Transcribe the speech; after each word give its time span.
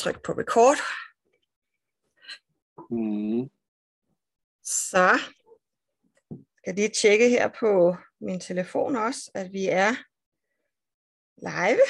trykke 0.00 0.20
på 0.26 0.32
record. 0.32 0.78
Mm. 2.90 3.42
Så 4.62 5.06
skal 6.58 6.74
lige 6.74 6.92
tjekke 7.00 7.28
her 7.28 7.48
på 7.60 7.96
min 8.20 8.40
telefon 8.40 8.96
også, 8.96 9.30
at 9.34 9.52
vi 9.52 9.64
er 9.66 9.90
live. 11.48 11.86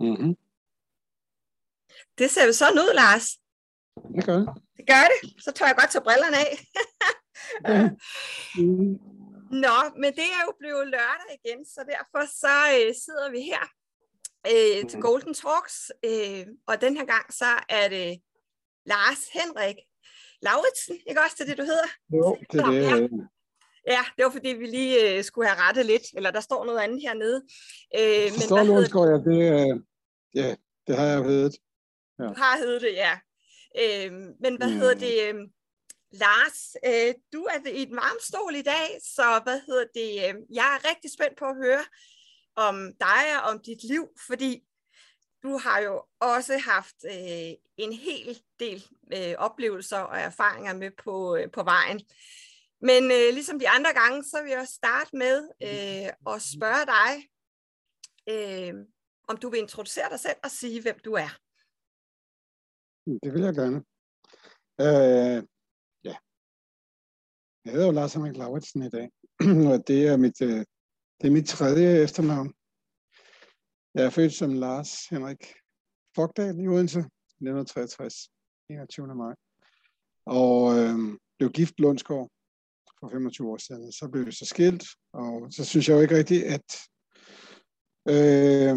Mm-hmm. 0.00 0.36
Det 2.18 2.30
ser 2.30 2.46
jo 2.46 2.52
sådan 2.52 2.78
ud, 2.78 2.94
Lars. 2.94 3.26
Det 4.16 4.26
gør 4.26 4.38
det. 4.38 4.48
Det 4.76 4.86
gør 4.86 5.04
det. 5.12 5.44
Så 5.44 5.52
tør 5.52 5.66
jeg 5.66 5.76
godt 5.78 5.90
tage 5.90 6.04
brillerne 6.04 6.36
af. 6.36 6.52
Ja. 7.68 7.90
Mm. 8.58 9.15
Nå, 9.50 9.76
men 10.00 10.12
det 10.12 10.28
er 10.38 10.42
jo 10.46 10.52
blevet 10.58 10.86
lørdag 10.86 11.38
igen, 11.44 11.66
så 11.66 11.80
derfor 11.88 12.26
så 12.42 12.54
øh, 12.76 12.94
sidder 13.04 13.30
vi 13.30 13.40
her 13.40 13.64
øh, 14.52 14.88
til 14.90 14.98
Mm. 14.98 15.02
Golden 15.02 15.34
Talks, 15.34 15.92
øh, 16.04 16.46
og 16.66 16.80
den 16.80 16.96
her 16.96 17.04
gang 17.04 17.32
så 17.32 17.50
er 17.68 17.88
det 17.88 18.20
Lars 18.86 19.22
Henrik 19.32 19.76
Lauritsen, 20.42 20.96
ikke 21.08 21.20
også 21.20 21.36
det, 21.38 21.46
det 21.48 21.58
du 21.58 21.62
hedder? 21.62 21.88
Jo, 22.12 22.36
det 22.52 22.60
er 22.60 22.70
det. 22.70 22.82
Ja. 22.82 22.96
øh, 23.00 23.10
Ja, 23.88 24.04
det 24.16 24.24
var 24.24 24.30
fordi, 24.30 24.48
vi 24.48 24.66
lige 24.66 25.18
øh, 25.18 25.24
skulle 25.24 25.48
have 25.48 25.60
rettet 25.60 25.86
lidt, 25.86 26.02
eller 26.16 26.30
der 26.30 26.40
står 26.40 26.64
noget 26.64 26.78
andet 26.80 27.00
hernede. 27.02 27.36
Øh, 27.98 28.22
men 28.32 28.48
du, 28.48 28.56
hedder 28.74 28.88
Skov, 28.88 29.06
ja, 29.06 29.12
det, 29.30 29.48
er- 29.48 29.80
ja, 30.34 30.54
det 30.86 30.96
har 30.96 31.06
jeg 31.06 31.24
ved. 31.24 31.50
Du 32.18 32.34
har 32.36 32.58
heddet 32.58 32.80
det, 32.82 32.92
ja. 32.92 33.18
Øh, 33.82 34.12
men 34.40 34.56
hvad 34.56 34.68
Mm. 34.70 34.78
hedder 34.78 34.94
det? 34.94 35.14
Øh, 35.28 35.34
Lars, 36.12 36.76
øh, 36.84 37.14
du 37.32 37.44
er 37.44 37.68
i 37.68 37.82
et 37.82 37.90
varmstol 37.90 38.54
i 38.54 38.62
dag, 38.62 39.00
så 39.02 39.40
hvad 39.44 39.60
hedder 39.66 39.84
det? 39.94 40.10
Øh, 40.28 40.34
jeg 40.50 40.74
er 40.74 40.88
rigtig 40.90 41.10
spændt 41.12 41.38
på 41.38 41.44
at 41.44 41.56
høre 41.56 41.84
om 42.56 42.92
dig 43.00 43.24
og 43.42 43.50
om 43.50 43.60
dit 43.62 43.84
liv, 43.84 44.08
fordi 44.26 44.64
du 45.42 45.58
har 45.58 45.78
jo 45.80 46.04
også 46.20 46.58
haft 46.58 46.96
øh, 47.04 47.52
en 47.76 47.92
hel 47.92 48.42
del 48.60 48.86
øh, 49.12 49.34
oplevelser 49.38 49.98
og 49.98 50.18
erfaringer 50.18 50.74
med 50.74 50.90
på, 51.04 51.36
øh, 51.36 51.50
på 51.50 51.62
vejen. 51.62 52.00
Men 52.80 53.04
øh, 53.04 53.28
ligesom 53.32 53.58
de 53.58 53.68
andre 53.68 53.92
gange, 53.92 54.24
så 54.24 54.42
vil 54.42 54.50
jeg 54.50 54.68
starte 54.68 55.16
med 55.16 55.48
øh, 55.62 56.34
at 56.34 56.42
spørge 56.42 56.86
dig, 56.96 57.12
øh, 58.28 58.74
om 59.28 59.36
du 59.36 59.48
vil 59.50 59.60
introducere 59.60 60.10
dig 60.10 60.20
selv 60.20 60.36
og 60.44 60.50
sige, 60.50 60.82
hvem 60.82 60.98
du 60.98 61.12
er. 61.12 61.38
Det 63.22 63.34
vil 63.34 63.42
jeg 63.42 63.54
gerne. 63.54 63.84
Øh. 64.80 65.42
Jeg 67.66 67.74
hedder 67.74 67.86
jo 67.86 67.92
Lars 67.92 68.14
Henrik 68.14 68.36
Lauritsen 68.36 68.82
i 68.82 68.88
dag, 68.88 69.10
og 69.72 69.88
det 69.88 70.06
er 70.06 70.16
mit, 70.16 70.42
øh, 70.42 70.64
det 71.20 71.26
er 71.26 71.30
mit 71.30 71.46
tredje 71.46 72.02
efternavn. 72.02 72.54
Jeg 73.94 74.04
er 74.04 74.10
født 74.10 74.34
som 74.34 74.54
Lars 74.54 75.06
Henrik 75.06 75.54
Fogdal 76.14 76.60
i 76.60 76.68
Odense, 76.68 76.98
1963, 76.98 78.30
21. 78.70 79.14
maj. 79.14 79.34
Og 80.26 80.78
øh, 80.78 81.18
blev 81.38 81.50
gift 81.50 81.80
Lundsgaard 81.80 82.30
for 83.00 83.08
25 83.08 83.50
år 83.50 83.56
siden. 83.56 83.92
Så 83.92 84.08
blev 84.08 84.26
vi 84.26 84.32
så 84.32 84.44
skilt, 84.44 84.84
og 85.12 85.52
så 85.52 85.64
synes 85.64 85.88
jeg 85.88 85.94
jo 85.94 86.00
ikke 86.00 86.16
rigtigt, 86.16 86.44
at 86.44 86.68
øh, 88.08 88.76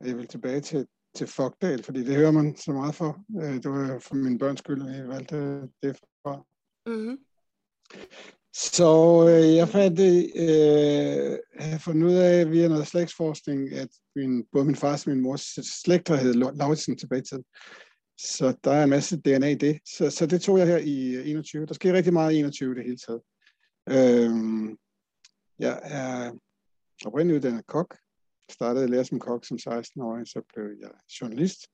jeg 0.00 0.16
vil 0.16 0.28
tilbage 0.28 0.60
til, 0.60 0.86
til 1.14 1.26
Fogdal, 1.26 1.82
fordi 1.82 2.04
det 2.04 2.16
hører 2.16 2.30
man 2.30 2.56
så 2.56 2.72
meget 2.72 2.94
for. 2.94 3.24
Øh, 3.42 3.54
det 3.54 3.70
var 3.70 3.98
for 3.98 4.14
mine 4.14 4.38
børns 4.38 4.58
skyld, 4.58 4.88
at 4.88 4.96
jeg 4.96 5.08
valgte 5.08 5.60
det 5.82 5.96
fra. 6.22 6.44
Mm-hmm. 6.86 7.23
Så 8.54 9.24
øh, 9.28 9.54
jeg 9.54 9.68
fandt 9.68 10.00
øh, 10.00 11.38
jeg 11.70 11.80
fundet 11.80 12.06
ud 12.06 12.14
af 12.14 12.50
via 12.50 12.68
noget 12.68 12.86
slægtsforskning, 12.86 13.72
at 13.72 13.88
min, 14.16 14.44
både 14.52 14.64
min 14.64 14.76
fars 14.76 15.06
og 15.06 15.12
min 15.12 15.22
mors 15.22 15.58
slægter 15.62 16.16
hed 16.16 16.34
Lauritsen 16.34 16.98
tilbage 16.98 17.22
til. 17.22 17.44
Så 18.18 18.54
der 18.64 18.70
er 18.70 18.84
en 18.84 18.90
masse 18.90 19.20
DNA 19.20 19.48
i 19.48 19.54
det. 19.54 19.78
Så, 19.96 20.10
så 20.10 20.26
det 20.26 20.42
tog 20.42 20.58
jeg 20.58 20.66
her 20.66 20.78
i 20.78 21.14
øh, 21.14 21.28
21. 21.28 21.66
Der 21.66 21.74
sker 21.74 21.92
rigtig 21.92 22.12
meget 22.12 22.32
i 22.32 22.38
21 22.38 22.74
det 22.74 22.84
hele 22.84 22.96
taget. 22.96 23.22
Øhm, 23.88 24.76
jeg 25.58 25.80
er 25.82 26.32
oprindeligt 27.04 27.36
uddannet 27.36 27.66
kok. 27.66 27.96
Startede 28.50 28.84
at 28.84 28.90
lære 28.90 29.04
som 29.04 29.18
kok 29.18 29.44
som 29.44 29.58
16-årig, 29.68 30.26
så 30.26 30.42
blev 30.54 30.64
jeg 30.80 30.90
journalist. 31.20 31.66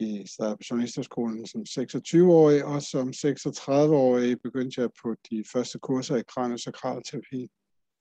I 0.00 0.26
startede 0.26 0.56
på 0.56 0.62
journalisterskolen 0.70 1.46
som 1.46 1.60
26-årig, 1.60 2.64
og 2.64 2.82
som 2.82 3.08
36-årig 3.08 4.40
begyndte 4.42 4.80
jeg 4.80 4.90
på 5.02 5.14
de 5.30 5.44
første 5.52 5.78
kurser 5.78 6.16
i 6.16 6.22
kraniosakral 6.28 7.02
terapi. 7.02 7.48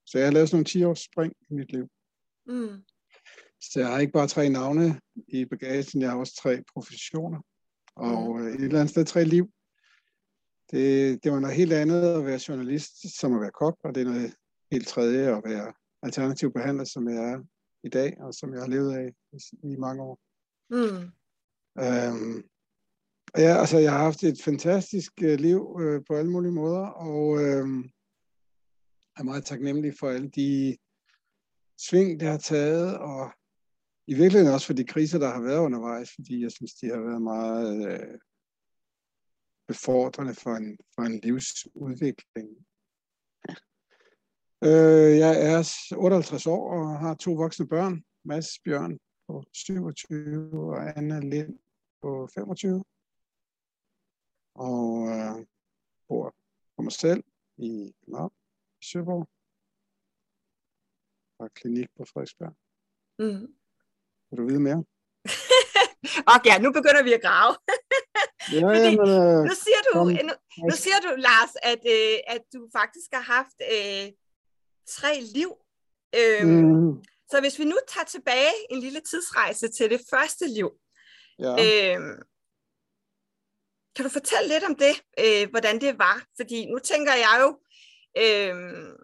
Så 0.05 0.17
jeg 0.17 0.27
har 0.27 0.33
lavet 0.33 0.49
sådan 0.49 0.57
nogle 0.57 0.65
10 0.65 0.83
års 0.83 0.99
spring 0.99 1.33
i 1.49 1.53
mit 1.53 1.71
liv. 1.71 1.87
Mm. 2.47 2.83
Så 3.61 3.79
jeg 3.79 3.87
har 3.87 3.99
ikke 3.99 4.13
bare 4.13 4.27
tre 4.27 4.49
navne 4.49 4.99
i 5.27 5.45
bagagen, 5.45 6.01
jeg 6.01 6.09
har 6.09 6.17
også 6.17 6.35
tre 6.35 6.63
professioner. 6.73 7.41
Og 7.95 8.39
mm. 8.39 8.47
et 8.47 8.53
eller 8.53 8.79
andet 8.79 8.89
sted 8.89 9.05
tre 9.05 9.23
liv. 9.23 9.49
Det, 10.71 11.23
det 11.23 11.31
var 11.31 11.39
noget 11.39 11.55
helt 11.55 11.73
andet 11.73 12.01
at 12.17 12.25
være 12.25 12.39
journalist, 12.47 13.19
som 13.19 13.35
at 13.35 13.41
være 13.41 13.51
kok, 13.51 13.77
og 13.83 13.95
det 13.95 14.01
er 14.01 14.05
noget 14.05 14.33
helt 14.71 14.87
tredje 14.87 15.37
at 15.37 15.41
være 15.45 15.73
alternativ 16.03 16.53
behandler, 16.53 16.83
som 16.83 17.09
jeg 17.09 17.31
er 17.31 17.39
i 17.83 17.89
dag, 17.89 18.21
og 18.21 18.33
som 18.33 18.53
jeg 18.53 18.61
har 18.61 18.67
levet 18.67 18.93
af 18.93 19.13
i, 19.33 19.37
i 19.73 19.75
mange 19.75 20.03
år. 20.03 20.19
Mm. 20.69 21.11
Øhm, 21.85 22.43
ja, 23.37 23.59
altså, 23.61 23.77
jeg 23.77 23.91
har 23.91 24.03
haft 24.03 24.23
et 24.23 24.41
fantastisk 24.43 25.11
øh, 25.23 25.39
liv 25.39 25.77
øh, 25.81 26.01
på 26.07 26.13
alle 26.15 26.31
mulige 26.31 26.51
måder, 26.51 26.85
og 26.87 27.41
øh, 27.41 27.67
er 29.17 29.23
meget 29.23 29.45
taknemmelig 29.45 29.93
for 29.99 30.09
alle 30.09 30.29
de 30.29 30.77
sving, 31.77 32.19
det 32.19 32.27
har 32.27 32.37
taget, 32.37 32.97
og 32.97 33.31
i 34.07 34.13
virkeligheden 34.13 34.53
også 34.53 34.67
for 34.67 34.73
de 34.73 34.85
kriser, 34.85 35.19
der 35.19 35.29
har 35.29 35.41
været 35.41 35.59
undervejs, 35.59 36.11
fordi 36.15 36.41
jeg 36.43 36.51
synes, 36.51 36.73
de 36.73 36.87
har 36.87 36.99
været 36.99 37.21
meget 37.21 37.91
øh, 37.91 38.17
befordrende 39.67 40.33
for 40.33 40.55
en, 40.55 40.77
for 40.95 41.01
en 41.01 41.19
livsudvikling. 41.19 42.49
Øh, 44.63 45.11
jeg 45.23 45.33
er 45.51 45.59
58 45.97 46.47
år 46.47 46.73
og 46.73 46.99
har 46.99 47.13
to 47.13 47.31
voksne 47.33 47.67
børn, 47.67 48.03
Mads 48.25 48.59
Bjørn 48.65 48.99
på 49.27 49.43
27 49.53 50.51
og 50.53 50.97
Anna 50.97 51.19
Lind 51.19 51.59
på 52.01 52.27
25. 52.33 52.83
Og 54.55 55.07
øh, 55.07 55.45
bor 56.07 56.35
for 56.75 56.81
mig 56.81 56.91
selv 56.91 57.23
i 57.57 57.93
København, 58.05 58.31
i 58.81 58.85
Søborg. 58.85 59.29
Og 61.39 61.53
klinik 61.53 61.87
på 61.97 62.05
Frederiksberg. 62.05 62.53
Mm. 63.19 63.47
Vil 64.29 64.37
du 64.39 64.45
vide 64.47 64.59
mere? 64.59 64.83
Okay, 66.35 66.55
nu 66.65 66.69
begynder 66.71 67.03
vi 67.03 67.13
at 67.13 67.21
grave. 67.21 67.55
Ja, 68.53 68.61
Fordi- 68.67 68.97
men, 68.97 69.09
øh, 69.09 69.43
Nu 69.49 69.55
siger 69.65 69.81
du, 69.87 69.91
kom. 69.93 70.07
nu, 70.07 70.33
nu 70.69 70.75
siger 70.83 70.99
du 71.05 71.09
Lars, 71.27 71.53
at, 71.71 71.81
øh, 71.95 72.17
at 72.35 72.41
du 72.53 72.69
faktisk 72.77 73.09
har 73.13 73.25
haft 73.35 73.57
øh, 73.75 74.05
tre 74.95 75.11
liv. 75.35 75.49
Øhm, 76.19 76.49
mm, 76.49 77.03
Så 77.31 77.35
hvis 77.41 77.59
vi 77.59 77.65
nu 77.65 77.77
tager 77.93 78.05
tilbage 78.05 78.53
en 78.69 78.79
lille 78.79 79.01
tidsrejse 79.01 79.67
til 79.77 79.89
det 79.89 80.01
første 80.09 80.47
liv, 80.47 80.69
ja. 81.39 81.95
øhm, 81.95 82.21
kan 83.95 84.05
du 84.05 84.09
fortælle 84.09 84.47
lidt 84.47 84.63
om 84.63 84.75
det, 84.75 84.95
øh, 85.19 85.49
hvordan 85.49 85.81
det 85.81 85.99
var? 85.99 86.25
Fordi 86.39 86.65
nu 86.65 86.79
tænker 86.79 87.13
jeg 87.13 87.37
jo, 87.41 87.47
øhm, 88.17 88.97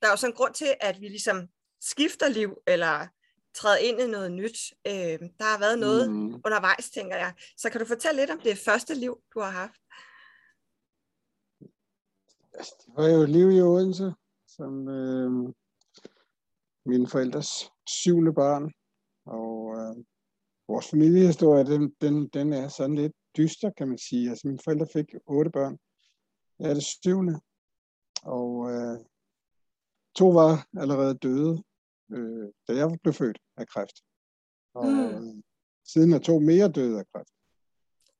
der 0.00 0.06
er 0.06 0.10
jo 0.10 0.16
sådan 0.16 0.32
en 0.32 0.36
grund 0.36 0.54
til, 0.54 0.74
at 0.80 1.00
vi 1.00 1.08
ligesom 1.08 1.48
skifter 1.80 2.28
liv, 2.28 2.58
eller 2.66 3.06
træder 3.54 3.76
ind 3.76 4.00
i 4.00 4.06
noget 4.06 4.32
nyt. 4.32 4.58
Øh, 4.86 5.18
der 5.38 5.44
har 5.44 5.58
været 5.58 5.78
noget 5.78 6.10
Mm. 6.10 6.34
undervejs, 6.34 6.90
tænker 6.90 7.16
jeg. 7.16 7.34
Så 7.56 7.70
kan 7.70 7.80
du 7.80 7.86
fortælle 7.86 8.20
lidt 8.20 8.30
om 8.30 8.40
det 8.40 8.58
første 8.58 8.94
liv, 8.94 9.22
du 9.34 9.40
har 9.40 9.50
haft? 9.50 9.80
Altså, 12.54 12.74
det 12.86 12.94
var 12.96 13.08
jo 13.08 13.22
et 13.22 13.28
liv 13.28 13.50
i 13.50 13.60
Odense, 13.60 14.14
som 14.46 14.88
øh, 14.88 15.30
mine 16.86 17.08
forældres 17.08 17.72
syvende 17.86 18.32
barn. 18.34 18.72
Og 19.26 19.74
øh, 19.78 20.04
vores 20.68 20.90
familiehistorie, 20.90 21.64
den, 21.64 21.94
den, 22.00 22.28
den 22.28 22.52
er 22.52 22.68
sådan 22.68 22.96
lidt 22.96 23.12
dyster, 23.36 23.70
kan 23.70 23.88
man 23.88 23.98
sige. 23.98 24.30
Altså, 24.30 24.46
mine 24.48 24.58
forældre 24.64 24.86
fik 24.92 25.14
otte 25.26 25.50
børn. 25.50 25.78
Jeg 26.58 26.70
er 26.70 26.74
det 26.74 26.82
syvende. 26.82 27.40
Og 28.22 28.70
øh, 28.70 28.98
to 30.14 30.28
var 30.28 30.66
allerede 30.76 31.14
døde, 31.14 31.62
øh, 32.12 32.48
da 32.68 32.72
jeg 32.72 32.98
blev 33.02 33.14
født 33.14 33.38
af 33.56 33.68
kræft. 33.68 33.96
Og 34.74 34.86
Mm. 34.86 34.98
øh, 34.98 35.42
siden 35.84 36.12
er 36.12 36.18
to 36.18 36.38
mere 36.38 36.68
døde 36.68 36.98
af 36.98 37.04
kræft. 37.12 37.30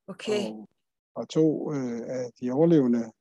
Okay. 0.07 0.51
Og, 0.51 0.69
og 1.15 1.29
to 1.29 1.73
øh, 1.73 2.01
af 2.07 2.31
de 2.41 2.51
overlevende 2.51 3.13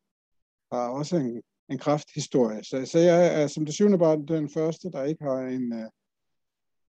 har 0.71 0.89
også 0.89 1.15
en, 1.15 1.41
en 1.69 1.77
krafthistorie. 1.77 2.63
Så, 2.63 2.85
så 2.85 2.99
jeg 2.99 3.41
er 3.41 3.47
som 3.47 3.65
det 3.65 3.73
syvende 3.73 3.97
barn 3.97 4.27
den 4.27 4.49
første, 4.49 4.91
der 4.91 5.03
ikke 5.03 5.23
har 5.23 5.39
en, 5.39 5.73
øh, 5.73 5.89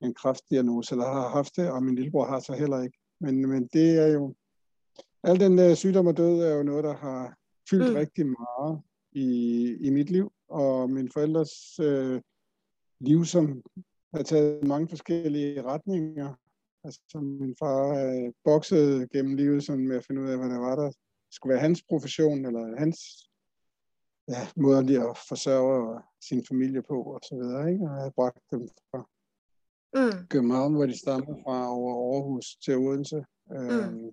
en 0.05 0.15
kraftdiagnose, 0.15 0.95
eller 0.95 1.05
har 1.05 1.29
haft 1.29 1.57
det, 1.57 1.71
og 1.71 1.83
min 1.83 1.95
lillebror 1.95 2.27
har 2.27 2.41
så 2.41 2.53
heller 2.53 2.83
ikke. 2.83 2.99
Men, 3.21 3.49
men 3.49 3.67
det 3.73 3.99
er 3.99 4.07
jo, 4.07 4.35
al 5.23 5.41
den 5.41 5.59
øh, 5.59 5.77
sygdom 5.77 6.07
og 6.07 6.17
død 6.17 6.41
er 6.41 6.55
jo 6.55 6.63
noget, 6.63 6.85
der 6.85 6.95
har 6.95 7.37
fyldt 7.71 7.89
Mm. 7.91 7.95
rigtig 7.95 8.27
meget 8.27 8.83
i, 9.13 9.29
i 9.81 9.91
mit 9.91 10.11
liv, 10.11 10.33
og 10.49 10.91
mine 10.91 11.11
forældres 11.13 11.81
øh, 11.81 12.21
liv, 13.01 13.25
som 13.25 13.63
har 14.15 14.23
taget 14.23 14.65
mange 14.69 14.89
forskellige 14.89 15.63
retninger. 15.63 16.35
Altså, 16.85 17.21
min 17.21 17.57
far 17.59 18.07
øh, 18.07 18.33
boksede 18.45 19.09
gennem 19.09 19.35
livet 19.37 19.65
sådan 19.65 19.89
med 19.89 19.97
at 19.97 20.05
finde 20.05 20.23
ud 20.23 20.29
af, 20.29 20.39
hvad 20.39 20.49
der 20.49 20.59
var, 20.59 20.77
der 20.77 20.93
skulle 21.31 21.53
være 21.53 21.61
hans 21.61 21.83
profession, 21.89 22.47
eller 22.47 22.79
hans 22.79 22.99
ja, 24.29 24.49
måde 24.57 24.79
at 24.79 25.19
forsørge 25.29 26.03
sin 26.29 26.45
familie 26.49 26.83
på, 26.83 27.03
og 27.03 27.21
så 27.23 27.35
videre, 27.35 27.73
ikke? 27.73 27.85
Og 27.91 27.97
jeg 27.97 28.13
bragt 28.15 28.39
dem 28.51 28.69
fra 28.91 29.09
mm. 29.95 30.27
København, 30.29 30.75
hvor 30.75 30.87
de 30.87 30.99
stammer 30.99 31.35
fra, 31.45 31.69
over 31.69 32.15
Aarhus 32.15 32.57
til 32.65 32.77
Odense. 32.77 33.25
Mm. 33.51 33.57
Øhm, 33.57 34.11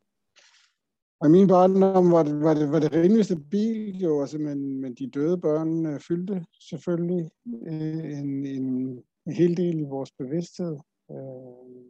og 1.19 1.27
i 1.27 1.31
min 1.31 1.47
barndom 1.47 2.11
var 2.11 2.23
det, 2.23 2.41
var 2.41 2.53
det, 2.53 2.71
var 2.71 2.79
det 2.79 2.93
rimelig 2.93 3.25
stabilt 3.25 4.01
jo, 4.03 4.21
altså, 4.21 4.37
men, 4.37 4.81
men 4.81 4.93
de 4.93 5.09
døde 5.09 5.37
børn 5.37 5.85
øh, 5.85 5.99
fyldte 5.99 6.45
selvfølgelig 6.69 7.31
øh, 7.67 8.19
en, 8.19 8.45
en, 8.45 9.03
en 9.25 9.33
hel 9.33 9.57
del 9.57 9.79
i 9.79 9.83
vores 9.83 10.11
bevidsthed. 10.11 10.77
Øh, 11.11 11.85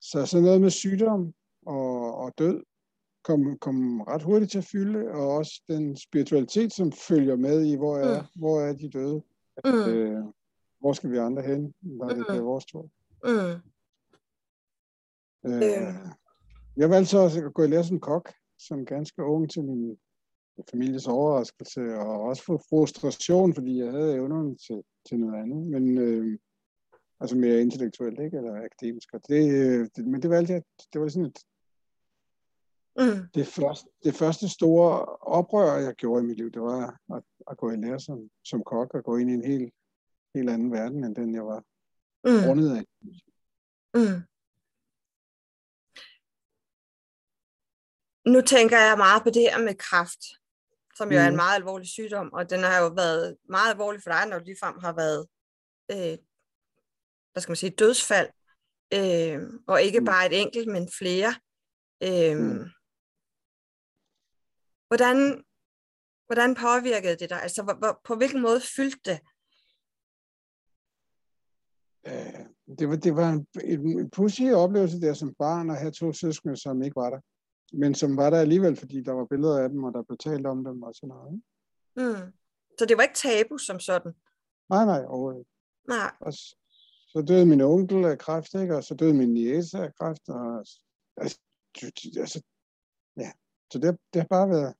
så 0.00 0.26
sådan 0.26 0.44
noget 0.44 0.60
med 0.60 0.70
sygdom 0.70 1.34
og, 1.66 2.14
og 2.14 2.32
død 2.38 2.62
kom, 3.24 3.58
kom 3.58 4.00
ret 4.00 4.22
hurtigt 4.22 4.50
til 4.50 4.58
at 4.58 4.64
fylde, 4.64 5.10
og 5.10 5.28
også 5.28 5.62
den 5.68 5.96
spiritualitet, 5.96 6.72
som 6.72 6.92
følger 6.92 7.36
med 7.36 7.64
i, 7.64 7.76
hvor 7.76 7.96
er, 7.96 8.22
mm. 8.22 8.26
hvor 8.40 8.60
er 8.60 8.72
de 8.72 8.90
døde? 8.90 9.22
Mm. 9.64 9.92
Øh, 9.92 10.24
hvor 10.80 10.92
skal 10.92 11.10
vi 11.10 11.16
andre 11.16 11.42
hen, 11.42 11.74
når 11.80 12.08
det 12.08 12.26
mm. 12.28 12.44
vores 12.44 12.64
tur? 12.64 12.88
Mm. 13.24 13.62
Øh, 15.46 15.94
jeg 16.76 16.90
valgte 16.90 17.10
så 17.10 17.44
at 17.46 17.54
gå 17.54 17.62
i 17.62 17.66
lære 17.66 17.84
som 17.84 18.00
kok, 18.00 18.32
som 18.58 18.86
ganske 18.86 19.22
ung 19.22 19.50
til 19.50 19.64
min 19.64 19.98
families 20.70 21.06
overraskelse, 21.06 21.80
og 21.80 22.20
også 22.20 22.44
for 22.44 22.62
frustration, 22.68 23.54
fordi 23.54 23.78
jeg 23.78 23.92
havde 23.92 24.14
evnerne 24.14 24.56
til, 24.56 24.82
til 25.08 25.18
noget 25.18 25.42
andet, 25.42 25.66
men 25.66 25.98
øh, 25.98 26.38
altså 27.20 27.36
mere 27.36 27.60
intellektuelt, 27.60 28.20
ikke? 28.20 28.36
eller 28.36 28.64
akademisk. 28.64 29.08
Og 29.14 29.20
det, 29.28 29.52
øh, 29.52 29.88
det, 29.96 30.06
men 30.06 30.22
det 30.22 30.30
valgte 30.30 30.52
jeg, 30.52 30.62
det 30.92 31.00
var 31.00 31.08
sådan 31.08 31.26
et, 31.26 31.38
mm. 32.96 33.28
det, 33.34 33.46
første, 33.46 33.88
det 34.04 34.14
første 34.14 34.48
store 34.48 35.04
oprør, 35.20 35.78
jeg 35.78 35.94
gjorde 35.94 36.24
i 36.24 36.26
mit 36.26 36.36
liv, 36.36 36.50
det 36.50 36.62
var 36.62 36.98
at, 37.14 37.22
at 37.50 37.56
gå 37.56 37.70
i 37.70 37.76
lære 37.76 38.00
som, 38.00 38.30
som 38.44 38.62
kok, 38.62 38.94
og 38.94 39.04
gå 39.04 39.16
ind 39.16 39.30
i 39.30 39.34
en 39.34 39.44
helt, 39.44 39.72
helt 40.34 40.50
anden 40.50 40.72
verden, 40.72 41.04
end 41.04 41.14
den 41.14 41.34
jeg 41.34 41.46
var 41.46 41.64
mm. 42.24 42.44
rundet 42.48 42.76
af. 42.76 42.84
Mm. 43.94 44.22
Nu 48.32 48.40
tænker 48.40 48.78
jeg 48.78 48.98
meget 48.98 49.22
på 49.22 49.30
det 49.30 49.42
her 49.42 49.58
med 49.58 49.74
kræft, 49.74 50.22
som 50.96 51.12
jo 51.12 51.18
mm. 51.18 51.22
er 51.22 51.26
en 51.26 51.32
mm. 51.32 51.36
meget 51.36 51.54
alvorlig 51.54 51.88
sygdom, 51.88 52.32
og 52.32 52.50
den 52.50 52.60
har 52.60 52.78
jo 52.82 52.88
været 52.88 53.36
meget 53.48 53.70
alvorlig 53.70 54.02
for 54.02 54.10
dig, 54.10 54.26
når 54.26 54.38
du 54.38 54.44
ligefrem 54.44 54.78
har 54.78 54.92
været, 54.92 55.26
øh, 55.90 56.18
hvad 57.32 57.40
skal 57.42 57.50
man 57.50 57.56
sige, 57.56 57.70
dødsfald, 57.70 58.28
øh, 58.94 59.40
og 59.66 59.82
ikke 59.82 60.00
mm. 60.00 60.06
bare 60.06 60.26
et 60.26 60.40
enkelt, 60.40 60.68
men 60.68 60.88
flere. 60.98 61.34
Øh, 62.02 62.36
mm. 62.38 62.64
hvordan, 64.88 65.44
hvordan 66.26 66.54
påvirkede 66.54 67.16
det 67.16 67.30
dig? 67.30 67.42
Altså, 67.42 67.62
hvor, 67.62 67.74
hvor, 67.74 68.00
på 68.04 68.14
hvilken 68.14 68.42
måde 68.42 68.60
fyldte 68.60 69.10
det? 69.10 69.20
Øh, 72.06 72.76
det 72.78 72.88
var, 72.88 72.96
det 72.96 73.16
var 73.16 73.30
en, 73.30 73.46
en 73.64 74.10
pudsig 74.10 74.54
oplevelse 74.54 75.00
der 75.00 75.14
som 75.14 75.34
barn 75.34 75.70
at 75.70 75.78
have 75.78 75.92
to 75.92 76.12
søskende, 76.12 76.56
som 76.56 76.82
ikke 76.82 76.96
var 76.96 77.10
der 77.10 77.20
men 77.72 77.94
som 77.94 78.16
var 78.16 78.30
der 78.30 78.40
alligevel, 78.40 78.76
fordi 78.76 79.02
der 79.02 79.12
var 79.12 79.24
billeder 79.24 79.62
af 79.62 79.68
dem, 79.68 79.84
og 79.84 79.92
der 79.94 80.02
blev 80.02 80.18
talt 80.18 80.46
om 80.46 80.64
dem 80.64 80.82
og 80.82 80.94
sådan 80.94 81.08
noget. 81.08 81.32
Ikke? 81.32 81.44
Mm. 81.96 82.32
Så 82.78 82.86
det 82.86 82.96
var 82.96 83.02
ikke 83.02 83.14
tabu 83.14 83.58
som 83.58 83.80
sådan? 83.80 84.12
Nej, 84.70 84.84
nej, 84.84 85.04
overhovedet 85.06 85.46
Nej. 85.88 86.12
Og 86.20 86.32
så, 86.32 86.56
så 87.08 87.24
døde 87.28 87.46
min 87.46 87.60
onkel 87.60 88.04
af 88.04 88.18
kræft, 88.18 88.54
ikke? 88.54 88.76
og 88.76 88.84
så 88.84 88.94
døde 88.94 89.14
min 89.14 89.34
niece 89.34 89.78
af 89.78 89.94
kræft, 89.94 90.28
og 90.28 90.56
altså, 90.56 90.80
altså 91.16 92.44
ja, 93.16 93.32
så 93.72 93.78
det, 93.78 93.98
det 94.12 94.20
har 94.20 94.28
bare 94.28 94.48
været, 94.48 94.74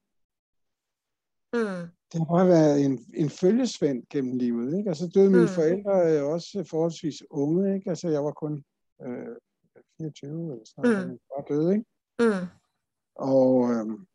mm. 1.53 1.89
Det 2.13 2.21
har 2.21 2.37
bare 2.37 2.49
været 2.49 2.85
en, 2.85 3.05
en 3.15 3.31
følgesvend 3.31 4.03
gennem 4.11 4.37
livet, 4.37 4.79
ikke? 4.79 4.91
Og 4.91 4.97
så 4.97 5.11
døde 5.15 5.31
mine 5.31 5.43
mm. 5.43 5.49
forældre 5.49 6.25
også 6.25 6.65
forholdsvis 6.71 7.23
unge, 7.31 7.75
ikke? 7.75 7.91
Altså, 7.91 8.09
jeg 8.09 8.25
var 8.25 8.33
kun 8.33 8.65
øh, 9.03 9.37
24 9.99 10.53
eller 10.53 10.65
sådan 10.65 10.91
noget, 10.91 11.11
mm. 11.11 11.19
bare 11.31 11.45
døde, 11.49 11.73
ikke? 11.73 11.87
Mm. 12.19 12.47
Og 13.15 13.71
øhm, 13.71 14.07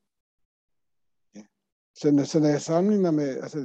ja. 1.36 1.44
så, 2.00 2.26
så 2.32 2.40
når 2.40 2.48
jeg 2.48 2.62
sammenligner 2.62 3.12
med 3.12 3.30
altså, 3.44 3.60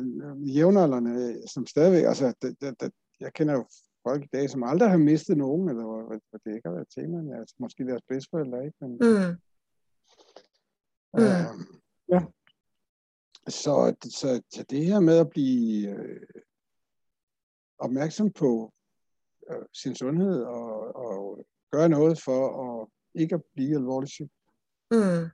jævnaldrende, 0.56 1.48
som 1.48 1.66
stadigvæk, 1.66 2.04
altså 2.04 2.34
det, 2.42 2.56
det, 2.60 2.80
det, 2.80 2.92
jeg 3.20 3.32
kender 3.32 3.54
jo 3.54 3.64
folk 4.06 4.24
i 4.24 4.28
dag, 4.32 4.50
som 4.50 4.62
aldrig 4.62 4.90
har 4.90 4.96
mistet 4.96 5.36
nogen, 5.36 5.68
eller 5.68 5.84
hvor, 5.84 6.02
hvor 6.02 6.38
det 6.44 6.54
ikke 6.54 6.68
har 6.68 6.74
været 6.74 6.94
temaen, 6.96 7.32
altså 7.32 7.54
måske 7.58 7.86
deres 7.86 8.02
bedsteforældre, 8.08 8.64
ikke? 8.64 8.76
Men, 8.80 8.90
mm. 8.90 9.36
Øh, 11.18 11.44
ja. 12.08 12.20
Så, 13.48 13.94
så, 14.04 14.42
så 14.50 14.64
det 14.70 14.86
her 14.86 15.00
med 15.00 15.18
at 15.18 15.30
blive 15.30 15.88
øh, 15.88 16.20
opmærksom 17.78 18.32
på 18.32 18.72
øh, 19.50 19.64
sin 19.72 19.94
sundhed 19.94 20.42
og, 20.42 20.96
og 20.96 21.46
gøre 21.72 21.88
noget 21.88 22.20
for 22.24 22.40
at 22.64 22.88
ikke 23.14 23.34
at 23.34 23.42
blive 23.54 23.76
alvorligt 23.76 24.12
syg, 24.12 24.30
Mm. 24.92 25.24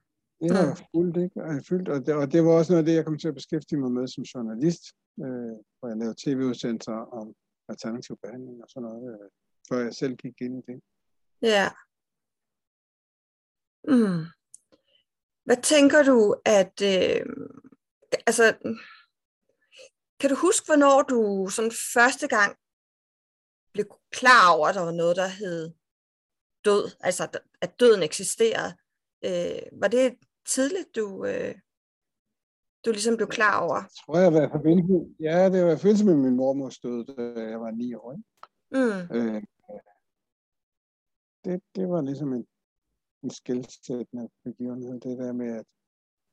Det 0.41 0.57
har 0.57 0.71
mm. 0.71 0.85
fuldt, 0.95 1.17
ikke? 1.25 1.43
Og, 1.43 1.65
fyldt, 1.69 1.89
og, 1.89 2.07
det, 2.07 2.15
og 2.15 2.33
det 2.33 2.45
var 2.45 2.53
også 2.53 2.73
noget 2.73 2.83
af 2.83 2.87
det, 2.87 2.95
jeg 2.95 3.05
kom 3.05 3.19
til 3.19 3.29
at 3.29 3.35
beskæftige 3.35 3.79
mig 3.79 3.93
med 3.93 4.07
som 4.09 4.23
journalist, 4.23 4.85
øh, 5.25 5.57
hvor 5.79 5.89
jeg 5.89 5.97
lavede 5.97 6.21
tv-udsendelser 6.25 6.93
om 6.93 7.35
alternativ 7.69 8.19
behandling 8.23 8.63
og 8.63 8.69
sådan 8.69 8.89
noget, 8.89 9.05
øh, 9.13 9.29
før 9.69 9.79
jeg 9.79 9.95
selv 9.95 10.17
gik 10.17 10.41
ind 10.41 10.59
i 10.59 10.73
det. 10.73 10.81
Ja. 11.43 11.69
Mm. 13.89 14.25
Hvad 15.45 15.63
tænker 15.63 16.03
du, 16.03 16.37
at... 16.45 16.83
Øh, 16.83 17.27
altså, 18.27 18.45
kan 20.21 20.31
du 20.31 20.37
huske, 20.37 20.67
hvornår 20.67 21.03
du 21.03 21.49
sådan 21.51 21.73
første 21.95 22.29
gang 22.29 22.57
blev 23.73 23.87
klar 24.11 24.57
over, 24.57 24.69
at 24.69 24.75
der 24.75 24.81
var 24.81 24.93
noget, 24.93 25.17
der 25.17 25.29
hed 25.29 25.75
død, 26.65 26.91
altså 27.01 27.41
at 27.61 27.81
døden 27.81 28.03
eksisterede? 28.03 28.71
Øh, 29.25 29.81
var 29.81 29.89
det 29.89 30.19
tidligt, 30.47 30.97
du, 30.97 31.25
øh, 31.25 31.55
du 32.85 32.91
ligesom 32.91 33.17
blev 33.17 33.29
klar 33.29 33.61
over? 33.65 33.75
Jeg 33.75 33.91
tror, 34.01 34.19
jeg 34.19 34.33
var 34.33 34.47
i 34.47 34.51
forbindelse, 34.57 35.15
ja, 35.21 35.49
det 35.53 35.65
var 35.65 35.73
i 35.73 35.77
forbindelse 35.77 36.05
med 36.05 36.17
min 36.17 36.37
mormors 36.37 36.79
død, 36.79 37.05
da 37.37 37.43
jeg 37.53 37.61
var 37.61 37.71
ni 37.71 37.95
år. 37.95 38.13
Ikke? 38.13 38.25
Mm. 38.71 39.17
Øh, 39.17 39.43
det, 41.45 41.63
det 41.75 41.89
var 41.89 42.01
ligesom 42.03 42.33
en, 42.33 42.47
en 43.23 43.31
skældsættende 43.31 44.29
begivenhed, 44.45 45.01
det 45.01 45.19
der 45.19 45.33
med, 45.33 45.51
at, 45.59 45.67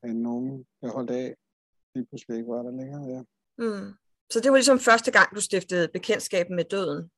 at 0.02 0.16
nogen, 0.16 0.66
jeg 0.82 0.90
holdt 0.90 1.10
af, 1.10 1.36
lige 1.96 2.06
pludselig 2.06 2.36
ikke 2.38 2.52
var 2.54 2.62
der 2.62 2.78
længere. 2.80 3.04
Ja. 3.14 3.20
Mm. 3.64 3.88
Så 4.32 4.40
det 4.40 4.50
var 4.50 4.56
ligesom 4.56 4.80
første 4.90 5.10
gang, 5.16 5.28
du 5.36 5.40
stiftede 5.40 5.88
bekendtskab 5.96 6.46
med 6.50 6.64
døden? 6.64 7.10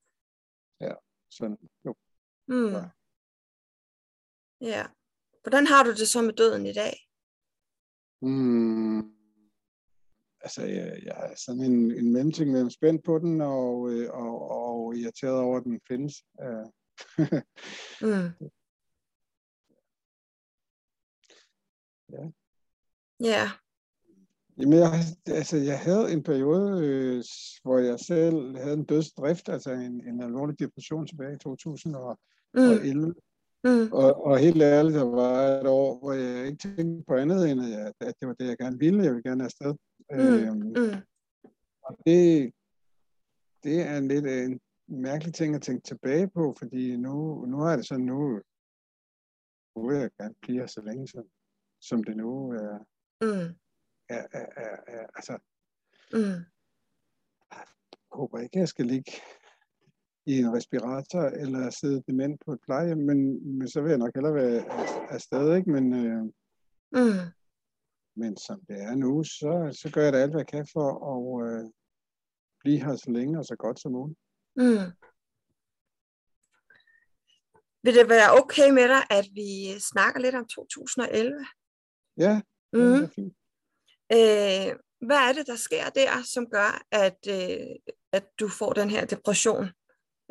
Ja, 0.81 0.95
sådan, 1.31 1.59
jo. 1.85 1.95
Mm. 2.49 2.73
Ja. 2.77 2.85
ja. 4.61 4.87
Hvordan 5.43 5.67
har 5.67 5.83
du 5.85 5.91
det 5.91 6.09
så 6.09 6.23
med 6.23 6.35
døden 6.35 6.67
i 6.67 6.73
dag? 6.73 6.95
Mm. 8.23 8.99
Altså, 10.41 10.63
jeg, 10.63 11.03
jeg 11.03 11.31
er 11.31 11.35
sådan 11.37 11.61
en, 11.61 11.91
en 11.91 12.13
mellemting 12.13 12.51
mellem 12.51 12.71
spændt 12.71 13.05
på 13.05 13.19
den 13.19 13.41
og, 13.41 13.91
øh, 13.91 14.11
og, 14.11 14.51
og 14.51 14.97
irriteret 14.97 15.41
over, 15.41 15.57
at 15.59 15.65
den 15.65 15.81
findes. 15.89 16.15
mm. 18.09 18.29
Ja. 22.13 22.25
Ja. 23.21 23.51
Jamen, 24.61 24.79
jeg, 24.79 24.91
altså, 25.27 25.57
jeg 25.57 25.79
havde 25.79 26.13
en 26.13 26.23
periode, 26.23 26.87
øh, 26.87 27.25
hvor 27.63 27.79
jeg 27.79 28.01
selv 28.01 28.57
havde 28.57 28.75
en 28.75 28.85
dødsdrift, 28.85 29.49
altså 29.49 29.71
en, 29.71 30.09
en 30.09 30.23
alvorlig 30.23 30.59
depression 30.59 31.07
tilbage 31.07 31.35
i 31.35 31.39
2011. 31.39 33.07
Mm. 33.07 33.15
Mm. 33.65 33.93
Og, 33.93 34.25
og 34.27 34.39
helt 34.39 34.63
ærligt, 34.63 34.95
der 34.95 35.05
var 35.05 35.61
et 35.61 35.67
år, 35.67 35.99
hvor 35.99 36.13
jeg 36.13 36.47
ikke 36.47 36.59
tænkte 36.59 37.05
på 37.09 37.15
andet, 37.15 37.51
end 37.51 37.61
at, 37.61 37.71
jeg, 37.71 37.93
at 38.01 38.15
det 38.21 38.29
var 38.29 38.35
det, 38.35 38.47
jeg 38.47 38.59
gerne 38.59 38.79
ville. 38.79 39.05
Jeg 39.05 39.13
ville 39.13 39.31
gerne 39.31 39.45
afsted. 39.45 39.75
Mm. 40.11 40.19
Øhm, 40.19 40.57
mm. 40.57 40.97
Og 41.83 41.97
det, 42.07 42.53
det 43.65 43.81
er 43.83 43.99
en 43.99 44.09
lidt 44.09 44.27
en 44.27 44.61
mærkelig 44.89 45.35
ting 45.35 45.55
at 45.55 45.63
tænke 45.63 45.83
tilbage 45.83 46.29
på, 46.29 46.55
fordi 46.59 46.97
nu, 46.97 47.45
nu 47.47 47.61
er 47.61 47.77
det 47.77 47.87
sådan, 47.87 48.05
nu, 48.05 48.41
nu 49.77 49.89
vil 49.89 49.97
jeg 49.97 50.11
gerne 50.21 50.35
blive 50.43 50.59
her 50.59 50.67
så 50.67 50.81
længe, 50.81 51.09
som, 51.09 51.25
som 51.81 52.05
det 52.05 52.17
nu 52.17 52.51
er. 52.51 52.79
Mm. 53.23 53.55
Er, 54.09 54.27
er, 54.33 54.47
er, 54.57 54.77
er 54.87 55.07
altså, 55.15 55.39
mm. 56.13 56.45
jeg 57.51 57.65
håber 58.13 58.39
ikke, 58.39 58.59
jeg 58.59 58.69
skal 58.69 58.87
ligge 58.87 59.13
i 60.27 60.39
en 60.39 60.55
respirator 60.57 61.23
eller 61.23 61.71
sidde 61.71 62.03
dement 62.07 62.43
på 62.45 62.53
et 62.53 62.61
plejehjem, 62.63 62.99
men, 62.99 63.19
men 63.59 63.69
så 63.69 63.81
vil 63.81 63.89
jeg 63.91 63.99
nok 63.99 64.15
hellere 64.15 64.35
være 64.35 64.65
afsted, 65.11 65.57
ikke? 65.57 65.71
Men, 65.71 65.93
øh, 65.93 66.23
mm. 66.93 67.27
men 68.17 68.37
som 68.37 68.61
det 68.69 68.83
er 68.83 68.95
nu, 68.95 69.25
så, 69.25 69.79
så 69.83 69.91
gør 69.95 70.03
jeg 70.05 70.13
da 70.13 70.19
alt, 70.19 70.33
hvad 70.33 70.41
jeg 70.41 70.47
kan 70.47 70.67
for 70.73 70.89
at 71.13 71.49
øh, 71.49 71.71
blive 72.61 72.85
her 72.85 72.97
så 72.97 73.11
længe 73.11 73.39
og 73.39 73.45
så 73.45 73.57
godt 73.57 73.81
som 73.81 73.93
muligt. 73.93 74.19
Mm. 74.57 74.93
Vil 77.83 77.95
det 77.95 78.09
være 78.09 78.35
okay 78.43 78.71
med 78.71 78.89
dig, 78.89 79.03
at 79.11 79.27
vi 79.35 79.81
snakker 79.81 80.21
lidt 80.21 80.35
om 80.35 80.47
2011? 80.47 81.47
Ja, 82.17 82.43
Mm. 82.73 82.81
det 82.81 83.03
er 83.03 83.09
fint. 83.09 83.38
Øh, 84.13 84.77
hvad 85.07 85.17
er 85.17 85.33
det, 85.33 85.47
der 85.47 85.57
sker 85.57 85.91
der, 85.91 86.23
som 86.35 86.47
gør, 86.51 86.83
at, 86.91 87.19
øh, 87.29 87.67
at 88.13 88.25
du 88.41 88.49
får 88.49 88.73
den 88.73 88.91
her 88.91 89.05
depression, 89.05 89.65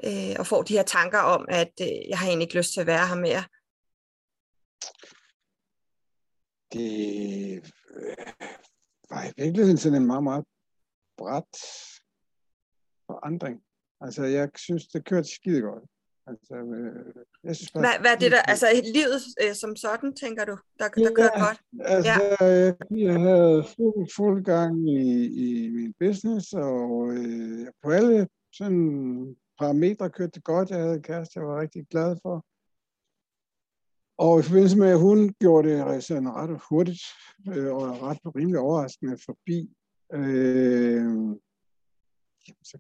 øh, 0.04 0.36
og 0.40 0.48
får 0.48 0.62
de 0.62 0.74
her 0.74 0.84
tanker 0.84 1.20
om, 1.20 1.46
at 1.50 1.74
øh, 1.82 2.10
jeg 2.10 2.18
har 2.18 2.28
egentlig 2.28 2.46
ikke 2.46 2.58
lyst 2.58 2.74
til 2.74 2.82
at 2.82 2.88
være 2.88 3.08
her 3.08 3.16
mere? 3.16 3.44
Det 6.74 6.92
øh, 7.90 8.18
var 9.10 9.24
i 9.24 9.32
virkeligheden 9.38 9.78
sådan 9.78 10.02
en 10.02 10.08
meget, 10.08 10.24
meget 10.24 10.46
bræt 11.18 11.56
forandring. 13.06 13.64
Altså, 14.02 14.24
jeg 14.24 14.50
synes, 14.56 14.88
det 14.88 15.06
kørte 15.06 15.36
skide 15.36 15.62
godt. 15.62 15.84
Altså, 16.28 16.56
øh, 16.56 17.24
jeg 17.44 17.56
synes 17.56 17.72
bare, 17.72 17.82
Hvad, 17.82 18.00
hvad 18.02 18.12
er 18.12 18.20
det 18.20 18.32
der, 18.32 18.42
altså 18.42 18.66
livet 18.96 19.22
øh, 19.44 19.56
som 19.56 19.76
sådan, 19.76 20.16
tænker 20.16 20.46
du, 20.46 20.58
der, 20.80 20.88
der 20.88 21.14
kører 21.16 21.30
Ja. 21.36 21.46
godt? 21.46 21.60
Altså, 21.80 22.12
ja. 22.12 23.08
jeg 23.08 23.20
havde 23.20 23.64
fuld, 23.76 24.08
fuld 24.16 24.44
gang 24.44 24.90
i, 24.90 25.04
i 25.46 25.70
min 25.70 25.94
business, 26.00 26.54
og 26.54 27.14
øh, 27.14 27.68
på 27.84 27.90
alle 27.90 28.28
sådan 28.54 29.36
parametre 29.60 30.10
kørte 30.10 30.32
det 30.32 30.44
godt. 30.44 30.70
Jeg 30.70 30.80
havde 30.80 30.96
en 30.96 31.04
kæreste, 31.04 31.40
jeg 31.40 31.48
var 31.48 31.62
rigtig 31.62 31.88
glad 31.88 32.18
for. 32.22 32.46
Og 34.18 34.40
i 34.40 34.44
forbindelse 34.44 34.78
med, 34.78 34.90
at 34.90 35.00
hun 35.00 35.34
gjorde 35.40 35.70
det 35.70 36.04
sådan 36.04 36.30
ret 36.30 36.62
hurtigt 36.70 37.04
øh, 37.48 37.76
og 37.76 38.02
ret 38.02 38.20
rimelig 38.36 38.60
overraskende 38.60 39.18
forbi, 39.26 39.60
øh, 40.14 41.36
så 42.64 42.78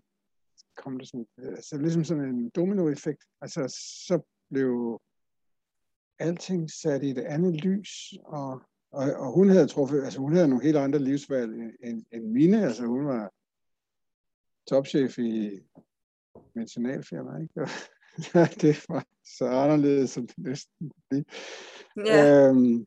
kom 0.77 1.00
det 1.00 1.07
sådan, 1.07 1.27
altså 1.38 1.77
ligesom 1.77 2.03
sådan 2.03 2.24
en 2.24 2.50
dominoeffekt. 2.50 3.24
Altså, 3.41 3.67
så 4.07 4.19
blev 4.50 5.01
alting 6.19 6.72
sat 6.72 7.03
i 7.03 7.10
et 7.10 7.17
andet 7.17 7.55
lys, 7.65 8.13
og, 8.25 8.62
og, 8.91 9.13
og 9.13 9.34
hun 9.34 9.50
havde 9.50 9.67
truffet, 9.67 10.03
altså 10.03 10.19
hun 10.19 10.34
havde 10.34 10.48
nogle 10.48 10.63
helt 10.63 10.77
andre 10.77 11.00
livsvalg 11.00 11.53
end, 11.84 12.05
end 12.12 12.25
mine, 12.25 12.65
altså 12.65 12.86
hun 12.86 13.05
var 13.05 13.31
topchef 14.67 15.19
i 15.19 15.60
medicinalfirma, 16.55 17.41
ikke? 17.41 17.72
Det 18.62 18.86
var 18.89 19.05
så 19.38 19.46
anderledes, 19.46 20.10
som 20.10 20.27
det 20.27 20.38
næsten 20.38 20.91
blive. 21.10 21.25
Ja, 22.05 22.50
Øhm, 22.50 22.86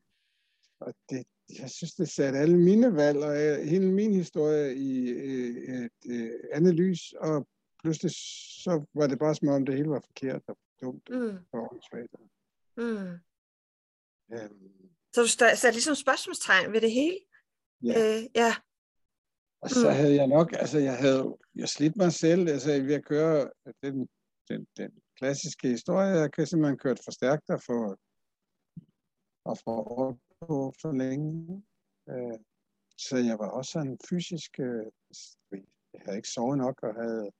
og 0.79 0.93
det, 1.09 1.23
jeg 1.59 1.69
synes, 1.69 1.93
det 1.93 2.09
satte 2.09 2.39
alle 2.39 2.57
mine 2.57 2.95
valg 2.95 3.17
og 3.17 3.41
øh, 3.43 3.57
hele 3.57 3.91
min 3.91 4.13
historie 4.13 4.75
i 4.75 5.09
øh, 5.09 5.85
et 5.85 5.91
øh, 6.11 6.31
andet 6.51 6.75
lys, 6.75 7.13
og 7.13 7.47
pludselig 7.83 8.11
så 8.63 8.85
var 8.93 9.07
det 9.07 9.19
bare 9.19 9.35
som 9.35 9.47
om, 9.47 9.65
det 9.65 9.75
hele 9.75 9.89
var 9.89 9.99
forkert 10.09 10.41
og 10.47 10.57
dumt 10.81 11.09
mm, 11.09 11.37
og 11.51 11.59
åndssvagt. 11.71 12.13
mm. 12.77 13.11
Øhm, 14.33 14.89
Så 15.13 15.21
du 15.21 15.27
satte 15.27 15.71
ligesom 15.71 15.95
spørgsmålstegn 15.95 16.71
ved 16.73 16.81
det 16.81 16.91
hele? 16.91 17.19
ja. 17.83 17.93
Øh, 17.99 18.23
ja. 18.35 18.51
Og 19.61 19.69
så 19.69 19.87
Mm. 19.89 19.95
havde 19.95 20.15
jeg 20.15 20.27
nok, 20.27 20.53
altså 20.53 20.79
jeg 20.79 20.97
havde 20.97 21.37
jeg 21.55 21.69
slidt 21.69 21.95
mig 21.95 22.11
selv, 22.13 22.47
altså 22.49 22.69
ved 22.71 22.93
at 22.95 23.05
køre 23.05 23.51
den, 23.83 24.09
den, 24.49 24.67
den 24.77 24.91
klassiske 25.17 25.67
historie, 25.67 26.07
jeg 26.23 26.31
kan 26.33 26.47
simpelthen 26.47 26.77
kørt 26.77 26.99
for 27.05 27.11
stærkt 27.11 27.49
og 27.49 27.61
for, 27.67 27.81
og 29.49 29.57
for 29.63 29.75
hårdt 29.89 30.19
på 30.39 30.73
for 30.81 30.91
længe. 30.91 31.63
Øh, 32.09 32.39
så 32.97 33.17
jeg 33.17 33.39
var 33.39 33.49
også 33.49 33.71
sådan 33.71 33.97
fysisk, 34.09 34.59
øh, 34.59 34.85
jeg 35.93 36.01
havde 36.05 36.17
ikke 36.17 36.29
sovet 36.29 36.57
nok, 36.57 36.83
og 36.83 36.93
havde 36.95 37.31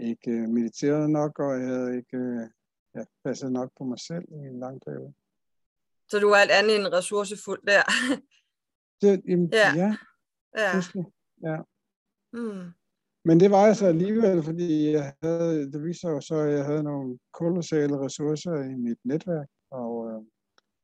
ikke 0.00 0.30
øh, 0.30 0.48
mediteret 0.48 1.10
nok, 1.10 1.38
og 1.38 1.60
jeg 1.60 1.68
havde 1.68 1.96
ikke 1.96 2.16
øh, 2.16 2.48
ja, 2.94 3.04
passet 3.24 3.52
nok 3.52 3.70
på 3.78 3.84
mig 3.84 3.98
selv 4.00 4.24
i 4.28 4.34
en 4.34 4.60
lang 4.60 4.80
periode. 4.86 5.14
Så 6.10 6.18
du 6.18 6.28
er 6.28 6.36
alt 6.36 6.50
andet 6.50 6.76
end 6.76 6.86
ressourcefuld 6.86 7.66
der? 7.66 7.82
Det, 9.02 9.22
jamen, 9.28 9.50
Ja. 9.52 9.72
ja, 9.76 9.96
ja 10.56 10.82
ja. 11.42 11.56
Mm. 12.32 12.72
Men 13.24 13.40
det 13.40 13.50
var 13.50 13.66
jeg 13.66 13.76
så 13.76 13.86
alligevel, 13.86 14.42
fordi 14.42 14.92
jeg 14.92 15.14
havde, 15.22 15.72
det 15.72 15.84
viser 15.84 16.10
jo 16.10 16.20
så, 16.20 16.34
at 16.34 16.52
jeg 16.52 16.64
havde 16.64 16.82
nogle 16.82 17.18
kolossale 17.32 18.00
ressourcer 18.04 18.54
i 18.54 18.74
mit 18.74 18.98
netværk, 19.04 19.48
og 19.70 20.10
øh, 20.10 20.22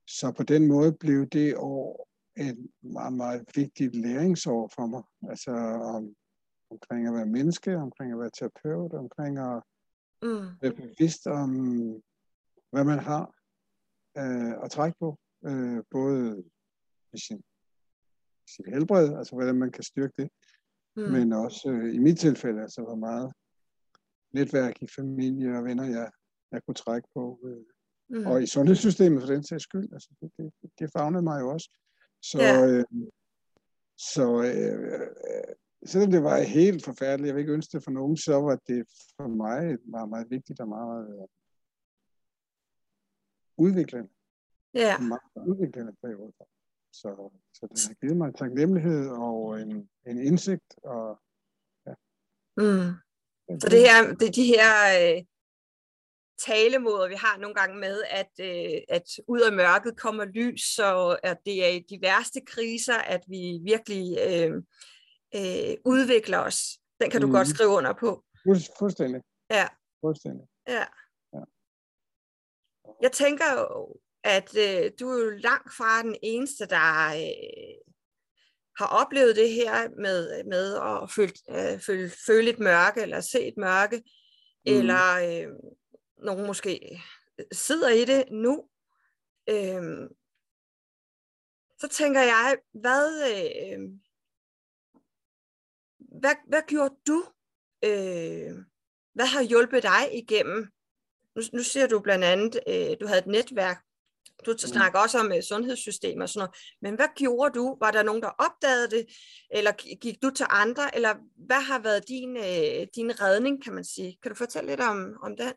så 0.06 0.32
på 0.36 0.42
den 0.42 0.68
måde 0.68 0.92
blev 0.92 1.26
det 1.26 1.56
år 1.56 2.08
et 2.36 2.58
meget, 2.82 3.12
meget 3.12 3.44
vigtigt 3.54 3.94
læringsår 3.96 4.70
for 4.74 4.86
mig. 4.86 5.02
Altså 5.30 5.50
om, 5.94 6.14
omkring 6.72 7.06
at 7.08 7.14
være 7.14 7.26
menneske, 7.26 7.76
omkring 7.76 8.12
at 8.12 8.18
være 8.18 8.30
terapeut, 8.38 8.92
omkring 8.92 9.38
at 9.38 9.62
Mm. 10.24 10.46
være 10.62 10.72
bevidst 10.72 11.26
om, 11.26 11.50
hvad 12.72 12.84
man 12.84 12.98
har 12.98 13.24
øh, 14.18 14.64
at 14.64 14.70
trække 14.70 14.96
på, 14.98 15.18
øh, 15.46 15.82
både 15.90 16.44
i 17.12 17.18
sin, 17.18 17.42
sit 18.54 18.66
helbred, 18.74 19.14
altså 19.18 19.34
hvordan 19.34 19.58
man 19.58 19.70
kan 19.72 19.82
styrke 19.84 20.12
det, 20.18 20.28
Mm. 20.96 21.02
men 21.02 21.32
også 21.32 21.70
øh, 21.70 21.94
i 21.94 21.98
mit 21.98 22.18
tilfælde, 22.18 22.62
altså 22.62 22.82
hvor 22.82 22.94
meget 22.94 23.32
netværk 24.32 24.82
i 24.82 24.86
familie 24.96 25.58
og 25.58 25.64
venner, 25.64 25.84
jeg, 25.84 26.10
jeg 26.52 26.64
kunne 26.64 26.74
trække 26.74 27.08
på. 27.14 27.40
Øh, 27.44 27.64
mm. 28.08 28.26
og 28.26 28.42
i 28.42 28.46
sundhedssystemet 28.46 29.22
for 29.22 29.26
den 29.34 29.42
sags 29.44 29.62
skyld, 29.62 29.92
altså 29.92 30.10
det, 30.20 30.32
det, 30.38 30.70
det 30.78 30.90
fagnede 30.92 31.22
mig 31.22 31.40
jo 31.40 31.48
også. 31.48 31.68
Så, 32.22 32.38
Ja. 32.42 32.66
øh, 32.66 32.84
så 33.96 34.26
øh, 34.42 34.82
øh, 34.92 35.54
selvom 35.86 36.10
det 36.10 36.22
var 36.22 36.40
helt 36.40 36.84
forfærdeligt, 36.84 37.26
jeg 37.26 37.34
vil 37.34 37.40
ikke 37.40 37.52
ønske 37.52 37.72
det 37.76 37.84
for 37.84 37.90
nogen, 37.90 38.16
så 38.16 38.34
var 38.40 38.56
det 38.66 38.86
for 39.16 39.28
mig 39.28 39.72
et 39.72 39.86
meget, 39.86 40.08
meget 40.08 40.30
vigtigt 40.30 40.60
og 40.60 40.68
meget 40.68 41.08
øh, 41.08 41.28
udviklende, 43.56 44.08
Ja. 44.74 44.96
en 44.98 45.08
meget 45.08 45.48
udviklende 45.48 45.92
periode. 46.02 46.32
Så, 46.92 47.30
så 47.54 47.66
det 47.66 47.86
har 47.88 47.94
givet 47.94 48.16
mig 48.16 48.26
en 48.26 48.34
taknemmelighed 48.34 49.08
og 49.08 49.60
en, 49.60 49.88
en 50.06 50.18
indsigt. 50.18 50.74
Og, 50.84 51.18
Mm. 52.56 52.92
Så 53.60 53.68
det 53.70 53.80
her, 53.80 54.14
det 54.14 54.28
er 54.28 54.32
de 54.32 54.46
her 54.46 54.70
øh, 55.00 55.24
talemåder, 56.46 57.08
vi 57.08 57.14
har 57.14 57.38
nogle 57.38 57.54
gange 57.54 57.76
med, 57.80 58.02
at, 58.10 58.30
øh, 58.40 58.80
at 58.88 59.02
ud 59.28 59.40
af 59.40 59.52
mørket 59.52 59.96
kommer 59.96 60.24
lys, 60.24 60.78
og 60.78 61.26
at 61.26 61.38
det 61.46 61.64
er 61.64 61.68
i 61.68 61.78
de 61.78 61.98
værste 62.02 62.40
kriser, 62.46 62.98
at 62.98 63.20
vi 63.28 63.60
virkelig 63.64 64.18
øh, 64.28 64.62
øh, 65.34 65.76
udvikler 65.84 66.38
os. 66.38 66.58
Den 67.00 67.10
kan 67.10 67.20
du 67.20 67.26
Mhm. 67.26 67.34
godt 67.36 67.48
skrive 67.48 67.68
under 67.70 67.92
på. 67.92 68.24
Fuld- 68.46 68.78
Fuldstændig. 68.78 69.22
Ja. 69.50 69.68
Fuldstændig. 70.04 70.46
Ja. 70.68 70.84
Ja. 71.34 71.42
Jeg 73.02 73.12
tænker 73.12 73.44
jo, 73.60 73.96
at 74.24 74.56
øh, 74.56 74.90
du 75.00 75.08
er 75.10 75.24
jo 75.24 75.30
langt 75.30 75.72
fra 75.76 76.02
den 76.02 76.16
eneste, 76.22 76.66
der 76.66 77.06
øh, 77.06 77.78
har 78.78 78.86
oplevet 78.86 79.36
det 79.36 79.50
her 79.50 79.88
med, 79.88 80.44
med 80.44 80.74
at 80.76 81.10
føle, 81.10 81.32
øh, 81.50 81.80
føle, 81.80 82.10
føle 82.26 82.50
et 82.50 82.58
mørke, 82.58 83.00
eller 83.02 83.20
se 83.20 83.40
et 83.48 83.54
mørke, 83.56 83.96
mm. 83.96 84.72
eller 84.72 85.04
øh, 85.28 85.48
nogen 86.16 86.46
måske 86.46 87.02
sidder 87.52 87.88
i 87.88 88.04
det 88.04 88.24
nu. 88.30 88.68
Øh, 89.48 90.08
så 91.80 91.88
tænker 91.88 92.20
jeg, 92.20 92.58
hvad, 92.72 93.30
øh, 93.32 93.78
hvad, 96.20 96.34
hvad 96.48 96.62
gjorde 96.68 96.94
du? 97.06 97.24
Øh, 97.84 98.52
hvad 99.14 99.26
har 99.26 99.42
hjulpet 99.42 99.82
dig 99.82 100.02
igennem? 100.12 100.68
Nu, 101.36 101.42
nu 101.52 101.62
siger 101.62 101.86
du 101.86 102.00
blandt 102.00 102.24
andet, 102.24 102.60
øh, 102.68 102.96
du 103.00 103.06
havde 103.06 103.18
et 103.18 103.26
netværk. 103.26 103.82
Du 104.46 104.58
snakker 104.58 104.98
også 104.98 105.18
om 105.18 105.32
øh, 105.32 105.42
sundhedssystemer 105.42 106.22
og 106.22 106.28
sådan 106.28 106.38
noget. 106.38 106.56
Men 106.82 106.94
hvad 106.94 107.08
gjorde 107.16 107.58
du? 107.58 107.76
Var 107.80 107.90
der 107.90 108.02
nogen, 108.02 108.22
der 108.22 108.28
opdagede 108.28 108.90
det? 108.90 109.06
Eller 109.50 109.72
gi- 109.72 109.94
gik 109.94 110.22
du 110.22 110.30
til 110.30 110.46
andre? 110.50 110.96
Eller 110.96 111.14
hvad 111.46 111.60
har 111.60 111.78
været 111.78 112.08
din, 112.08 112.36
øh, 112.36 112.86
din 112.96 113.20
redning, 113.20 113.64
kan 113.64 113.74
man 113.74 113.84
sige? 113.84 114.18
Kan 114.22 114.30
du 114.30 114.34
fortælle 114.34 114.70
lidt 114.70 114.80
om, 114.80 115.16
om 115.22 115.36
den? 115.36 115.52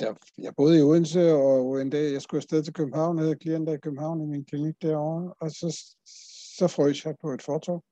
Der, 0.00 0.14
jeg 0.38 0.54
boede 0.56 0.78
i 0.78 0.82
Odense, 0.82 1.32
og 1.32 1.80
en 1.80 1.90
dag, 1.90 2.12
jeg 2.12 2.22
skulle 2.22 2.38
afsted 2.38 2.62
til 2.64 2.74
København, 2.74 3.16
jeg 3.18 3.24
havde 3.24 3.36
klienter 3.36 3.72
i 3.72 3.78
København 3.78 4.22
i 4.22 4.26
min 4.26 4.44
klinik 4.44 4.74
derovre, 4.82 5.34
og 5.40 5.50
så, 5.50 5.96
så 6.58 6.68
frøs 6.68 7.04
jeg 7.04 7.16
på 7.20 7.32
et 7.32 7.42
fortog. 7.42 7.84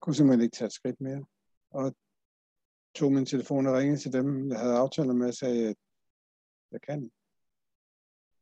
Kunne 0.00 0.14
simpelthen 0.14 0.44
ikke 0.44 0.56
tage 0.56 0.66
et 0.66 0.72
skridt 0.72 1.00
mere. 1.00 1.24
Og 1.70 1.96
tog 2.94 3.12
min 3.12 3.26
telefon 3.26 3.66
og 3.66 3.74
ringede 3.74 4.00
til 4.00 4.12
dem, 4.12 4.50
jeg 4.50 4.58
havde 4.58 4.76
aftaler 4.76 5.12
med, 5.12 5.28
og 5.28 5.34
sagde, 5.34 5.68
at 5.68 5.76
jeg 6.70 6.80
kan. 6.80 7.10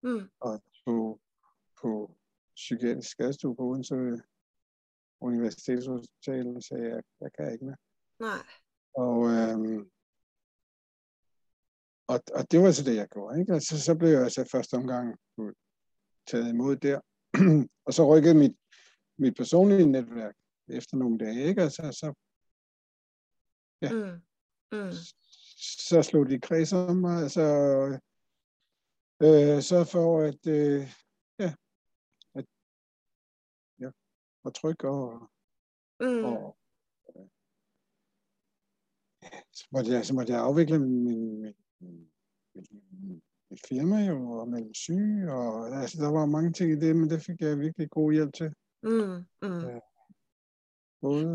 Mm. 0.02 0.30
Og 0.40 0.62
tog 0.84 1.20
på 1.82 2.16
psykiatrisk 2.54 3.10
skadestue 3.10 3.56
på 3.56 3.62
Odense 3.62 4.22
Universitetshospital 5.20 6.56
og 6.56 6.62
sagde, 6.62 6.86
at 6.86 6.90
jeg, 6.90 7.02
jeg 7.20 7.32
kan 7.32 7.52
ikke 7.52 7.64
mere. 7.64 7.76
Nej. 8.20 8.42
Og, 8.94 9.28
øhm, 9.28 9.90
og, 12.06 12.20
og 12.34 12.50
det 12.50 12.60
var 12.60 12.70
så 12.70 12.84
det, 12.84 12.96
jeg 12.96 13.08
gjorde. 13.08 13.40
Ikke? 13.40 13.54
Og 13.54 13.62
så, 13.62 13.82
så 13.82 13.94
blev 13.94 14.10
jeg 14.10 14.22
altså 14.22 14.48
første 14.52 14.74
omgang 14.74 15.18
taget 16.26 16.48
imod 16.48 16.76
der. 16.76 17.00
og 17.86 17.94
så 17.94 18.16
rykkede 18.16 18.34
mit, 18.34 18.56
mit 19.20 19.36
personlige 19.36 19.86
netværk 19.86 20.36
efter 20.68 20.96
nogle 20.96 21.18
dage. 21.18 21.44
Ikke? 21.44 21.62
Altså, 21.62 21.82
så 21.82 22.14
ja. 23.82 23.92
Mm. 23.92 24.20
Mm. 24.72 24.92
så 25.88 26.02
slog 26.02 26.30
de 26.30 26.40
kreds 26.40 26.72
om 26.72 26.96
mig, 26.96 27.22
altså 27.22 27.42
øh, 29.22 29.62
så 29.62 29.88
for 29.92 30.20
at, 30.28 30.46
øh, 30.46 30.82
ja, 31.38 31.54
at 32.34 32.46
ja, 33.80 33.90
var 34.44 34.50
tryg 34.50 34.84
og, 34.84 35.30
Mm. 36.02 36.24
og 36.24 36.56
øh, 37.16 37.28
så, 39.52 39.68
måtte 39.72 39.90
jeg, 39.92 40.06
så 40.06 40.14
måtte 40.14 40.32
jeg 40.32 40.40
afvikle 40.40 40.78
min, 40.78 41.04
min, 41.04 41.54
min, 41.80 42.10
min, 42.90 43.22
mit 43.50 43.60
firma 43.68 43.96
jo, 44.06 44.30
og 44.32 44.48
melde 44.48 44.74
syg, 44.74 45.26
og 45.28 45.68
altså, 45.80 46.02
der 46.02 46.10
var 46.10 46.26
mange 46.26 46.52
ting 46.52 46.72
i 46.72 46.80
det, 46.84 46.96
men 46.96 47.10
det 47.10 47.22
fik 47.22 47.40
jeg 47.40 47.58
virkelig 47.58 47.90
god 47.90 48.12
hjælp 48.12 48.34
til. 48.34 48.54
Mm. 48.82 49.24
Mm. 49.42 49.68
Ja. 49.68 49.78
Både, 51.00 51.26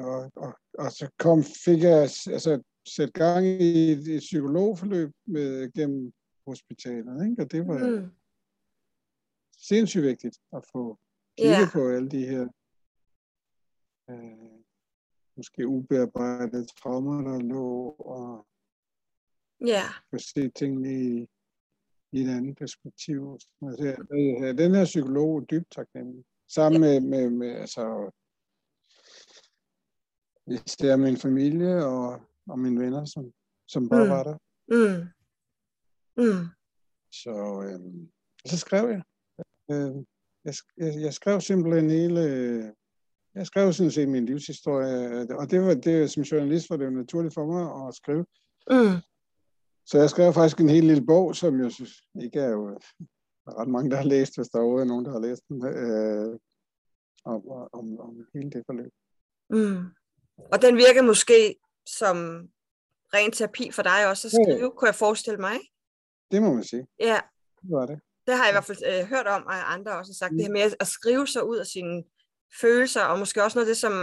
og, 0.00 0.32
og, 0.36 0.54
og 0.78 0.92
så 0.92 1.10
kom, 1.18 1.42
fik 1.64 1.82
jeg 1.82 2.00
altså, 2.02 2.62
sætte 2.88 3.12
gang 3.12 3.46
i 3.46 3.92
et, 3.92 4.08
et 4.08 4.20
psykologforløb 4.20 5.12
med, 5.24 5.72
gennem 5.72 6.12
hospitalet, 6.46 7.30
ikke? 7.30 7.42
og 7.42 7.52
det 7.52 7.66
var 7.66 8.00
mm. 8.00 8.10
Sindssygt 9.56 10.02
vigtigt 10.04 10.38
at 10.52 10.64
få 10.72 10.98
kigget 11.38 11.52
Ja. 11.52 11.68
på 11.72 11.88
alle 11.88 12.08
de 12.10 12.26
her 12.26 12.48
øh, 14.10 14.60
måske 15.36 15.66
ubearbejdede 15.66 16.66
traumer, 16.66 17.22
der 17.30 17.38
lå, 17.38 17.90
og 17.98 18.46
Ja. 19.66 19.82
få 20.10 20.18
set 20.18 20.54
tingene 20.54 20.92
i, 20.92 21.28
i 22.12 22.20
et 22.22 22.30
andet 22.30 22.58
perspektiv. 22.58 23.32
Altså, 23.32 23.84
jeg, 23.84 23.96
jeg, 24.40 24.58
den 24.58 24.74
her 24.74 24.84
psykolog 24.84 25.36
er 25.36 25.40
dybt 25.44 25.70
taknemmelig. 25.70 26.24
Sammen 26.54 26.80
med, 26.80 27.00
med, 27.00 27.30
med 27.30 27.48
altså, 27.48 28.10
især 30.46 30.96
min 30.96 31.16
familie 31.16 31.84
og, 31.86 32.20
og 32.48 32.58
mine 32.58 32.80
venner, 32.80 33.04
som, 33.04 33.32
som 33.68 33.88
bare 33.88 34.04
Mm. 34.04 34.10
var 34.10 34.22
der. 34.22 34.36
Mm. 34.68 35.06
Mm. 36.16 36.46
Så, 37.12 37.62
øh, 37.64 37.80
så 38.46 38.58
skrev 38.58 38.88
jeg. 38.88 39.02
Øh, 39.70 39.94
jeg, 40.44 40.54
jeg. 40.76 41.02
Jeg 41.02 41.14
skrev 41.14 41.40
simpelthen 41.40 41.90
hele... 41.90 42.20
Jeg 43.34 43.46
skrev 43.46 43.72
sådan 43.72 43.90
set 43.90 44.08
min 44.08 44.26
livshistorie, 44.26 45.26
og 45.38 45.50
det 45.50 45.60
var 45.60 45.74
det, 45.74 46.10
som 46.10 46.22
journalist 46.22 46.70
var 46.70 46.76
det 46.76 46.84
jo 46.84 46.90
naturligt 46.90 47.34
for 47.34 47.46
mig 47.46 47.88
at 47.88 47.94
skrive. 47.94 48.26
Mm. 48.70 49.00
Så 49.86 49.98
jeg 49.98 50.10
skrev 50.10 50.32
faktisk 50.32 50.60
en 50.60 50.68
helt 50.68 50.86
lille 50.86 51.06
bog, 51.06 51.36
som 51.36 51.60
jeg 51.60 51.72
synes 51.72 52.02
ikke 52.22 52.40
er 52.40 52.50
jo 52.50 52.78
der 53.44 53.50
er 53.52 53.60
ret 53.60 53.68
mange, 53.68 53.90
der 53.90 53.96
har 53.96 54.04
læst, 54.04 54.36
hvis 54.36 54.48
der 54.48 54.58
overhovedet 54.58 54.84
er 54.84 54.88
nogen, 54.88 55.04
der 55.04 55.12
har 55.12 55.18
læst 55.20 55.42
den, 55.48 55.66
øh, 55.66 56.38
om, 57.24 57.48
om, 57.72 58.00
om 58.00 58.26
hele 58.34 58.50
det 58.50 58.62
forløb. 58.66 58.92
Mm. 59.50 59.84
Og 60.52 60.62
den 60.62 60.76
virker 60.76 61.02
måske 61.02 61.56
som 61.86 62.16
ren 63.14 63.32
terapi 63.32 63.70
for 63.72 63.82
dig 63.82 64.08
også 64.10 64.28
at 64.28 64.32
Ja, 64.32 64.38
ja. 64.38 64.56
skrive, 64.56 64.70
kunne 64.76 64.86
jeg 64.88 64.94
forestille 64.94 65.40
mig. 65.40 65.56
Det 66.30 66.42
må 66.42 66.54
man 66.54 66.64
sige. 66.64 66.86
Ja, 67.00 67.20
Det 67.62 67.70
var 67.70 67.86
det. 67.86 68.00
det 68.26 68.34
har 68.36 68.44
jeg 68.44 68.52
i 68.52 68.54
hvert 68.54 68.64
fald 68.64 68.78
øh, 69.02 69.08
hørt 69.08 69.26
om, 69.26 69.42
og 69.46 69.72
andre 69.72 69.92
også 69.98 70.10
har 70.12 70.14
sagt, 70.14 70.32
Mm. 70.32 70.38
det 70.38 70.46
her 70.46 70.52
med 70.52 70.76
at 70.80 70.86
skrive 70.86 71.26
sig 71.26 71.44
ud 71.46 71.56
af 71.56 71.66
sine 71.66 72.04
følelser, 72.60 73.02
og 73.04 73.18
måske 73.18 73.42
også 73.44 73.58
noget 73.58 73.66
af 73.68 73.70
det, 73.70 73.76
som 73.76 73.94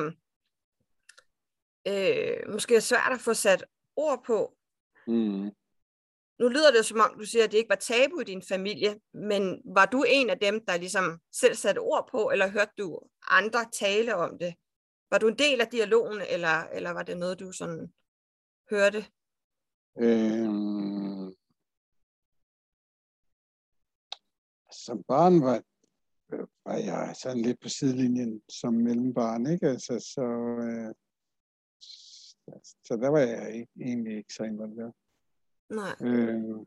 øh, 1.87 2.51
måske 2.53 2.75
er 2.75 2.79
svært 2.79 3.11
at 3.13 3.19
få 3.21 3.33
sat 3.33 3.63
ord 3.95 4.23
på. 4.25 4.57
Mm. 5.07 5.51
Nu 6.39 6.47
lyder 6.47 6.71
det 6.71 6.85
som 6.85 6.99
om, 6.99 7.19
du 7.19 7.25
siger, 7.25 7.43
at 7.43 7.51
det 7.51 7.57
ikke 7.57 7.69
var 7.69 7.75
tabu 7.75 8.19
i 8.19 8.23
din 8.23 8.41
familie, 8.41 8.99
men 9.13 9.61
var 9.65 9.85
du 9.85 10.03
en 10.07 10.29
af 10.29 10.39
dem, 10.39 10.65
der 10.65 10.77
ligesom 10.77 11.19
selv 11.31 11.55
satte 11.55 11.79
ord 11.79 12.07
på, 12.11 12.29
eller 12.29 12.47
hørte 12.47 12.71
du 12.77 12.99
andre 13.29 13.65
tale 13.71 14.15
om 14.15 14.37
det? 14.39 14.55
Var 15.11 15.17
du 15.17 15.27
en 15.27 15.37
del 15.37 15.61
af 15.61 15.67
dialogen, 15.67 16.21
eller, 16.29 16.63
eller 16.63 16.91
var 16.91 17.03
det 17.03 17.17
noget, 17.17 17.39
du 17.39 17.51
sådan 17.51 17.93
hørte? 18.69 19.05
Øhm, 19.99 21.33
som 24.71 25.03
barn 25.03 25.41
var, 25.41 25.61
var 26.65 26.77
jeg 26.77 27.15
sådan 27.15 27.41
lidt 27.41 27.59
på 27.61 27.69
sidelinjen 27.69 28.41
som 28.49 28.73
mellembarn, 28.73 29.45
ikke? 29.45 29.67
Altså, 29.67 29.99
så, 30.13 30.25
øh, 30.67 30.93
så 32.87 32.95
der 33.01 33.09
var 33.09 33.19
jeg 33.19 33.55
ikke, 33.55 33.71
egentlig 33.81 34.17
ikke 34.17 34.33
så 34.33 34.43
involveret. 34.43 34.93
Nej. 35.69 35.95
Øh, 36.01 36.65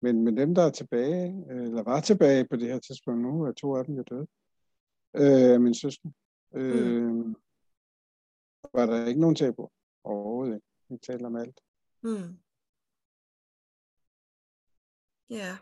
men, 0.00 0.24
men 0.24 0.36
dem, 0.36 0.54
der 0.54 0.62
er 0.62 0.70
tilbage, 0.70 1.44
øh, 1.50 1.62
eller 1.62 1.82
var 1.82 2.00
tilbage 2.00 2.48
på 2.48 2.56
det 2.56 2.68
her 2.68 2.78
tidspunkt 2.78 3.22
nu, 3.22 3.42
er 3.42 3.52
to 3.52 3.76
af 3.76 3.84
dem 3.84 3.94
jo 3.94 4.02
døde, 4.02 4.26
øh, 5.16 5.60
min 5.60 5.74
søster, 5.74 6.10
øh, 6.54 7.02
mm. 7.06 7.34
var 8.72 8.86
der 8.86 9.06
ikke 9.06 9.20
nogen 9.20 9.36
tabu 9.36 9.68
overhovedet. 10.04 10.54
ikke. 10.54 10.66
Vi 10.88 10.98
taler 10.98 11.26
om 11.26 11.36
alt. 11.36 11.60
Mm. 12.02 12.38
Ja. 15.30 15.56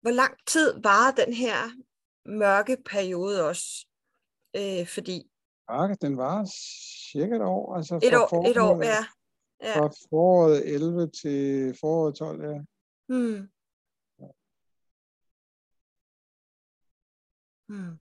Hvor 0.00 0.10
lang 0.10 0.34
tid 0.46 0.82
var 0.82 1.10
den 1.10 1.32
her 1.34 1.56
mørke 2.24 2.76
periode 2.84 3.48
også? 3.48 3.86
Øh, 4.56 4.86
fordi 4.86 5.30
Ja, 5.70 5.94
den 6.00 6.16
var 6.16 6.44
cirka 7.12 7.34
et 7.36 7.42
år. 7.42 7.76
Altså 7.76 7.94
et 8.02 8.14
år, 8.14 8.50
et 8.50 8.58
år, 8.58 8.84
ja. 8.84 9.04
Ja. 9.62 9.78
Fra 9.78 9.88
foråret 10.10 10.74
11 10.74 11.10
til 11.10 11.76
foråret 11.80 12.14
12, 12.14 12.42
ja. 12.42 12.60
Hmm. 13.08 13.48
Hmm. 17.68 17.98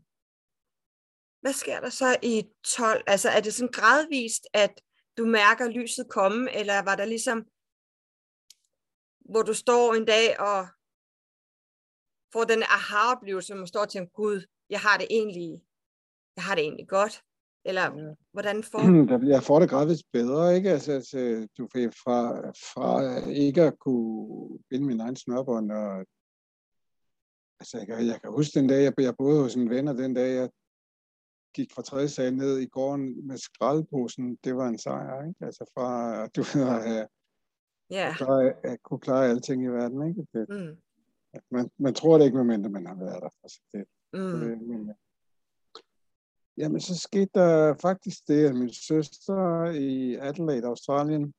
Hvad 1.41 1.53
sker 1.53 1.79
der 1.79 1.89
så 1.89 2.17
i 2.23 2.43
12? 2.63 3.03
Altså 3.07 3.29
er 3.29 3.39
det 3.39 3.53
sådan 3.53 3.71
gradvist, 3.71 4.47
at 4.53 4.81
du 5.17 5.25
mærker 5.25 5.69
lyset 5.69 6.09
komme, 6.09 6.55
eller 6.55 6.81
var 6.81 6.95
der 6.95 7.05
ligesom, 7.05 7.45
hvor 9.19 9.41
du 9.41 9.53
står 9.53 9.93
en 9.93 10.05
dag 10.05 10.39
og 10.39 10.67
får 12.33 12.43
den 12.43 12.63
aha-oplevelse, 12.63 13.53
hvor 13.53 13.59
man 13.59 13.67
står 13.67 13.81
og 13.81 13.89
tænker, 13.89 14.11
gud, 14.11 14.45
jeg 14.69 14.79
har 14.79 14.97
det 14.97 15.07
egentlig, 15.09 15.63
jeg 16.35 16.43
har 16.43 16.55
det 16.55 16.63
egentlig 16.63 16.87
godt, 16.87 17.23
eller 17.65 18.15
hvordan 18.31 18.63
får 18.71 18.79
Der- 18.79 19.27
Jeg 19.27 19.43
får 19.43 19.59
det 19.59 19.69
gradvist 19.69 20.11
bedre, 20.11 20.55
ikke? 20.55 20.69
Altså, 20.71 20.91
altså 20.91 21.47
du 21.57 21.67
ved, 21.73 21.91
fra, 21.91 22.49
fra 22.49 23.27
ikke 23.29 23.61
at 23.63 23.79
kunne 23.79 24.59
binde 24.69 24.85
min 24.87 24.99
egen 24.99 25.15
snørbånd, 25.15 25.71
og 25.71 26.05
altså, 27.59 27.77
jeg, 27.77 27.87
kan, 27.87 28.07
jeg 28.07 28.21
kan 28.21 28.31
huske 28.31 28.59
den 28.59 28.67
dag, 28.69 28.83
jeg, 28.83 28.93
jeg 28.97 29.15
boede 29.17 29.41
hos 29.43 29.55
en 29.55 29.69
ven, 29.69 29.87
og 29.87 29.97
den 29.97 30.13
dag, 30.13 30.35
jeg 30.35 30.49
gik 31.55 31.73
fra 31.73 31.81
tredje 31.81 32.07
sal 32.07 32.33
ned 32.35 32.57
i 32.57 32.65
gården 32.65 33.27
med 33.27 33.37
skraldposen, 33.37 34.35
det 34.43 34.55
var 34.55 34.67
en 34.67 34.77
sejr, 34.77 35.27
ikke? 35.27 35.45
Altså 35.45 35.71
fra, 35.73 36.27
du 36.27 36.41
ved, 36.41 36.67
at, 36.85 37.07
Ja. 37.91 38.13
klare, 38.17 38.53
at 38.63 38.83
kunne 38.83 38.99
klare 38.99 39.27
alting 39.29 39.63
i 39.63 39.67
verden, 39.67 40.07
ikke? 40.09 40.27
Det, 40.33 40.49
Mm. 40.49 40.77
man, 41.51 41.69
man 41.77 41.93
tror 41.93 42.17
det 42.17 42.25
ikke, 42.25 42.37
medmindre 42.37 42.69
man 42.69 42.85
har 42.85 42.95
været 42.95 43.21
der. 43.21 43.29
Altså, 43.43 43.61
det, 43.73 43.85
Mm. 44.13 44.19
Øh, 44.41 44.61
men, 44.61 44.91
jamen, 46.59 46.81
så 46.81 46.99
skete 46.99 47.29
der 47.33 47.75
faktisk 47.81 48.27
det, 48.27 48.49
at 48.49 48.55
min 48.55 48.73
søster 48.73 49.71
i 49.71 50.15
Adelaide, 50.15 50.67
Australien, 50.67 51.33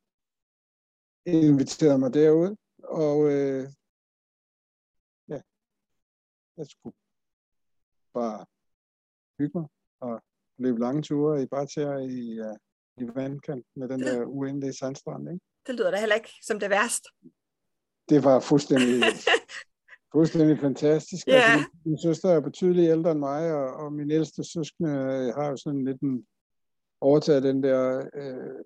inviterede 1.27 1.99
mig 1.99 2.15
derud, 2.15 2.57
og 2.85 3.33
øh, 3.33 3.65
ja, 5.29 5.41
jeg 6.57 6.67
skulle 6.67 6.97
bare 8.15 8.47
hygge 9.39 9.59
mig 9.59 9.69
og 10.01 10.23
løbe 10.59 10.81
lange 10.81 11.03
ture 11.03 11.43
i 11.43 11.47
bare 11.47 12.05
i, 12.05 12.41
uh, 12.41 12.57
i 12.97 13.15
vandkant 13.15 13.67
med 13.77 13.89
den 13.89 14.01
der 14.01 14.27
uendelige 14.27 14.73
sandstrand. 14.73 15.29
Ikke? 15.29 15.45
Det 15.67 15.75
lyder 15.75 15.91
da 15.91 15.97
heller 16.01 16.17
ikke 16.17 16.33
som 16.43 16.61
det 16.61 16.71
værste. 16.71 17.09
Det 18.09 18.25
var 18.25 18.41
fuldstændig 18.41 19.03
fuldstændig 20.13 20.59
fantastisk. 20.59 21.27
Ja. 21.27 21.33
Altså, 21.33 21.59
min, 21.59 21.93
min 21.93 21.99
søster 21.99 22.29
er 22.29 22.41
betydeligt 22.41 22.91
ældre 22.91 23.11
end 23.11 23.19
mig, 23.19 23.55
og, 23.55 23.75
og 23.75 23.93
min 23.93 24.11
ældste 24.11 24.45
søskende 24.45 24.91
øh, 24.91 25.35
har 25.35 25.47
jo 25.49 25.57
sådan 25.57 25.85
lidt 25.85 26.01
en, 26.01 26.27
overtaget 27.01 27.43
den 27.43 27.63
der 27.63 28.09
øh, 28.15 28.65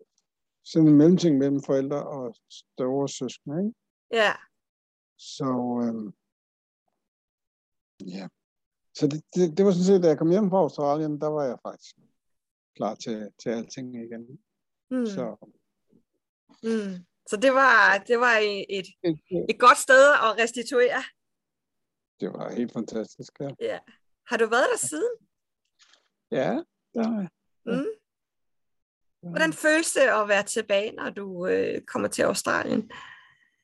sådan 0.64 0.88
en 0.88 0.96
mellemting 0.96 1.38
mellem 1.38 1.62
forældre 1.62 2.06
og 2.06 2.34
store 2.50 3.08
søskende. 3.08 3.58
Ikke? 3.58 3.74
Ja. 4.12 4.32
Så 5.18 5.48
øh, 5.84 6.12
ja. 8.08 8.28
Så 8.94 9.06
det, 9.06 9.22
det, 9.34 9.58
det 9.58 9.64
var 9.64 9.72
sådan 9.72 9.84
set, 9.84 10.02
da 10.02 10.08
jeg 10.08 10.18
kom 10.18 10.30
hjem 10.30 10.50
fra 10.50 10.58
Australien, 10.58 11.20
der 11.20 11.26
var 11.26 11.44
jeg 11.44 11.58
faktisk 11.66 11.96
klar 12.76 12.94
til, 12.94 13.30
til 13.42 13.50
alting 13.50 13.94
igen. 13.94 14.38
Mm. 14.90 15.06
Så 15.06 15.36
Mm. 16.64 16.94
Så 17.30 17.36
det 17.36 17.52
var, 17.52 18.04
det 18.08 18.20
var 18.20 18.36
et, 18.42 18.64
et, 18.68 18.86
et 19.48 19.58
godt 19.58 19.78
sted 19.78 20.12
at 20.12 20.38
restituere. 20.42 21.02
Det 22.20 22.32
var 22.32 22.50
helt 22.54 22.72
fantastisk. 22.72 23.32
Ja, 23.40 23.48
Ja. 23.60 23.78
Har 24.26 24.36
du 24.36 24.46
været 24.46 24.66
der 24.72 24.78
siden? 24.78 25.12
ja 26.30 26.50
der 26.94 27.02
har 27.08 27.20
jeg. 27.20 27.28
Mm. 27.66 27.86
Hvordan 29.30 29.52
føles 29.52 29.92
det 29.92 30.00
at 30.00 30.28
være 30.28 30.42
tilbage, 30.42 30.92
når 30.92 31.10
du 31.10 31.46
øh, 31.46 31.80
kommer 31.82 32.08
til 32.08 32.22
Australien? 32.22 32.80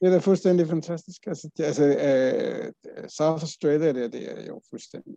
Det 0.00 0.06
er 0.06 0.10
da 0.10 0.18
fuldstændig 0.18 0.66
fantastisk. 0.66 1.26
Altså, 1.26 1.50
det, 1.56 1.64
altså 1.64 1.84
uh, 1.84 3.08
South 3.08 3.42
Australia, 3.42 3.92
det, 3.92 4.12
det 4.12 4.30
er 4.40 4.46
jo 4.46 4.62
fuldstændig 4.70 5.14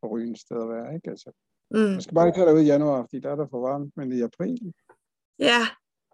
forrygende 0.00 0.40
sted 0.40 0.62
at 0.62 0.68
være. 0.68 0.94
Ikke? 0.94 1.10
Altså, 1.10 1.32
Mm. 1.74 1.78
man 1.78 2.00
skal 2.00 2.14
bare 2.14 2.26
ikke 2.28 2.36
tage 2.38 2.46
derud 2.46 2.60
i 2.60 2.64
januar, 2.66 3.02
fordi 3.02 3.20
der 3.20 3.30
er 3.30 3.36
der 3.36 3.46
for 3.50 3.60
varmt, 3.68 3.96
men 3.96 4.12
i 4.12 4.20
april. 4.22 4.74
Ja. 5.38 5.60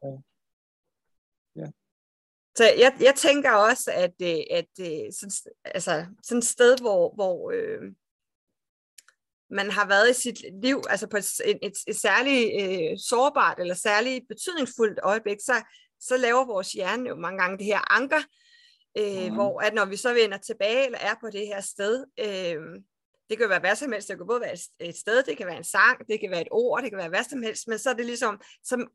Ja. 0.04 0.10
Så 2.58 2.64
jeg, 2.64 2.96
jeg 3.00 3.14
tænker 3.14 3.50
også, 3.50 3.90
at, 3.94 4.14
øh, 4.22 4.42
at, 4.50 4.66
at 4.80 5.14
sådan, 5.14 5.52
altså, 5.64 6.06
sådan 6.22 6.38
et 6.38 6.44
sted, 6.44 6.80
hvor, 6.80 7.14
hvor 7.14 7.50
øh, 7.50 7.80
man 9.50 9.70
har 9.70 9.86
været 9.88 10.10
i 10.10 10.20
sit 10.20 10.44
liv, 10.62 10.82
altså 10.90 11.06
på 11.06 11.16
et, 11.16 11.40
et, 11.44 11.58
et, 11.62 11.72
et 11.86 11.96
særligt 11.96 12.62
øh, 12.62 12.98
sårbart 12.98 13.60
eller 13.60 13.74
særligt 13.74 14.28
betydningsfuldt 14.28 15.00
øjeblik, 15.02 15.36
så, 15.40 15.62
så 16.00 16.16
laver 16.16 16.44
vores 16.44 16.72
hjerne 16.72 17.08
jo 17.08 17.14
mange 17.14 17.38
gange 17.42 17.58
det 17.58 17.66
her 17.66 17.92
anker, 17.92 18.22
øh, 18.98 19.28
mm. 19.28 19.34
hvor 19.34 19.60
at 19.60 19.74
når 19.74 19.84
vi 19.84 19.96
så 19.96 20.14
vender 20.14 20.38
tilbage 20.38 20.86
eller 20.86 20.98
er 20.98 21.14
på 21.20 21.30
det 21.32 21.46
her 21.46 21.60
sted, 21.60 22.04
øh, 22.20 22.80
det 23.30 23.38
kan 23.38 23.48
være 23.48 23.60
hvad 23.60 23.76
som 23.76 23.92
helst, 23.92 24.08
det 24.08 24.16
kan 24.16 24.26
både 24.26 24.40
være 24.40 24.56
et 24.80 24.96
sted, 24.96 25.22
det 25.22 25.36
kan 25.36 25.46
være 25.46 25.56
en 25.56 25.64
sang, 25.64 26.08
det 26.08 26.20
kan 26.20 26.30
være 26.30 26.40
et 26.40 26.48
ord, 26.50 26.82
det 26.82 26.90
kan 26.90 26.98
være 26.98 27.08
hvad 27.08 27.24
som 27.24 27.42
helst, 27.42 27.68
men 27.68 27.78
så 27.78 27.90
er 27.90 27.94
det 27.94 28.06
ligesom, 28.06 28.40
så 28.64 28.86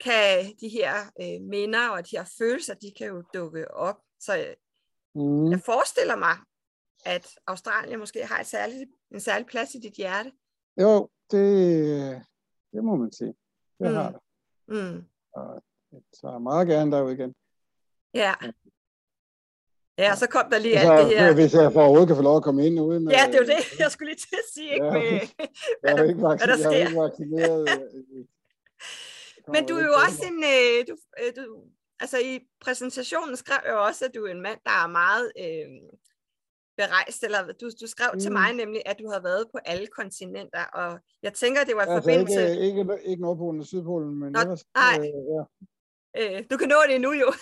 kan 0.00 0.54
de 0.60 0.68
her 0.68 0.94
øh, 1.20 1.40
minder 1.48 1.88
og 1.88 2.10
de 2.10 2.16
her 2.16 2.24
følelser, 2.38 2.74
de 2.74 2.92
kan 2.98 3.06
jo 3.06 3.22
dukke 3.34 3.70
op. 3.74 3.96
Så 4.20 4.54
mm. 5.14 5.50
jeg 5.50 5.60
forestiller 5.60 6.16
mig, 6.16 6.36
at 7.04 7.38
Australien 7.46 7.98
måske 7.98 8.26
har 8.26 8.40
et 8.40 8.46
særligt, 8.46 8.90
en 9.10 9.20
særlig 9.20 9.46
plads 9.46 9.74
i 9.74 9.78
dit 9.78 9.94
hjerte. 9.94 10.32
Jo, 10.80 11.08
det, 11.30 12.22
det 12.72 12.84
må 12.84 12.96
man 12.96 13.12
sige. 13.12 13.34
Det 13.78 13.90
mm. 13.90 13.94
har 13.94 14.10
det. 14.10 14.20
Mm. 14.68 15.04
Og 15.32 15.62
jeg 15.92 16.00
tager 16.20 16.38
meget 16.38 16.68
gerne 16.68 16.92
derud 16.92 17.12
igen. 17.12 17.34
Ja. 18.14 18.34
Ja, 19.98 20.14
så 20.16 20.26
kom 20.28 20.50
der 20.50 20.58
lige 20.58 20.78
alt 20.78 21.08
det 21.08 21.18
her. 21.18 21.34
Hvis 21.34 21.54
jeg 21.54 21.72
for 21.72 21.80
overhovedet 21.80 22.08
kan 22.08 22.16
få 22.16 22.22
lov 22.22 22.36
at 22.36 22.42
komme 22.42 22.66
ind 22.66 22.80
uden... 22.80 23.10
Ja, 23.10 23.26
det 23.26 23.34
er 23.34 23.38
jo 23.38 23.44
det, 23.44 23.78
jeg 23.82 23.90
skulle 23.90 24.10
lige 24.10 24.18
til 24.18 24.36
at 24.36 24.48
sige. 24.54 24.72
Ikke? 24.72 24.86
Ja, 24.86 24.92
med, 24.92 25.02
jeg 25.82 25.96
har 25.98 26.04
ikke 26.04 26.22
vaccineret. 26.22 26.72
Jeg 26.72 26.80
ikke 26.80 27.00
vaccineret. 27.00 27.68
Men 29.52 29.66
du 29.66 29.74
er 29.74 29.84
jo 29.84 29.92
også 30.06 30.22
en... 30.30 30.44
Øh, 30.54 30.86
du, 30.88 30.96
øh, 31.20 31.32
du, 31.36 31.42
altså 32.00 32.18
i 32.18 32.40
præsentationen 32.60 33.36
skrev 33.36 33.60
jeg 33.64 33.74
også, 33.74 34.04
at 34.04 34.14
du 34.14 34.24
er 34.24 34.30
en 34.30 34.42
mand, 34.42 34.58
der 34.64 34.70
er 34.70 34.86
meget 34.86 35.32
øh, 35.44 35.68
berejst, 36.76 37.22
eller 37.24 37.52
du, 37.60 37.70
du 37.80 37.86
skrev 37.86 38.10
mm. 38.14 38.20
til 38.20 38.32
mig 38.32 38.52
nemlig, 38.52 38.82
at 38.86 38.98
du 38.98 39.10
har 39.10 39.20
været 39.20 39.46
på 39.52 39.58
alle 39.64 39.86
kontinenter, 39.86 40.64
og 40.64 40.98
jeg 41.22 41.32
tænker, 41.34 41.64
det 41.64 41.76
var 41.76 41.84
i 41.84 41.88
altså 41.88 42.00
forbindelse... 42.00 42.50
Ikke, 42.50 42.80
ikke, 42.80 42.98
ikke 43.04 43.22
Nordpolen 43.22 43.60
og 43.60 43.66
Sydpolen, 43.66 44.14
men 44.20 44.32
Nå, 44.32 44.40
ellers... 44.40 44.64
Nej. 44.74 44.98
Øh, 44.98 45.22
ja. 45.34 45.42
Øh, 46.18 46.44
du 46.50 46.56
kan 46.56 46.68
nå 46.68 46.76
det 46.88 47.00
nu 47.00 47.12
jo. 47.12 47.28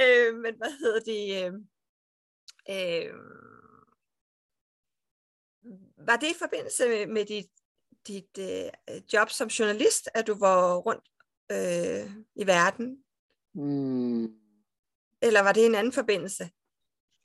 øh, 0.00 0.30
men 0.44 0.54
hvad 0.60 0.72
hedder 0.80 1.00
det? 1.00 1.22
Øh, 1.40 1.52
øh, 2.74 3.14
var 6.06 6.16
det 6.16 6.30
i 6.30 6.38
forbindelse 6.38 6.88
med, 6.88 7.06
med 7.06 7.24
dit, 7.24 7.50
dit 8.06 8.38
øh, 8.38 9.00
job 9.12 9.30
som 9.30 9.48
journalist, 9.48 10.08
at 10.14 10.26
du 10.26 10.34
var 10.38 10.76
rundt 10.76 11.04
øh, 11.52 12.10
i 12.34 12.46
verden? 12.46 13.04
Mm. 13.54 14.24
Eller 15.22 15.42
var 15.42 15.52
det 15.52 15.66
en 15.66 15.74
anden 15.74 15.92
forbindelse? 15.92 16.50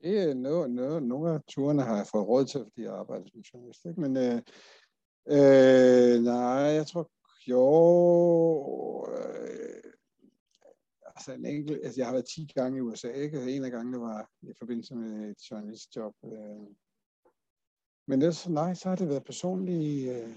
Det 0.02 0.20
er 0.20 0.34
noget, 0.34 0.72
noget, 0.72 1.04
nogle 1.04 1.34
af 1.34 1.40
turene 1.48 1.82
har 1.82 1.96
jeg 1.96 2.08
fået 2.08 2.28
råd 2.28 2.46
til, 2.46 2.64
fordi 2.64 2.82
jeg 2.82 2.94
arbejder 2.94 3.26
som 3.28 3.40
journalist. 3.40 3.86
Ikke? 3.86 4.02
Men 4.02 4.18
øh, 4.18 4.42
øh, 5.28 6.24
nej, 6.24 6.72
jeg 6.80 6.88
tror 6.88 7.12
jo, 7.48 7.64
øh, 9.18 9.92
altså 11.06 11.34
en 11.34 11.46
enkelt, 11.46 11.86
altså 11.86 12.02
jeg 12.02 12.08
har 12.08 12.14
været 12.14 12.30
10 12.36 12.52
gange 12.56 12.78
i 12.78 12.82
USA, 12.82 13.12
ikke? 13.12 13.56
En 13.56 13.64
af 13.64 13.72
gangene 13.72 14.00
var 14.00 14.30
i 14.42 14.54
forbindelse 14.60 14.96
med 14.96 15.30
et 15.30 15.52
journalistjob. 15.52 16.14
Øh. 16.26 16.68
Men 18.08 18.22
ellers, 18.22 18.50
nej, 18.50 18.74
så 18.74 18.90
har 18.90 18.96
det 18.96 19.10
været 19.10 19.26
personlige, 19.26 20.24
øh, 20.24 20.36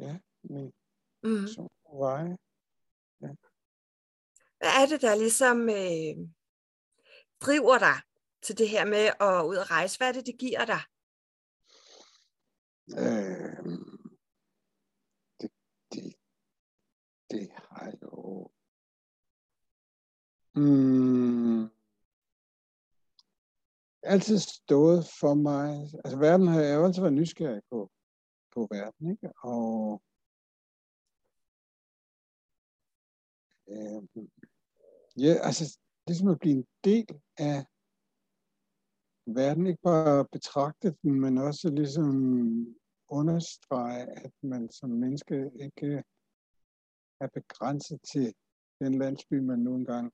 ja, 0.00 0.18
min 0.42 0.72
mm. 1.22 1.46
vej. 1.92 2.36
Ja. 3.20 3.28
Hvad 4.58 4.70
er 4.82 4.86
det, 4.86 5.00
der 5.02 5.14
ligesom 5.14 5.68
øh, 5.68 6.30
driver 7.40 7.78
dig 7.78 7.96
til 8.42 8.58
det 8.58 8.68
her 8.68 8.84
med 8.84 9.04
at 9.20 9.46
ud 9.46 9.56
og 9.56 9.70
rejse? 9.70 9.98
Hvad 9.98 10.08
er 10.08 10.12
det, 10.12 10.26
det 10.26 10.38
giver 10.38 10.64
dig? 10.64 10.82
Øh, 12.98 13.64
det, 15.92 16.14
det 17.30 17.50
har 17.54 17.92
jo... 18.02 18.50
Mm, 20.54 21.70
altid 24.02 24.38
stået 24.38 25.04
for 25.20 25.34
mig. 25.34 25.80
Altså 26.04 26.18
verden 26.18 26.46
har 26.46 26.60
jeg 26.60 26.76
jo 26.76 26.84
altid 26.84 27.02
været 27.02 27.14
nysgerrig 27.14 27.62
på, 27.70 27.90
på 28.54 28.68
verden, 28.70 29.10
ikke? 29.10 29.32
Og 29.42 30.02
øh, 33.68 34.02
ja, 35.16 35.32
altså 35.48 35.78
ligesom 36.06 36.28
at 36.28 36.38
blive 36.38 36.56
en 36.56 36.66
del 36.84 37.08
af 37.38 37.64
verden, 39.26 39.66
ikke 39.66 39.82
bare 39.82 40.26
betragte 40.32 40.96
den, 41.02 41.20
men 41.20 41.38
også 41.38 41.70
ligesom 41.70 42.16
understrege, 43.08 44.02
at 44.24 44.32
man 44.42 44.70
som 44.70 44.90
menneske 44.90 45.50
ikke 45.60 46.02
er 47.20 47.28
begrænset 47.34 48.00
til 48.12 48.34
den 48.80 48.98
landsby, 48.98 49.34
man 49.34 49.58
nu 49.58 49.74
engang 49.74 50.12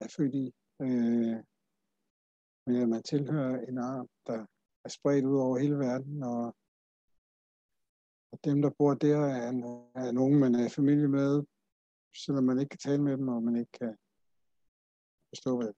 er 0.00 0.08
født 0.16 0.34
i. 0.34 0.54
Øh, 0.82 1.36
men 2.66 2.76
at 2.82 2.88
man 2.88 3.02
tilhører 3.02 3.60
en 3.68 3.78
art, 3.78 4.06
der 4.26 4.46
er 4.84 4.88
spredt 4.88 5.24
ud 5.24 5.38
over 5.38 5.58
hele 5.58 5.78
verden, 5.78 6.22
og, 6.22 6.56
og 8.32 8.38
dem, 8.44 8.62
der 8.62 8.70
bor 8.70 8.94
der, 8.94 9.16
er, 9.16 9.52
er 9.94 10.12
nogen, 10.12 10.38
man 10.38 10.54
er 10.54 10.68
familie 10.68 11.08
med, 11.08 11.42
selvom 12.16 12.44
man 12.44 12.58
ikke 12.58 12.68
kan 12.68 12.78
tale 12.78 13.02
med 13.02 13.16
dem, 13.16 13.28
og 13.28 13.42
man 13.42 13.56
ikke 13.56 13.72
kan 13.72 13.96
forstå, 15.28 15.56
hvad, 15.56 15.72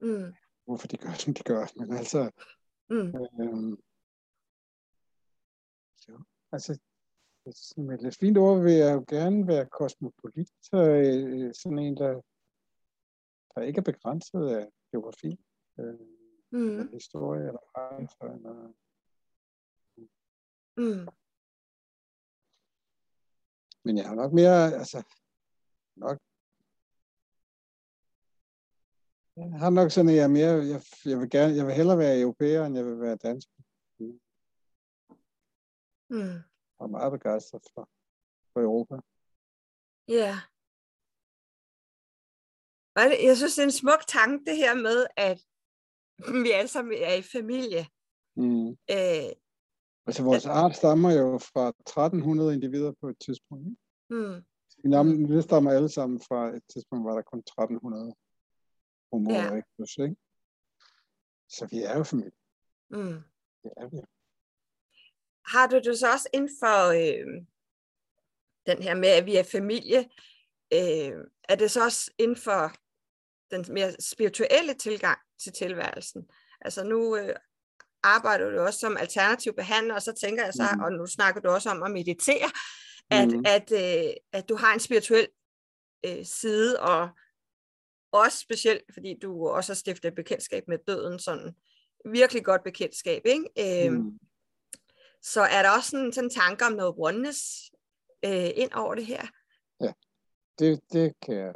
mm. 0.00 0.34
hvorfor 0.64 0.86
de 0.86 0.96
gør, 0.96 1.12
som 1.12 1.34
de 1.34 1.42
gør. 1.42 1.66
Men 1.76 1.92
altså, 1.92 2.30
mm. 2.90 3.08
øh, 3.40 3.78
jo. 6.08 6.24
Altså, 6.52 6.80
med 7.76 8.04
et 8.04 8.16
fint 8.16 8.38
ord 8.38 8.62
vil 8.62 8.72
jeg 8.72 8.94
jo 8.94 9.04
gerne 9.08 9.46
være 9.46 9.66
kosmopolit, 9.66 10.48
så, 10.62 10.76
øh, 10.76 11.54
sådan 11.54 11.78
en, 11.78 11.96
der, 11.96 12.20
der 13.54 13.60
ikke 13.62 13.78
er 13.78 13.92
begrænset 13.92 14.48
af 14.48 14.68
geografi, 14.90 15.40
øh, 15.78 15.98
mm. 16.50 16.78
eller 16.78 16.92
historie 16.92 17.46
eller 17.46 17.76
rejser. 17.76 18.24
Eller, 18.34 18.72
mm. 20.76 21.08
Men 23.84 23.96
jeg 23.98 24.08
har 24.08 24.14
nok 24.14 24.32
mere, 24.32 24.74
altså, 24.74 25.02
nok 25.96 26.18
jeg 29.36 29.58
har 29.58 29.70
nok 29.70 29.90
sådan, 29.90 30.08
at 30.08 30.16
jeg 30.16 30.24
er 30.24 30.28
mere, 30.28 30.52
jeg, 30.72 30.82
jeg 31.04 31.18
vil 31.20 31.30
gerne, 31.30 31.56
jeg 31.56 31.66
vil 31.66 31.74
hellere 31.74 31.98
være 31.98 32.20
europæer, 32.20 32.64
end 32.64 32.76
jeg 32.76 32.84
vil 32.84 33.00
være 33.00 33.16
dansk. 33.16 33.48
Mm. 36.10 36.38
Og 36.78 36.90
meget 36.90 37.12
begejstret 37.12 37.62
for, 37.74 37.88
for 38.52 38.60
Europa. 38.60 38.94
Ja. 40.08 40.14
Yeah. 40.14 40.36
Jeg 43.26 43.36
synes, 43.36 43.54
det 43.54 43.62
er 43.62 43.66
en 43.66 43.72
smuk 43.72 44.06
tanke, 44.08 44.44
det 44.44 44.56
her 44.56 44.74
med, 44.74 45.06
at 45.16 45.38
vi 46.42 46.50
alle 46.50 46.68
sammen 46.68 46.94
er 47.02 47.14
i 47.14 47.22
familie. 47.22 47.86
Mm. 48.36 48.68
Øh, 48.68 49.30
altså, 50.06 50.22
vores 50.22 50.46
art 50.46 50.76
stammer 50.76 51.12
jo 51.12 51.38
fra 51.38 51.68
1300 51.68 52.54
individer 52.54 52.92
på 53.00 53.08
et 53.08 53.18
tidspunkt. 53.18 53.78
Mm. 54.10 54.44
Vi 54.84 54.88
mm. 55.02 55.42
stammer 55.42 55.70
alle 55.70 55.88
sammen 55.88 56.20
fra 56.20 56.56
et 56.56 56.62
tidspunkt, 56.72 57.04
var 57.04 57.14
der 57.14 57.22
kun 57.22 57.38
1300 57.38 58.14
homo 59.12 59.30
ja. 59.30 59.44
erectus, 59.44 59.98
ikke? 59.98 60.16
Så 61.48 61.66
vi 61.70 61.82
er 61.82 61.96
jo 61.96 62.04
familie. 62.04 62.38
Mm. 62.90 63.20
Det 63.62 63.72
er 63.76 63.88
vi 63.88 64.00
har 65.46 65.66
du 65.66 65.78
det 65.78 65.98
så 65.98 66.12
også 66.12 66.28
inden 66.32 66.50
for 66.60 66.88
øh, 66.88 67.44
den 68.66 68.82
her 68.82 68.94
med, 68.94 69.08
at 69.08 69.26
vi 69.26 69.36
er 69.36 69.42
familie, 69.42 69.98
øh, 70.72 71.24
er 71.48 71.54
det 71.54 71.70
så 71.70 71.84
også 71.84 72.10
inden 72.18 72.36
for 72.36 72.72
den 73.50 73.64
mere 73.74 73.92
spirituelle 74.00 74.74
tilgang 74.74 75.18
til 75.42 75.52
tilværelsen? 75.52 76.30
Altså 76.60 76.84
nu 76.84 77.16
øh, 77.16 77.36
arbejder 78.04 78.50
du 78.50 78.60
også 78.60 78.78
som 78.78 78.96
alternativ 78.96 79.52
behandler, 79.54 79.94
og 79.94 80.02
så 80.02 80.12
tænker 80.12 80.44
jeg 80.44 80.54
så, 80.54 80.68
mm. 80.74 80.80
og 80.80 80.92
nu 80.92 81.06
snakker 81.06 81.40
du 81.40 81.48
også 81.48 81.70
om 81.70 81.82
at 81.82 81.90
meditere, 81.90 82.50
at, 83.10 83.28
mm. 83.28 83.42
at, 83.46 83.72
øh, 83.72 84.14
at 84.32 84.48
du 84.48 84.56
har 84.56 84.74
en 84.74 84.80
spirituel 84.80 85.28
øh, 86.06 86.24
side, 86.24 86.80
og 86.80 87.08
også 88.12 88.38
specielt, 88.38 88.82
fordi 88.94 89.18
du 89.22 89.48
også 89.48 89.72
har 89.72 89.74
stiftet 89.74 90.14
bekendtskab 90.14 90.68
med 90.68 90.78
døden, 90.86 91.18
sådan 91.18 91.54
virkelig 92.04 92.44
godt 92.44 92.64
bekendtskab, 92.64 93.22
ikke? 93.24 93.86
Øh, 93.86 93.92
mm. 93.92 94.18
Så 95.22 95.40
er 95.40 95.62
der 95.62 95.70
også 95.70 95.90
sådan, 95.90 96.12
sådan 96.12 96.30
tanker 96.30 96.66
om 96.66 96.72
noget 96.72 96.94
oneness 96.98 97.70
øh, 98.24 98.50
ind 98.54 98.72
over 98.72 98.94
det 98.94 99.06
her? 99.06 99.26
Ja, 99.80 99.92
det, 100.58 100.80
det 100.92 101.14
kan 101.20 101.34
jeg 101.34 101.54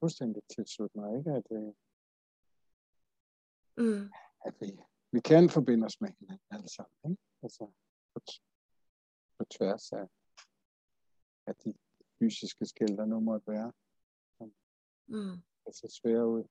fuldstændig 0.00 0.42
tilslutte 0.56 0.98
mig, 0.98 1.18
ikke? 1.18 1.30
At, 1.30 1.46
øh, 1.52 1.72
mm. 3.76 4.10
at 4.46 4.54
vi, 4.60 4.78
vi 5.12 5.20
kan 5.20 5.50
forbinde 5.50 5.84
os 5.86 6.00
med 6.00 6.10
hinanden 6.18 6.48
alle 6.50 6.68
sammen, 6.68 7.10
ikke? 7.10 7.22
Altså 7.42 7.72
på, 8.14 8.20
på 9.38 9.44
tværs 9.44 9.92
af 9.92 10.06
af 11.46 11.56
de 11.64 11.74
fysiske 12.18 12.66
skæld, 12.66 12.96
der 12.96 13.04
nu 13.04 13.20
måtte 13.20 13.46
være. 13.46 13.72
Mm. 15.06 15.42
Det 15.66 15.76
ser 15.76 15.88
svære 15.88 16.26
ud. 16.28 16.44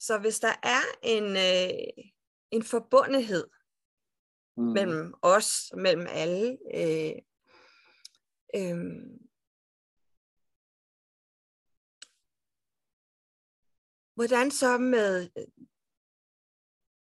Så 0.00 0.18
hvis 0.18 0.40
der 0.40 0.54
er 0.62 0.82
en, 1.02 1.24
øh, 1.24 2.04
en 2.50 2.62
forbundethed 2.62 3.46
mm. 4.56 4.62
mellem 4.62 5.14
os, 5.22 5.72
mellem 5.76 6.06
alle, 6.10 6.58
øh, 6.74 7.16
øh, 8.56 8.76
hvordan 14.16 14.50
så 14.50 14.78
med 14.78 15.30
øh, 15.38 15.44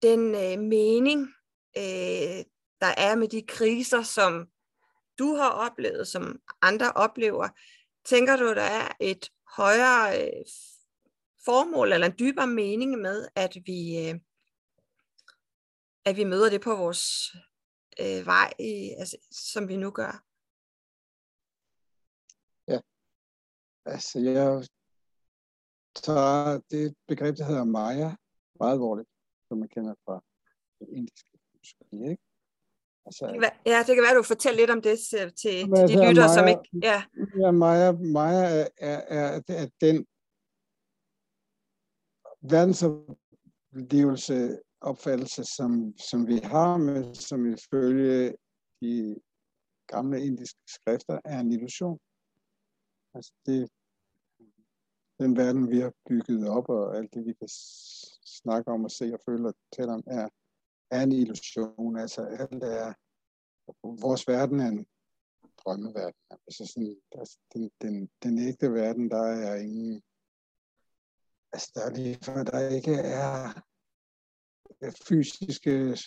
den 0.02 0.36
øh, 0.36 0.60
mening, 0.60 1.22
øh, 1.78 2.45
der 2.82 2.93
er 2.98 3.15
med 3.15 3.28
de 3.28 3.45
kriser, 3.48 4.04
som 4.04 4.50
du 5.19 5.36
har 5.36 5.50
oplevet, 5.50 6.08
som 6.08 6.41
andre 6.62 6.91
oplever, 6.91 7.50
tænker 8.06 8.36
du, 8.36 8.54
der 8.54 8.62
er 8.62 8.88
et 9.00 9.32
højere 9.56 10.22
øh, 10.22 10.45
formål 11.45 11.93
eller 11.93 12.08
en 12.08 12.19
dybere 12.19 12.48
mening 12.48 13.02
med, 13.02 13.28
at 13.36 13.58
vi, 13.65 14.08
øh, 14.08 14.19
at 16.06 16.15
vi 16.15 16.24
møder 16.24 16.50
det 16.50 16.62
på 16.62 16.76
vores 16.76 17.36
øh, 18.00 18.26
vej, 18.26 18.54
altså, 19.00 19.17
som 19.32 19.67
vi 19.67 19.78
nu 19.78 19.91
gør? 19.91 20.24
Ja, 22.67 22.80
altså 23.86 24.19
jeg 24.19 24.67
tager 25.95 26.60
det 26.71 26.95
begreb, 27.08 27.38
der 27.38 27.45
hedder 27.45 27.63
Maya, 27.63 28.12
meget 28.60 28.73
alvorligt, 28.73 29.10
som 29.47 29.58
man 29.58 29.69
kender 29.69 29.95
fra 30.06 30.23
indiske 30.97 31.30
filosofi, 31.52 32.10
ikke? 32.12 32.23
Altså, 33.06 33.52
ja, 33.65 33.84
det 33.88 33.95
kan 33.95 34.04
være, 34.04 34.17
du 34.17 34.23
fortæller 34.23 34.60
lidt 34.60 34.69
om 34.69 34.82
det 34.82 34.99
til, 35.10 35.34
til 35.41 35.52
de 35.52 35.65
lyttere, 36.08 36.13
Maja, 36.13 36.34
som 36.38 36.47
ikke... 36.47 36.69
Ja, 36.84 37.04
ja 37.41 37.52
Maja, 37.52 37.91
Maja 37.91 38.62
er, 38.62 38.67
er, 38.78 39.02
er, 39.08 39.41
er 39.47 39.69
den 39.82 40.06
verdensoplevelse, 42.41 44.60
opfattelse, 44.82 45.43
som, 45.43 45.97
som 45.97 46.28
vi 46.28 46.38
har 46.38 46.78
med, 46.78 47.15
som 47.15 47.54
ifølge 47.54 48.36
de 48.82 49.19
gamle 49.88 50.25
indiske 50.25 50.60
skrifter 50.67 51.19
er 51.25 51.39
en 51.39 51.52
illusion. 51.52 51.99
Altså 53.13 53.34
det, 53.45 53.69
den 55.20 55.38
verden, 55.38 55.70
vi 55.70 55.80
har 55.80 55.94
bygget 56.10 56.50
op, 56.50 56.70
og 56.70 56.98
alt 56.98 57.14
det, 57.14 57.26
vi 57.26 57.34
kan 57.34 57.50
snakke 58.26 58.72
om 58.72 58.84
og 58.84 58.92
se 58.92 59.14
og 59.14 59.20
føle 59.26 59.48
og 59.48 59.56
tale 59.76 59.92
om, 59.92 60.04
er, 60.08 60.30
er 60.92 61.04
en 61.04 61.12
illusion. 61.12 61.98
Altså 61.98 62.22
alt 62.26 62.64
er, 62.64 62.94
vores 63.84 64.28
verden 64.28 64.60
er 64.60 64.68
en 64.68 64.86
drømmeverden. 65.58 66.22
Altså 66.48 66.66
sådan, 66.66 67.02
der, 67.12 67.36
den, 67.54 67.72
den, 67.82 68.10
den 68.24 68.40
ægte 68.48 68.74
verden, 68.74 69.10
der 69.10 69.24
er 69.24 69.56
ingen, 69.56 70.02
altså 71.54 71.72
der 71.76 71.82
er 71.86 71.94
lige 71.96 72.18
for, 72.24 72.44
der 72.44 72.70
ikke 72.70 72.96
er 72.96 73.62
fysiske 75.08 75.98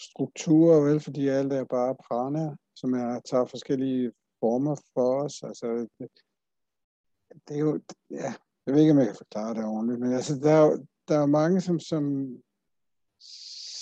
strukturer, 0.00 0.80
vel, 0.80 1.00
fordi 1.00 1.28
alt 1.28 1.52
er 1.52 1.64
bare 1.64 1.96
prana, 2.06 2.56
som 2.74 2.92
er, 2.94 3.20
tager 3.20 3.44
forskellige 3.44 4.12
former 4.40 4.76
for 4.94 5.24
os. 5.24 5.42
Altså, 5.42 5.88
det, 7.48 7.56
er 7.56 7.60
jo, 7.60 7.80
ja, 8.10 8.34
jeg 8.66 8.74
ved 8.74 8.80
ikke, 8.80 8.92
om 8.92 8.98
jeg 8.98 9.06
kan 9.06 9.16
forklare 9.16 9.54
det 9.54 9.64
ordentligt, 9.64 10.00
men 10.00 10.12
altså, 10.12 10.34
der 10.34 10.52
er, 10.52 10.86
der 11.08 11.18
er 11.18 11.26
mange, 11.26 11.60
som, 11.60 11.80
som, 11.80 12.04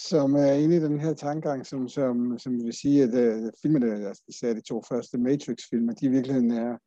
som 0.08 0.34
er 0.36 0.52
inde 0.52 0.76
i 0.76 0.80
den 0.80 1.00
her 1.00 1.14
tankegang, 1.14 1.66
som, 1.66 1.88
som, 1.88 2.38
som 2.38 2.64
vil 2.64 2.72
sige, 2.72 3.02
at 3.02 3.08
uh, 3.08 3.50
filmene, 3.62 4.06
altså, 4.06 4.22
især 4.28 4.54
de 4.54 4.60
to 4.60 4.82
første 4.88 5.18
Matrix-filmer, 5.18 5.92
de 5.94 6.06
i 6.06 6.08
virkeligheden 6.08 6.50
er, 6.50 6.78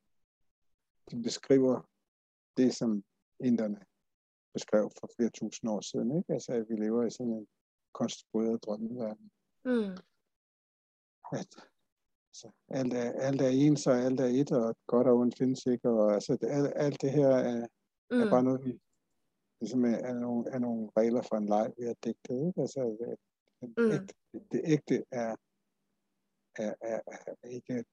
de 1.11 1.23
beskriver 1.23 1.89
det, 2.57 2.75
som 2.75 3.03
inderne 3.43 3.79
beskrev 4.53 4.91
for 4.99 5.09
flere 5.15 5.29
tusind 5.29 5.71
år 5.71 5.81
siden, 5.81 6.17
ikke? 6.17 6.33
Altså, 6.33 6.51
at 6.51 6.65
vi 6.69 6.75
lever 6.75 7.05
i 7.05 7.11
sådan 7.11 7.33
en 7.33 7.47
konstrueret 7.93 8.63
drømmeverden. 8.63 9.31
Mm. 9.65 9.97
At, 11.31 11.47
altså, 12.31 12.51
alt, 12.69 12.93
er, 12.93 13.11
alt 13.11 13.41
er 13.41 13.47
ens, 13.47 13.87
og 13.87 13.97
alt 13.97 14.19
er 14.19 14.25
et, 14.25 14.51
og 14.51 14.75
godt 14.87 15.07
og 15.07 15.17
ondt 15.17 15.37
findes 15.37 15.65
ikke, 15.65 15.89
og 15.89 16.13
altså, 16.13 16.37
det, 16.41 16.47
alt, 16.49 16.73
alt 16.75 17.01
det 17.01 17.11
her 17.11 17.27
er, 17.27 17.67
mm. 18.11 18.21
er 18.21 18.29
bare 18.29 18.43
noget, 18.43 18.65
vi 18.65 18.79
ligesom 19.61 19.85
er, 19.85 19.97
er, 20.09 20.13
nogle, 20.13 20.49
er 20.51 20.59
nogle 20.59 20.89
regler 20.97 21.21
for 21.21 21.35
en 21.35 21.45
leg, 21.45 21.73
vi 21.77 21.83
har 21.85 21.95
digtet, 22.03 22.47
ikke? 22.47 22.61
Altså, 22.61 22.81
det, 23.61 23.73
mm. 23.77 23.91
ægte, 23.91 24.13
det 24.51 24.61
ægte 24.63 25.03
er, 25.11 25.35
er, 26.55 26.73
er, 26.81 26.99
er 27.43 27.47
ikke 27.47 27.83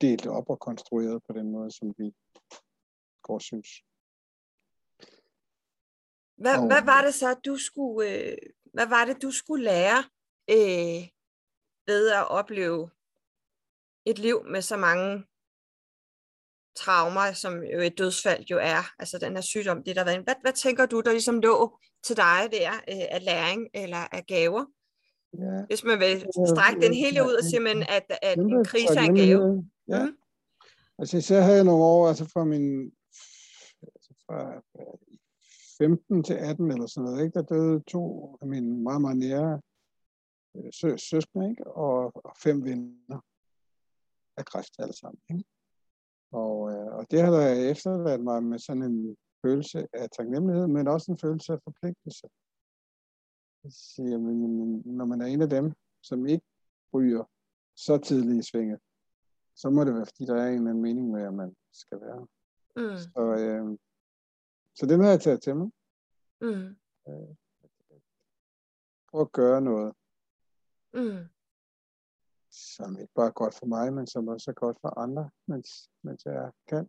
delt 0.00 0.26
op 0.26 0.50
og 0.50 0.58
konstrueret 0.60 1.22
på 1.26 1.32
den 1.32 1.50
måde, 1.52 1.70
som 1.70 1.94
vi 1.98 2.14
går 3.22 3.38
synes. 3.38 3.68
Hvad, 6.36 6.58
og, 6.58 6.66
hvad 6.66 6.84
var 6.84 7.02
det 7.04 7.14
så, 7.14 7.34
du 7.34 7.56
skulle, 7.56 8.10
øh, 8.10 8.36
hvad 8.74 8.86
var 8.86 9.04
det, 9.04 9.22
du 9.22 9.30
skulle 9.30 9.64
lære 9.64 9.98
øh, 10.50 11.02
ved 11.86 12.10
at 12.10 12.28
opleve 12.28 12.90
et 14.06 14.18
liv 14.18 14.42
med 14.50 14.62
så 14.62 14.76
mange 14.76 15.24
traumer, 16.76 17.32
som 17.32 17.62
jo 17.62 17.80
et 17.80 17.98
dødsfald 17.98 18.44
jo 18.50 18.58
er, 18.62 18.92
altså 18.98 19.18
den 19.18 19.32
her 19.32 19.40
sygdom, 19.40 19.82
det 19.82 19.96
der 19.96 20.04
har 20.04 20.10
været. 20.10 20.24
Hvad, 20.24 20.34
hvad 20.42 20.52
tænker 20.52 20.86
du, 20.86 21.00
der 21.00 21.12
ligesom 21.12 21.40
lå 21.40 21.78
til 22.04 22.16
dig 22.16 22.48
der 22.52 22.72
øh, 22.72 23.06
af 23.10 23.24
læring 23.24 23.68
eller 23.74 24.02
af 24.12 24.26
gaver? 24.26 24.64
Ja. 25.38 25.64
Hvis 25.66 25.84
man 25.84 26.00
vil 26.00 26.26
strække 26.54 26.80
den 26.80 26.94
hele 26.94 27.24
ud 27.26 27.34
og 27.34 27.44
sige, 27.44 27.60
man, 27.60 27.82
at, 27.88 28.18
at 28.22 28.38
en 28.38 28.64
krise 28.64 28.94
er 28.94 29.00
en 29.00 29.14
gave. 29.14 29.70
Ja. 29.88 30.06
Mm. 30.06 30.16
Altså 30.98 31.20
så 31.20 31.40
havde 31.40 31.56
jeg 31.56 31.64
nogle 31.64 31.84
år, 31.84 32.08
altså 32.08 32.24
fra 32.24 32.44
min 32.44 32.92
altså 33.82 34.14
fra 34.26 34.62
15 35.78 36.22
til 36.22 36.34
18 36.34 36.70
eller 36.70 36.86
sådan 36.86 37.04
noget, 37.04 37.24
ikke? 37.24 37.34
der 37.34 37.42
døde 37.42 37.80
to 37.80 38.36
af 38.40 38.46
mine 38.46 38.82
meget, 38.82 39.00
meget 39.00 39.16
nære 39.16 39.60
øh, 40.56 40.72
sø- 40.72 40.96
søskende, 40.96 41.50
ikke? 41.50 41.66
Og, 41.66 42.24
og 42.26 42.36
fem 42.42 42.64
venner 42.64 43.20
af 44.36 44.44
kræft 44.44 44.74
alle 44.78 44.92
sammen. 44.92 45.20
Ikke? 45.30 45.44
Og, 46.32 46.72
øh, 46.72 46.94
og 46.96 47.06
det 47.10 47.22
har 47.22 47.30
der 47.30 47.70
efterladt 47.70 48.22
mig 48.22 48.42
med 48.42 48.58
sådan 48.58 48.82
en 48.82 49.16
følelse 49.42 49.88
af 49.92 50.10
taknemmelighed, 50.10 50.66
men 50.66 50.88
også 50.88 51.12
en 51.12 51.18
følelse 51.18 51.52
af 51.52 51.58
forpligtelse. 51.64 52.26
Siger, 53.68 54.18
men, 54.18 54.82
når 54.84 55.04
man 55.04 55.20
er 55.20 55.26
en 55.26 55.42
af 55.42 55.50
dem, 55.50 55.72
som 56.02 56.26
ikke 56.26 56.46
ryger 56.94 57.24
så 57.76 57.98
tidligt 57.98 58.44
i 58.44 58.50
svinget, 58.50 58.80
så 59.54 59.70
må 59.70 59.84
det 59.84 59.94
være, 59.94 60.06
fordi 60.06 60.24
der 60.24 60.34
er 60.34 60.48
en 60.48 60.54
eller 60.54 60.70
anden 60.70 60.82
mening 60.82 61.10
med, 61.10 61.22
at 61.22 61.34
man 61.34 61.56
skal 61.72 62.00
være. 62.00 62.26
Mm. 62.76 62.96
Så, 62.96 63.36
øh, 63.38 63.78
så 64.74 64.86
det 64.86 64.98
må 64.98 65.04
jeg 65.04 65.20
tage 65.20 65.36
til 65.36 65.56
mig. 65.56 65.70
Mm. 66.40 66.76
Øh, 67.08 67.36
prøv 69.10 69.20
at 69.20 69.32
gøre 69.32 69.60
noget, 69.60 69.94
mm. 70.94 71.28
Som 72.56 72.98
ikke 72.98 73.12
bare 73.14 73.26
er 73.26 73.30
godt 73.30 73.54
for 73.54 73.66
mig, 73.66 73.92
men 73.92 74.06
som 74.06 74.28
også 74.28 74.50
er 74.50 74.54
godt 74.54 74.78
for 74.80 74.98
andre, 74.98 75.30
mens, 75.46 75.90
mens 76.02 76.24
jeg 76.24 76.50
kan. 76.68 76.88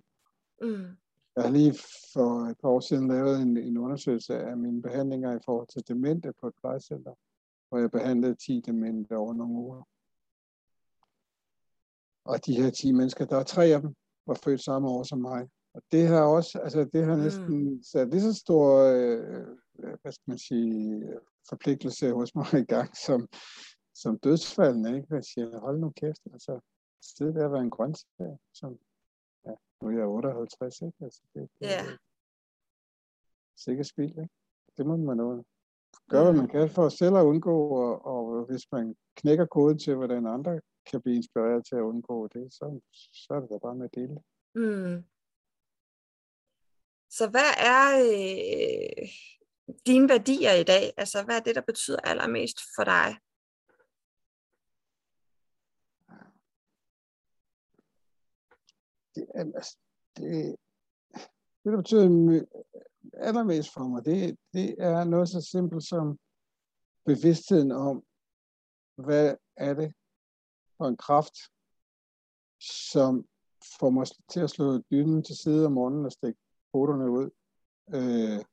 Mm. 0.61 0.87
Jeg 1.35 1.43
har 1.43 1.51
lige 1.51 1.75
for 2.13 2.45
et 2.45 2.57
par 2.61 2.69
år 2.69 2.79
siden 2.79 3.07
lavet 3.07 3.41
en, 3.41 3.57
en 3.57 3.77
undersøgelse 3.77 4.39
af 4.39 4.57
mine 4.57 4.81
behandlinger 4.81 5.35
i 5.35 5.39
forhold 5.45 5.67
til 5.67 5.87
demente 5.87 6.33
på 6.41 6.47
et 6.47 6.53
plejecenter, 6.61 7.13
hvor 7.69 7.77
jeg 7.77 7.91
behandlede 7.91 8.35
10 8.35 8.61
demente 8.65 9.17
over 9.17 9.33
nogle 9.33 9.53
uger. 9.53 9.87
Og 12.25 12.45
de 12.45 12.61
her 12.61 12.69
10 12.69 12.91
mennesker, 12.91 13.25
der 13.25 13.37
er 13.37 13.43
tre 13.43 13.65
af 13.65 13.81
dem, 13.81 13.95
var 14.27 14.39
født 14.43 14.61
samme 14.61 14.87
år 14.87 15.03
som 15.03 15.19
mig. 15.19 15.49
Og 15.73 15.81
det 15.91 16.07
har 16.07 16.21
også, 16.21 16.59
altså 16.59 16.89
det 16.93 17.05
har 17.05 17.15
næsten 17.15 17.73
mm. 17.73 17.83
sat 17.83 18.09
lige 18.09 18.21
så 18.21 18.33
stor, 18.33 18.77
øh, 18.83 19.47
hvad 20.01 20.11
skal 20.11 20.23
man 20.25 20.37
sige, 20.37 21.03
forpligtelse 21.49 22.11
hos 22.11 22.35
mig 22.35 22.53
i 22.53 22.65
gang, 22.65 22.97
som, 22.97 23.27
som 24.01 24.19
dødsfaldene, 24.19 24.89
ikke? 24.97 25.15
Jeg 25.15 25.23
siger, 25.23 25.59
hold 25.59 25.79
nu 25.79 25.89
kæft, 25.89 26.21
altså, 26.33 26.59
stedet 27.03 27.35
der 27.35 27.45
at 27.45 27.51
være 27.51 27.61
en 27.61 27.75
grøntsag, 27.77 28.37
som, 28.53 28.79
ja, 29.45 29.53
nu 29.81 29.87
er 29.87 29.97
jeg 29.97 30.07
58, 30.07 30.81
ikke? 30.81 30.97
Altså, 31.01 31.21
det, 31.33 31.41
det 31.59 31.67
yeah. 31.71 31.93
er 31.93 31.97
sikkert 33.65 33.87
spild, 33.87 34.09
ikke? 34.09 34.35
Det 34.77 34.85
må 34.85 34.97
man 34.97 35.19
jo 35.19 35.43
gøre, 36.09 36.23
hvad 36.23 36.33
man 36.41 36.47
kan 36.47 36.69
for 36.69 36.89
selv 36.89 37.15
at 37.15 37.23
undgå, 37.31 37.57
og, 37.83 38.05
og 38.05 38.45
hvis 38.45 38.71
man 38.71 38.95
knækker 39.15 39.45
koden 39.45 39.79
til, 39.79 39.95
hvordan 39.95 40.27
andre 40.27 40.61
kan 40.91 41.01
blive 41.01 41.15
inspireret 41.15 41.65
til 41.65 41.75
at 41.75 41.81
undgå 41.91 42.27
det, 42.27 42.53
så, 42.53 42.79
så 43.13 43.33
er 43.33 43.39
det 43.39 43.49
da 43.49 43.57
bare 43.57 43.75
med 43.75 43.85
at 43.85 43.95
dele 43.95 44.19
Mm. 44.55 45.03
Så 47.09 47.29
hvad 47.29 47.51
er 47.75 47.85
øh, 48.09 49.09
dine 49.85 50.09
værdier 50.09 50.53
i 50.53 50.63
dag? 50.63 50.93
Altså, 50.97 51.23
hvad 51.23 51.35
er 51.35 51.39
det, 51.39 51.55
der 51.55 51.61
betyder 51.61 51.99
allermest 51.99 52.59
for 52.75 52.83
dig? 52.83 53.17
Det, 59.17 59.27
altså, 59.55 59.77
det, 60.17 60.55
det, 61.63 61.71
der 61.73 61.77
betyder 61.77 62.45
allermest 63.13 63.73
for 63.73 63.83
mig, 63.83 64.05
det, 64.05 64.37
det 64.53 64.75
er 64.79 65.03
noget 65.03 65.29
så 65.29 65.41
simpelt 65.41 65.83
som 65.83 66.19
bevidstheden 67.05 67.71
om, 67.71 68.03
hvad 68.95 69.35
er 69.55 69.73
det 69.73 69.93
for 70.77 70.85
en 70.85 70.97
kraft, 70.97 71.35
som 72.91 73.25
får 73.79 73.89
mig 73.89 74.07
til 74.29 74.39
at 74.39 74.49
slå 74.49 74.81
dynen 74.91 75.23
til 75.23 75.35
side 75.37 75.65
om 75.65 75.71
morgenen 75.71 76.05
og 76.05 76.11
stikke 76.11 76.39
poterne 76.73 77.11
ud. 77.11 77.29
Øh, 77.93 78.45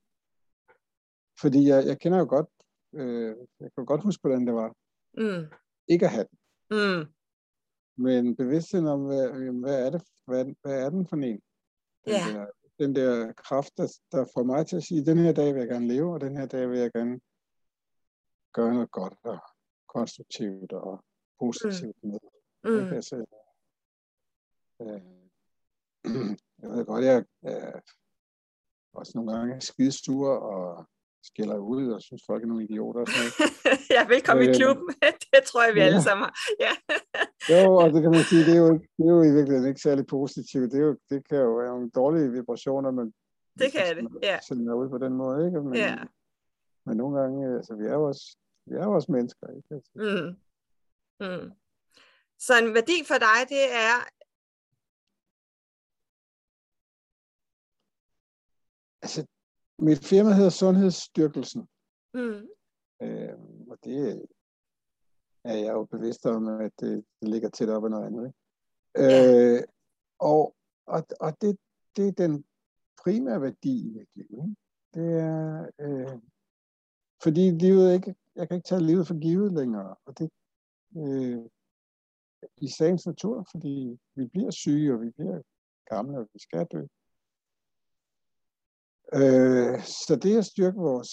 fordi 1.40 1.68
jeg, 1.68 1.86
jeg 1.86 2.00
kender 2.00 2.18
jo 2.18 2.26
godt, 2.28 2.48
øh, 2.94 3.36
jeg 3.60 3.70
kan 3.74 3.86
godt 3.86 4.02
huske, 4.02 4.20
hvordan 4.20 4.46
det 4.46 4.54
var. 4.54 4.74
Mm. 5.18 5.44
Ikke 5.88 6.04
at 6.06 6.12
have 6.12 6.26
den. 6.30 6.38
Mm. 6.70 7.14
Men 7.96 8.36
bevidstheden 8.36 8.86
om, 8.86 9.04
hvad, 9.04 9.52
hvad, 9.60 9.86
er, 9.86 9.90
det, 9.90 10.02
hvad, 10.26 10.44
hvad 10.62 10.84
er 10.84 10.90
den 10.90 11.06
for 11.06 11.16
en? 11.16 11.22
Den, 11.22 11.40
Ja. 12.06 12.32
der, 12.32 12.46
den 12.78 12.94
der 12.96 13.32
kraft, 13.32 13.76
der, 13.76 13.98
der 14.12 14.26
får 14.34 14.42
mig 14.42 14.66
til 14.66 14.76
at 14.76 14.82
sige, 14.82 15.06
den 15.06 15.18
her 15.18 15.32
dag 15.32 15.54
vil 15.54 15.60
jeg 15.60 15.68
gerne 15.68 15.88
leve, 15.88 16.14
og 16.14 16.20
den 16.20 16.36
her 16.36 16.46
dag 16.46 16.70
vil 16.70 16.78
jeg 16.78 16.92
gerne 16.92 17.20
gøre 18.52 18.74
noget 18.74 18.90
godt 18.90 19.18
og 19.22 19.38
konstruktivt 19.88 20.72
og 20.72 21.04
positivt 21.40 22.04
med. 22.04 22.18
Mm. 22.64 22.80
Ikke? 22.80 22.94
Altså, 22.94 23.16
øh, 24.82 25.02
jeg 26.62 26.70
ved 26.70 26.84
godt, 26.84 27.04
jeg 27.04 27.24
er 27.42 27.80
også 28.92 29.12
nogle 29.14 29.32
gange 29.32 29.60
skide 29.60 29.92
sur 29.92 30.28
og 30.28 30.88
skælder 31.30 31.58
ud 31.58 31.84
og 31.92 32.02
synes, 32.02 32.22
folk 32.26 32.42
er 32.42 32.46
nogle 32.46 32.64
idioter. 32.64 33.00
Og 33.00 33.06
sådan 33.08 33.20
noget. 33.22 33.34
ja, 33.94 34.00
velkommen 34.14 34.44
i 34.44 34.48
Øh, 34.48 34.54
klubben. 34.54 34.88
det 35.32 35.40
tror 35.48 35.62
jeg, 35.66 35.74
vi 35.74 35.80
alle 35.80 35.96
ja. 36.00 36.02
sammen 36.08 36.24
har. 36.24 36.34
Ja. 36.64 36.72
Jo, 37.52 37.74
og 37.82 37.92
det 37.92 38.02
kan 38.02 38.10
man 38.10 38.24
sige, 38.30 38.42
det 38.48 38.54
er 38.58 38.62
jo, 38.66 38.72
det 38.96 39.02
er 39.08 39.12
jo 39.16 39.22
i 39.22 39.32
virkeligheden 39.38 39.68
ikke 39.68 39.80
særlig 39.80 40.06
positivt. 40.06 40.72
Det, 40.72 40.78
er 40.80 40.84
jo, 40.90 40.96
det 41.10 41.28
kan 41.28 41.38
jo 41.38 41.50
være 41.60 41.68
nogle 41.74 41.90
dårlige 41.90 42.30
vibrationer, 42.32 42.90
men 42.90 43.14
Det 43.58 43.72
kan 43.72 43.96
det, 43.96 44.18
ja. 44.22 44.38
sender 44.48 44.74
ud 44.74 44.88
på 44.88 44.98
den 44.98 45.12
måde, 45.12 45.46
ikke? 45.46 45.60
Men, 45.62 45.74
Ja. 45.74 45.96
men 46.86 46.96
nogle 46.96 47.20
gange, 47.20 47.56
altså, 47.56 47.74
vi 47.74 47.84
er 47.84 47.92
jo 47.92 48.04
også, 48.04 48.36
vi 48.66 48.74
er 48.76 48.84
jo 48.84 48.92
også 48.94 49.12
mennesker, 49.12 49.46
ikke? 49.56 49.68
Altså, 49.74 49.90
Mm. 49.94 50.30
Mm. 51.26 51.50
Så 52.38 52.52
en 52.62 52.74
værdi 52.74 52.98
for 53.10 53.18
dig, 53.28 53.38
det 53.48 53.64
er, 53.86 53.94
altså 59.02 59.26
mit 59.78 60.04
firma 60.04 60.32
hedder 60.32 60.50
Sundhedsstyrkelsen, 60.50 61.68
mm. 62.14 62.48
øh, 63.02 63.34
og 63.70 63.78
det 63.84 64.28
er 65.44 65.54
jeg 65.54 65.72
jo 65.72 65.84
bevidst 65.84 66.26
om, 66.26 66.48
at 66.48 66.72
det, 66.80 67.04
det 67.20 67.28
ligger 67.28 67.48
tæt 67.48 67.68
op 67.68 67.84
ad 67.84 67.90
noget 67.90 68.06
andet, 68.06 68.26
ikke? 68.26 68.38
Ja. 68.96 69.56
Øh, 69.56 69.62
og 70.18 70.54
og, 70.86 71.06
og 71.20 71.40
det, 71.40 71.58
det 71.96 72.08
er 72.08 72.12
den 72.12 72.44
primære 73.04 73.40
værdi 73.40 73.86
i 73.86 73.90
mit 73.90 74.08
liv, 74.14 74.26
ikke? 74.30 74.56
Det 74.94 75.20
er, 75.20 75.70
øh, 75.80 76.18
fordi 77.22 77.50
livet 77.50 77.94
ikke, 77.94 78.14
jeg 78.36 78.48
kan 78.48 78.56
ikke 78.56 78.68
tage 78.68 78.86
livet 78.86 79.06
for 79.06 79.20
givet 79.20 79.52
længere, 79.52 79.96
og 80.04 80.18
det 80.18 80.30
øh, 80.96 81.44
i 82.56 82.68
sagens 82.68 83.06
natur, 83.06 83.46
fordi 83.50 83.98
vi 84.14 84.26
bliver 84.26 84.50
syge, 84.50 84.94
og 84.94 85.00
vi 85.00 85.10
bliver 85.10 85.42
gamle, 85.90 86.18
og 86.18 86.28
vi 86.32 86.38
skal 86.38 86.66
dø. 86.72 86.86
Øh, 89.20 89.80
så 90.06 90.18
det 90.22 90.38
at 90.38 90.44
styrke 90.44 90.78
vores 90.78 91.10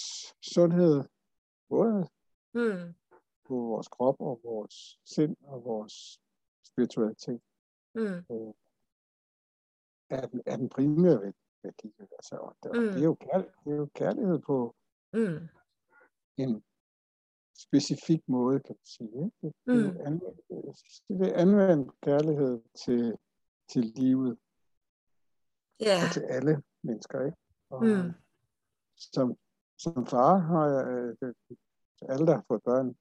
sundhed, 0.54 1.04
både 1.70 2.08
Mm. 2.54 2.94
på 3.48 3.54
vores 3.56 3.88
krop 3.88 4.16
og 4.20 4.42
vores 4.44 5.00
sind 5.06 5.36
og 5.44 5.64
vores 5.66 6.22
spiritualitet, 6.66 7.42
Mm. 7.96 8.02
øh, 8.32 8.54
er, 10.10 10.28
den, 10.28 10.42
er 10.46 10.58
den 10.58 10.70
primære 10.70 11.18
væ- 11.24 11.60
værdi. 11.64 11.94
Altså, 12.00 12.36
og 12.36 12.56
det, 12.64 12.72
Mm. 12.76 12.88
det, 12.88 13.00
er 13.02 13.04
jo 13.06 13.16
kærl, 13.16 13.44
det 13.64 13.72
er 13.74 13.76
jo 13.78 13.90
kærlighed 13.96 14.40
på 14.40 14.76
Mm. 15.14 15.48
en 16.38 16.64
specifik 17.58 18.22
måde, 18.28 18.60
kan 18.60 18.76
man 18.80 18.86
sige. 18.86 19.26
Ikke? 19.26 19.58
Mm. 19.66 19.74
det 21.08 21.28
er 21.30 21.36
anvendt 21.42 22.02
kærlighed 22.02 22.62
til, 22.86 23.18
til 23.72 23.84
livet 23.84 24.38
Ja. 25.80 25.96
og 26.08 26.14
til 26.14 26.22
alle 26.22 26.64
mennesker. 26.84 27.26
Ikke? 27.26 27.38
Mm. 27.72 28.14
som, 28.96 29.38
som 29.78 30.06
far 30.06 30.38
har 30.38 30.68
jeg, 30.68 31.16
øh, 31.22 31.36
alle, 32.10 32.26
der 32.26 32.36
har 32.36 32.46
fået 32.48 32.64
børn, 32.64 32.96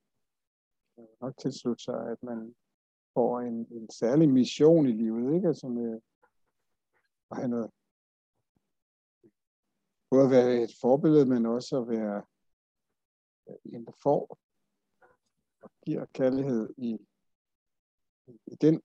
nok 1.21 1.37
tilslutte 1.39 1.85
sig, 1.85 2.11
at 2.11 2.23
man 2.23 2.55
får 3.15 3.41
en, 3.41 3.67
en 3.71 3.91
særlig 3.91 4.29
mission 4.29 4.87
i 4.87 4.93
livet, 4.93 5.35
ikke? 5.35 5.49
Altså 5.49 5.69
med 5.69 6.01
at 7.31 7.37
have 7.37 7.49
noget, 7.49 7.71
både 10.11 10.25
at 10.25 10.31
være 10.31 10.63
et 10.63 10.71
forbillede, 10.81 11.27
men 11.27 11.47
også 11.47 11.81
at 11.81 11.89
være 11.89 12.23
øh, 13.49 13.57
en, 13.65 13.87
der 13.87 13.93
får 14.03 14.39
og 15.63 15.71
giver 15.87 16.05
kærlighed 16.05 16.75
i, 16.77 16.99
i 18.47 18.55
den 18.61 18.83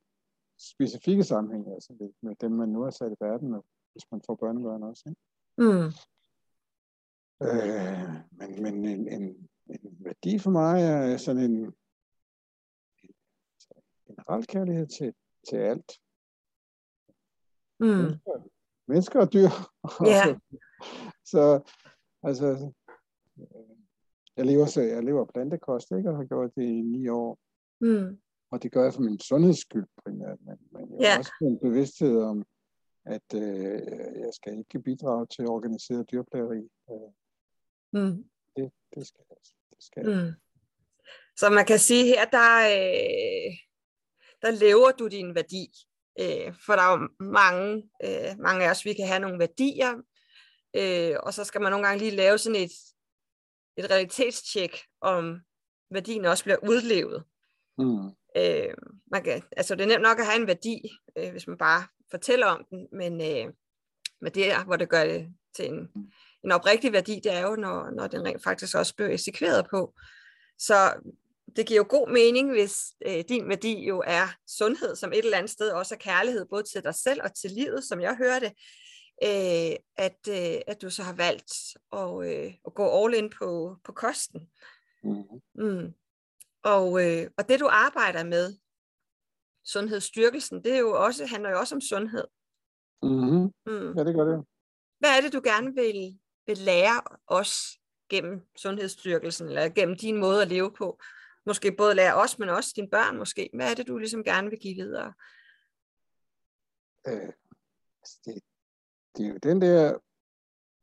specifikke 0.58 1.24
sammenhæng, 1.24 1.74
altså 1.74 1.94
med, 2.00 2.10
med 2.22 2.36
dem, 2.36 2.52
man 2.52 2.70
nu 2.70 2.82
har 2.82 2.92
sat 2.92 3.12
i 3.12 3.16
verden, 3.20 3.54
og 3.54 3.66
hvis 3.92 4.12
man 4.12 4.22
får 4.26 4.36
børnebørn 4.36 4.84
også. 4.84 5.04
Ikke? 5.10 5.22
Mm. 5.58 5.92
Øh, 7.42 8.10
men 8.32 8.64
men 8.64 8.86
en, 8.86 9.08
en, 9.08 9.50
en 9.70 9.98
værdi 10.00 10.40
for 10.40 10.52
mig 10.52 10.84
er 10.84 11.18
sådan 11.18 11.44
en, 11.44 11.58
en 13.04 13.14
generel 14.08 14.46
kærlighed 14.46 14.88
til, 14.88 15.14
til 15.50 15.56
alt. 15.56 15.92
Mm. 17.80 17.88
Mennesker, 17.88 18.50
mennesker 18.88 19.20
og 19.20 19.34
dyr. 19.34 19.50
Ja. 20.06 20.24
så 21.32 21.72
altså, 22.24 22.72
øh, 23.40 23.78
jeg 24.38 24.46
lever, 24.46 24.66
så 24.66 24.82
jeg 24.82 25.04
lever 25.04 25.26
plantekost, 25.26 25.92
ikke? 25.92 26.10
og 26.10 26.18
har 26.18 26.26
gjort 26.26 26.56
det 26.56 26.64
i 26.64 26.82
ni 26.82 27.08
år. 27.08 27.40
Mm. 27.82 28.22
Og 28.52 28.64
det 28.64 28.72
gør 28.72 28.84
jeg 28.84 28.94
for 28.94 29.02
min 29.02 29.20
sundheds 29.20 29.60
skyld 29.60 29.88
primært, 30.04 30.38
men, 30.42 30.58
men 30.72 31.02
jeg 31.02 31.12
har 31.12 31.20
også 31.20 31.32
en 31.42 31.60
bevidsthed 31.60 32.22
om, 32.22 32.46
at 33.06 33.34
øh, 33.36 34.20
jeg 34.20 34.34
skal 34.34 34.58
ikke 34.58 34.82
bidrage 34.82 35.26
til 35.26 35.48
organiseret 35.48 36.12
dyrplageri. 36.12 36.70
Øh, 36.92 37.12
Mm. 37.94 38.24
det, 38.56 38.72
det 38.96 39.08
skal 39.08 39.24
jeg. 39.30 39.38
Det 39.70 39.84
skal. 39.84 40.04
Mm. 40.06 40.32
Så 41.38 41.50
man 41.50 41.66
kan 41.66 41.80
sige 41.80 42.06
her, 42.06 42.26
der, 42.26 42.60
øh, 42.66 43.58
der 44.42 44.52
lever 44.52 44.92
du 44.92 45.08
din 45.08 45.36
værdi. 45.36 45.68
Øh, 46.20 46.54
for 46.66 46.74
der 46.74 46.82
er 46.82 46.92
jo 47.00 47.10
mange, 47.20 47.90
øh, 48.06 48.40
mange 48.40 48.66
af 48.66 48.70
os, 48.72 48.86
vi 48.86 48.94
kan 48.94 49.08
have 49.08 49.20
nogle 49.20 49.40
værdier, 49.40 49.94
øh, 50.76 51.16
og 51.24 51.34
så 51.34 51.44
skal 51.44 51.62
man 51.62 51.72
nogle 51.72 51.88
gange 51.88 52.00
lige 52.00 52.16
lave 52.16 52.38
sådan 52.38 52.62
et, 52.62 52.72
et 53.78 53.90
realitetstjek, 53.92 54.78
om 55.02 55.42
værdien 55.90 56.26
også 56.26 56.44
bliver 56.44 56.58
udlevet. 56.70 57.24
Mm. 57.78 58.10
Øh, 58.38 58.74
man 59.12 59.24
kan, 59.24 59.44
altså 59.58 59.76
det 59.76 59.84
er 59.84 59.88
nemt 59.88 60.02
nok 60.02 60.20
at 60.20 60.26
have 60.26 60.42
en 60.42 60.48
værdi, 60.48 60.90
øh, 61.18 61.32
hvis 61.32 61.48
man 61.48 61.58
bare 61.58 61.84
fortæller 62.12 62.46
om 62.46 62.66
den, 62.70 62.88
men, 62.92 63.14
øh, 63.22 63.54
men 64.22 64.32
det 64.32 64.52
er, 64.52 64.64
hvor 64.66 64.76
det 64.76 64.90
gør 64.90 65.06
det 65.06 65.28
til 65.56 65.68
en, 65.68 65.90
en 66.44 66.52
oprigtig 66.52 66.94
værdi, 66.94 67.20
det 67.24 67.34
er 67.34 67.42
jo, 67.42 67.56
når, 67.56 67.90
når 67.90 68.08
den 68.08 68.26
rent 68.26 68.44
faktisk 68.44 68.76
også 68.76 68.96
bliver 68.96 69.10
eksekveret 69.10 69.68
på. 69.70 69.94
Så 70.58 70.94
det 71.56 71.66
giver 71.66 71.78
jo 71.78 71.86
god 71.90 72.12
mening, 72.12 72.52
hvis 72.52 72.78
øh, 73.08 73.24
din 73.30 73.50
værdi 73.50 73.88
jo 73.88 74.04
er 74.08 74.28
sundhed, 74.48 74.96
som 74.96 75.12
et 75.12 75.26
eller 75.26 75.38
andet 75.38 75.52
sted 75.52 75.72
også 75.72 75.96
er 75.96 76.00
kærlighed, 76.00 76.46
både 76.50 76.64
til 76.64 76.84
dig 76.84 76.96
selv 76.96 77.22
og 77.24 77.36
til 77.36 77.52
livet, 77.52 77.84
som 77.84 78.02
jeg 78.02 78.16
hører 78.16 78.40
det, 78.40 78.52
øh, 79.24 79.76
at, 79.98 80.20
øh, 80.30 80.62
at 80.68 80.82
du 80.82 80.90
så 80.90 81.04
har 81.04 81.14
valgt 81.14 81.54
at, 81.94 82.28
øh, 82.28 82.54
at 82.68 82.74
gå 82.74 83.06
all 83.06 83.14
in 83.14 83.30
på, 83.40 83.78
på 83.84 83.92
kosten. 83.92 84.50
Mm. 85.04 85.24
Mm. 85.56 85.94
Og, 86.66 86.88
øh, 87.04 87.30
og 87.38 87.50
det 87.50 87.60
du 87.60 87.68
arbejder 87.72 88.24
med, 88.24 88.58
sundhedsstyrkelsen, 89.66 90.64
det 90.64 90.74
er 90.74 90.80
jo 90.80 91.04
også, 91.04 91.26
handler 91.26 91.50
jo 91.50 91.60
også 91.60 91.76
om 91.76 91.82
sundhed. 91.82 92.28
Mm-hmm. 93.04 93.54
Mm. 93.66 93.98
Ja, 93.98 94.04
det 94.04 94.16
gør 94.16 94.26
det. 94.26 94.46
Hvad 95.00 95.18
er 95.18 95.22
det, 95.22 95.34
du 95.34 95.42
gerne 95.44 95.74
vil, 95.74 96.20
vil 96.48 96.58
lære 96.58 97.02
os 97.28 97.80
gennem 98.10 98.42
sundhedsstyrkelsen, 98.56 99.48
eller 99.48 99.70
gennem 99.70 99.98
din 99.98 100.18
måde 100.18 100.42
at 100.42 100.48
leve 100.48 100.72
på? 100.72 101.00
Måske 101.46 101.72
både 101.72 101.96
lære 101.96 102.16
os, 102.16 102.40
men 102.40 102.50
også 102.50 102.74
dine 102.76 102.90
børn 102.90 103.18
måske. 103.18 103.50
Hvad 103.54 103.72
er 103.72 103.76
det, 103.76 103.88
du 103.88 103.98
ligesom 103.98 104.24
gerne 104.24 104.50
vil 104.50 104.60
give 104.60 104.76
videre? 104.76 105.14
Øh, 107.08 107.34
altså 108.02 108.20
det, 108.26 108.44
det 109.18 109.26
er 109.26 109.30
jo 109.30 109.38
den 109.44 109.62
der, 109.62 109.98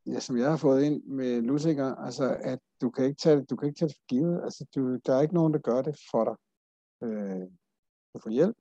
ja, 0.06 0.20
som 0.20 0.36
jeg 0.36 0.50
har 0.50 0.56
fået 0.56 0.82
ind 0.82 1.04
med 1.04 1.42
lusinger, 1.42 1.94
altså 1.94 2.36
at 2.40 2.60
du 2.80 2.90
kan 2.90 3.04
ikke 3.04 3.18
tage 3.18 3.36
det, 3.36 3.50
du 3.50 3.56
kan 3.56 3.68
ikke 3.68 3.78
tage 3.78 3.88
det 3.88 3.96
for 3.96 4.06
givet. 4.08 4.42
Altså 4.42 4.66
du, 4.74 4.98
der 5.06 5.14
er 5.14 5.22
ikke 5.22 5.34
nogen, 5.34 5.52
der 5.52 5.58
gør 5.58 5.82
det 5.82 5.96
for 6.10 6.24
dig. 6.24 6.36
Øh, 7.02 7.46
du 8.14 8.18
får 8.18 8.30
hjælp. 8.30 8.56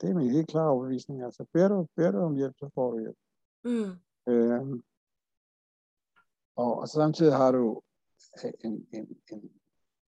Det 0.00 0.10
er 0.10 0.14
min 0.14 0.30
helt 0.30 0.48
klare 0.48 0.70
overbevisning. 0.70 1.22
Altså 1.22 1.46
beder 1.52 1.68
du, 1.68 1.86
beder 1.96 2.10
du 2.10 2.18
om 2.18 2.34
hjælp, 2.34 2.56
så 2.58 2.70
får 2.74 2.90
du 2.90 2.98
hjælp. 2.98 3.18
Mm. 3.64 3.92
Øh, 4.32 4.82
og, 6.56 6.78
og 6.80 6.88
samtidig 6.88 7.36
har 7.36 7.52
du 7.52 7.82
øh, 8.44 8.52
en, 8.64 8.86
en, 8.92 9.22
en, 9.32 9.50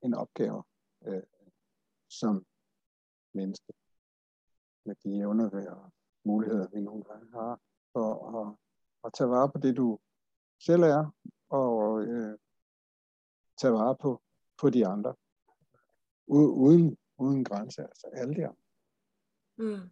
en 0.03 0.15
opgave 0.15 0.63
øh, 1.07 1.23
som 2.11 2.47
menneske 3.35 3.73
med 4.87 4.95
de 5.05 5.19
evner 5.19 5.71
og 5.71 5.93
muligheder, 6.25 6.69
vi 6.69 6.81
nogle 6.81 7.05
gange 7.05 7.33
har, 7.33 7.61
for 7.93 8.09
at, 8.41 8.57
at 9.05 9.13
tage 9.13 9.31
vare 9.31 9.51
på 9.51 9.59
det, 9.59 9.77
du 9.77 9.99
selv 10.67 10.83
er, 10.83 11.15
og 11.49 12.03
øh, 12.03 12.39
tage 13.61 13.73
vare 13.73 13.97
på, 13.97 14.23
på 14.61 14.71
de 14.71 14.87
andre. 14.87 15.15
uden, 16.27 16.97
uden 17.19 17.45
grænser, 17.45 17.87
altså 17.87 18.07
alle 18.13 18.35
de 18.35 18.47
andre. 18.47 18.65
Mm. 19.57 19.91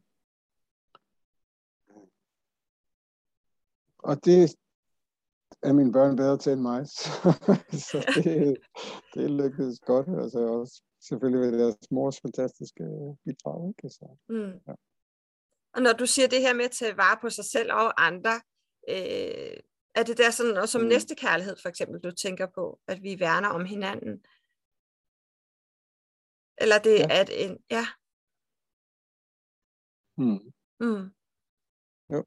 Og 3.98 4.24
det 4.24 4.56
er 5.62 5.72
mine 5.72 5.92
børn 5.92 6.16
bedre 6.16 6.38
til 6.38 6.52
end 6.52 6.60
mig, 6.60 6.88
så, 6.88 7.08
så 7.72 8.12
det, 8.14 8.56
det 9.14 9.30
lykkedes 9.30 9.80
godt. 9.80 10.08
Altså 10.22 10.38
også 10.38 10.82
selvfølgelig 11.00 11.40
ved 11.40 11.58
deres 11.58 11.90
mors 11.90 12.20
fantastiske 12.20 12.84
bidrag. 13.24 13.68
Ikke? 13.68 13.88
Så, 13.88 14.16
mm. 14.28 14.60
ja. 14.68 14.74
Og 15.74 15.82
når 15.82 15.92
du 15.92 16.06
siger 16.06 16.28
det 16.28 16.40
her 16.40 16.54
med 16.54 16.64
at 16.64 16.70
tage 16.70 16.96
vare 16.96 17.18
på 17.20 17.30
sig 17.30 17.44
selv 17.44 17.72
og 17.72 18.06
andre, 18.06 18.40
øh, 18.88 19.56
er 19.94 20.02
det 20.02 20.18
der 20.18 20.30
sådan, 20.30 20.56
og 20.56 20.68
som 20.68 20.80
mm. 20.80 20.86
næste 20.86 21.14
kærlighed 21.14 21.56
for 21.62 21.68
eksempel, 21.68 22.00
du 22.00 22.10
tænker 22.10 22.46
på, 22.46 22.80
at 22.86 23.02
vi 23.02 23.20
værner 23.20 23.48
om 23.48 23.64
hinanden? 23.64 24.24
Eller 26.58 26.78
det 26.78 26.98
ja. 26.98 27.20
at 27.20 27.30
en, 27.32 27.58
ja. 27.70 27.84
Mm. 30.16 30.52
Mm. 30.80 31.04
Jo. 32.12 32.24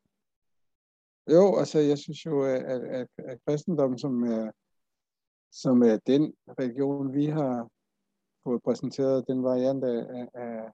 Jo, 1.36 1.57
altså 1.57 1.80
jeg 1.80 1.97
synes 1.97 2.26
jo, 2.26 2.43
at, 2.43 2.84
at, 2.99 3.07
at 3.18 3.39
kristendommen, 3.45 3.99
som 3.99 4.24
er, 4.24 4.51
som 5.51 5.82
er 5.82 5.97
den 6.07 6.34
religion, 6.59 7.13
vi 7.13 7.26
har 7.26 7.70
fået 8.43 8.63
præsenteret, 8.63 9.28
den 9.28 9.43
variant 9.43 9.84
af, 9.84 10.30
af, 10.34 10.72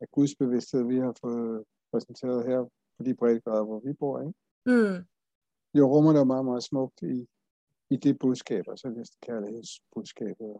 af 0.00 0.06
Guds 0.10 0.34
bevidsthed, 0.36 0.86
vi 0.86 0.98
har 0.98 1.14
fået 1.20 1.64
præsenteret 1.92 2.46
her 2.46 2.60
på 2.96 3.04
de 3.04 3.14
breddegrader, 3.14 3.64
hvor 3.64 3.80
vi 3.80 3.92
bor, 3.92 4.20
ikke? 4.20 4.34
Mm. 4.66 5.06
Jo, 5.74 5.96
rummer 5.96 6.12
det 6.12 6.26
meget, 6.26 6.44
meget 6.44 6.62
smukt 6.62 7.02
i, 7.02 7.28
i 7.90 7.96
det 7.96 8.18
budskab, 8.18 8.64
altså 8.68 8.88
det 8.88 9.10
kærlighedsbudskabet. 9.22 10.56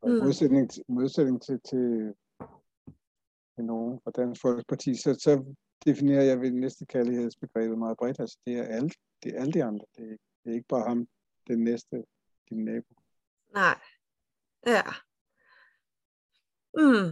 Og 0.00 0.10
mm. 0.10 0.16
modsætning, 0.16 0.70
modsætning 0.88 1.42
til, 1.42 1.60
til, 1.60 2.14
til 3.54 3.64
nogen 3.64 4.00
fra 4.04 4.10
Dansk 4.10 4.40
Folkeparti, 4.40 4.94
så, 4.94 5.14
så 5.14 5.54
definerer 5.84 6.22
jeg 6.22 6.40
ved 6.40 6.50
næste 6.50 6.86
kærlighedsbegrebet 6.86 7.78
meget 7.78 7.96
bredt. 7.96 8.20
Altså 8.20 8.38
det 8.46 8.58
er 8.58 8.64
alle, 8.64 8.90
det 9.22 9.34
er 9.34 9.40
alle 9.40 9.52
de 9.52 9.64
andre. 9.64 9.86
Det 9.96 10.12
er, 10.12 10.16
det 10.44 10.50
er 10.50 10.54
ikke 10.54 10.68
bare 10.68 10.88
ham, 10.88 11.08
den 11.46 11.64
næste, 11.64 12.04
din 12.50 12.64
nabo. 12.64 12.94
Nej. 13.54 13.80
Ja. 14.66 14.82
Mm. 16.74 17.10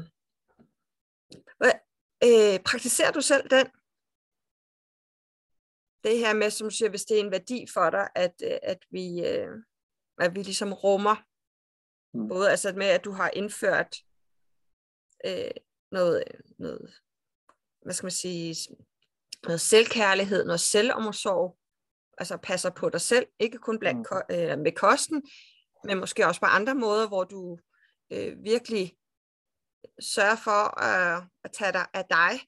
Hvad, 1.57 1.72
øh, 2.24 2.61
praktiserer 2.64 3.12
du 3.12 3.20
selv 3.20 3.51
den? 3.51 3.66
Det 6.05 6.18
her 6.18 6.34
med, 6.34 6.51
som 6.51 6.66
du 6.68 6.74
siger, 6.74 6.88
hvis 6.88 7.05
det 7.05 7.16
er 7.16 7.20
en 7.20 7.30
værdi 7.30 7.66
for 7.74 7.90
dig, 7.90 8.09
at, 8.14 8.34
øh, 8.44 8.59
at, 8.62 8.78
vi, 8.90 9.26
øh, 9.26 9.48
at 10.20 10.34
vi 10.34 10.42
ligesom 10.42 10.72
rummer, 10.72 11.16
mm. 12.14 12.28
både 12.28 12.51
altså 12.51 12.72
med, 12.72 12.86
at 12.86 13.05
du 13.05 13.12
har 13.12 13.30
indført 13.32 13.96
øh, 15.26 15.51
noget, 15.92 16.24
noget, 16.59 16.94
hvad 17.82 17.94
skal 17.94 18.05
man 18.05 18.11
sige, 18.11 18.57
noget 19.42 19.61
selvkærlighed, 19.61 20.44
noget 20.44 20.61
selvomsorg, 20.61 21.59
altså 22.18 22.36
passer 22.36 22.70
på 22.70 22.88
dig 22.88 23.01
selv, 23.01 23.26
ikke 23.38 23.59
kun 23.59 23.78
blandt 23.78 24.09
mm. 24.11 24.36
øh, 24.36 24.59
med 24.59 24.72
kosten, 24.72 25.22
men 25.84 25.98
måske 25.98 26.26
også 26.26 26.40
på 26.40 26.46
andre 26.46 26.74
måder, 26.74 27.09
hvor 27.09 27.24
du 27.24 27.59
øh, 28.12 28.44
virkelig 28.44 28.96
sørge 30.01 30.36
for 30.36 30.62
øh, 30.84 31.26
at 31.44 31.53
tage 31.53 31.72
dig 31.72 31.86
af 31.94 32.05
dig, 32.05 32.40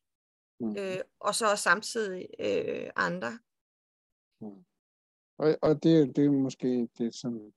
mm. 0.63 0.77
øh, 0.79 1.01
og 1.21 1.35
så 1.35 1.57
samtidig 1.57 2.27
øh, 2.39 2.91
andre. 2.97 3.39
Mm. 4.41 4.65
Og, 5.39 5.59
og 5.63 5.83
det, 5.83 6.17
det 6.17 6.25
er 6.25 6.31
måske 6.31 6.89
det, 6.99 7.15
som 7.15 7.53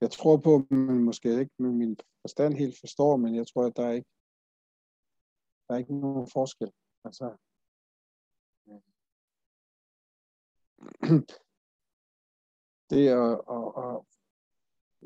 jeg 0.00 0.10
tror 0.10 0.36
på, 0.36 0.66
men 0.70 1.04
måske 1.04 1.40
ikke 1.40 1.52
med 1.58 1.70
min 1.70 1.96
forstand 2.20 2.54
helt 2.54 2.80
forstår, 2.80 3.16
men 3.16 3.34
jeg 3.34 3.46
tror, 3.46 3.66
at 3.66 3.76
der 3.76 3.86
er 3.86 3.92
ikke 3.92 4.10
der 5.68 5.74
er 5.74 5.78
ikke 5.78 6.00
nogen 6.00 6.28
forskel. 6.32 6.72
Altså, 7.04 7.36
det 12.90 13.08
at, 13.08 13.40
at, 13.56 13.66
at 13.84 14.02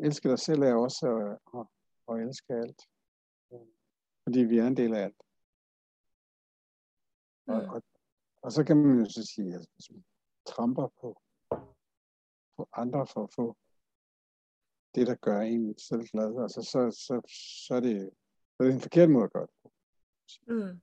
elske 0.07 0.28
dig 0.28 0.38
selv 0.38 0.62
er 0.62 0.74
også 0.74 1.07
at, 1.16 1.38
at, 1.59 1.66
at 2.09 2.20
elske 2.26 2.53
alt 2.55 2.82
fordi 4.30 4.41
vi 4.41 4.59
er 4.59 4.66
en 4.66 4.76
del 4.76 4.95
af 4.95 5.03
alt. 5.05 5.22
Og, 7.51 7.63
mm. 7.63 7.69
og, 7.69 7.83
og 8.43 8.53
så 8.53 8.65
kan 8.65 8.77
man 8.77 8.99
jo 8.99 9.11
så 9.11 9.27
sige, 9.35 9.55
at 9.55 9.67
hvis 9.75 9.91
man 9.91 10.05
tramper 10.47 10.89
på, 11.01 11.23
på 12.57 12.69
andre 12.73 13.07
for 13.07 13.25
at 13.25 13.35
få 13.35 13.57
det, 14.95 15.07
der 15.07 15.15
gør 15.15 15.41
en 15.41 15.79
selv 15.79 16.05
glad, 16.13 16.43
altså, 16.43 16.63
så, 16.63 16.81
så, 17.07 17.15
så, 17.67 17.75
er 17.75 17.81
det, 17.81 18.11
så 18.53 18.57
er 18.59 18.65
det 18.65 18.75
en 18.75 18.81
forkert 18.81 19.11
måde 19.11 19.25
at 19.25 19.33
gøre 19.33 19.47
det. 19.47 19.73
Mm. 20.49 20.81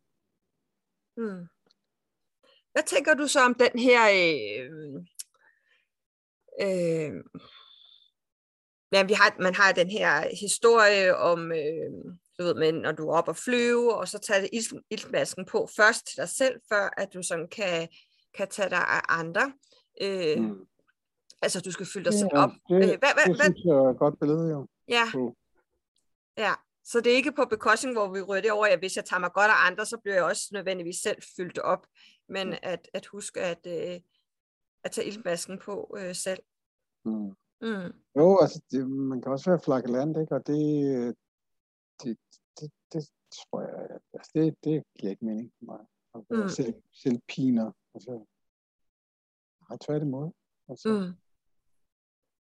Mm. 1.18 1.47
Hvad 2.72 2.84
tænker 2.84 3.13
du 3.13 3.28
så 3.28 3.39
om 3.39 3.53
den 3.53 3.80
her 3.80 4.03
øh, 4.22 4.95
øh, 6.65 7.11
ja, 8.91 9.03
vi 9.03 9.13
har, 9.13 9.41
man 9.41 9.55
har 9.55 9.72
den 9.72 9.89
her 9.89 10.36
historie 10.39 11.18
om 11.18 11.51
øh, 11.51 12.18
du 12.39 12.43
ved, 12.43 12.53
men 12.53 12.75
når 12.75 12.91
du 12.91 13.09
er 13.09 13.13
op 13.13 13.27
og 13.27 13.35
flyve, 13.35 13.95
og 13.95 14.07
så 14.07 14.19
tager 14.19 14.47
iltmasken 14.89 15.45
på 15.45 15.69
først 15.75 16.07
til 16.07 16.17
dig 16.17 16.29
selv, 16.29 16.61
før 16.69 16.89
at 16.97 17.13
du 17.13 17.23
sådan 17.23 17.47
kan, 17.47 17.88
kan 18.33 18.47
tage 18.47 18.69
dig 18.69 18.77
af 18.88 19.01
andre. 19.09 19.53
Øh, 20.01 20.39
mm. 20.39 20.67
Altså, 21.41 21.61
du 21.61 21.71
skal 21.71 21.85
fylde 21.93 22.05
dig 22.05 22.19
selv 22.19 22.29
op. 22.33 22.49
Det, 22.69 22.75
øh, 22.75 22.79
hvad, 22.79 22.97
hvad, 22.97 23.35
det 23.35 23.43
synes 23.43 23.65
jeg 23.65 23.75
er 23.75 23.89
et 23.89 23.97
godt 23.97 24.19
billede, 24.19 24.49
jo. 24.49 24.67
Ja. 24.88 25.05
ja. 26.38 26.53
Så 26.83 27.01
det 27.01 27.11
er 27.11 27.15
ikke 27.15 27.31
på 27.31 27.45
bekostning, 27.45 27.95
hvor 27.95 28.13
vi 28.13 28.21
rører 28.21 28.41
det 28.41 28.51
over, 28.51 28.65
at 28.65 28.79
hvis 28.79 28.95
jeg 28.95 29.05
tager 29.05 29.19
mig 29.19 29.31
godt 29.33 29.51
af 29.51 29.67
andre, 29.67 29.85
så 29.85 29.97
bliver 29.97 30.15
jeg 30.15 30.23
også 30.23 30.49
nødvendigvis 30.51 30.97
selv 30.97 31.21
fyldt 31.38 31.59
op. 31.59 31.88
Men 32.29 32.47
mm. 32.47 32.55
at, 32.63 32.89
at 32.93 33.05
huske 33.05 33.41
at, 33.41 33.67
øh, 33.67 33.99
at 34.83 34.91
tage 34.91 35.07
iltmasken 35.07 35.59
på 35.59 35.97
øh, 35.99 36.15
selv. 36.15 36.39
Mm. 37.05 37.31
Mm. 37.61 37.93
Jo, 38.15 38.39
altså 38.41 38.61
det, 38.71 38.89
man 38.89 39.21
kan 39.21 39.31
også 39.31 39.49
være 39.49 39.59
flakkeland, 39.59 40.17
ikke? 40.21 40.35
Og 40.35 40.47
det, 40.47 41.15
det, 42.03 42.17
det, 42.93 43.09
tror 43.35 43.61
jeg, 43.61 43.99
altså 44.13 44.31
det, 44.35 44.55
det 44.63 44.83
giver 44.99 45.11
ikke 45.11 45.25
mening 45.25 45.51
for 45.57 45.65
mig. 45.65 45.81
mm. 46.43 46.49
selv, 46.49 46.73
selv 46.93 47.19
piner. 47.27 47.71
Altså, 47.95 48.25
nej, 49.69 49.77
tværtimod. 49.85 50.31
Altså. 50.69 50.89
Mm. 50.89 51.13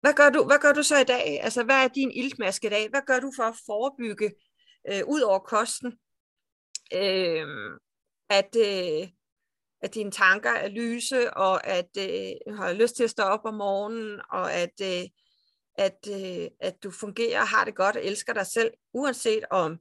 Hvad 0.02 0.14
gør, 0.14 0.30
du, 0.30 0.44
hvad 0.44 0.60
gør 0.60 0.74
du 0.74 0.84
så 0.84 0.98
i 0.98 1.04
dag? 1.04 1.44
Altså, 1.44 1.64
hvad 1.64 1.84
er 1.84 1.88
din 1.88 2.12
iltmaske 2.12 2.68
i 2.68 2.70
dag? 2.70 2.90
Hvad 2.90 3.02
gør 3.08 3.20
du 3.20 3.32
for 3.36 3.44
at 3.44 3.56
forebygge, 3.66 4.32
øh, 4.92 5.02
ud 5.08 5.22
over 5.22 5.40
kosten, 5.40 5.92
øh, 6.94 7.48
at, 8.30 8.56
øh, 8.56 9.08
at 9.82 9.94
dine 9.94 10.12
tanker 10.12 10.50
er 10.50 10.68
lyse, 10.68 11.34
og 11.34 11.68
at 11.68 11.90
øh, 11.98 12.56
har 12.58 12.74
lyst 12.74 12.96
til 12.96 13.04
at 13.04 13.10
stå 13.10 13.24
op 13.24 13.46
om 13.46 13.54
morgenen, 13.54 14.22
og 14.32 14.54
at, 14.54 14.82
øh, 14.82 15.04
at, 15.76 16.00
øh, 16.12 16.48
at 16.60 16.84
du 16.84 16.92
fungerer 16.92 17.42
og 17.42 17.48
har 17.48 17.66
det 17.66 17.76
godt 17.76 17.96
og 17.96 18.06
elsker 18.06 18.34
dig 18.34 18.46
selv, 18.46 18.72
uanset 18.94 19.46
om 19.52 19.80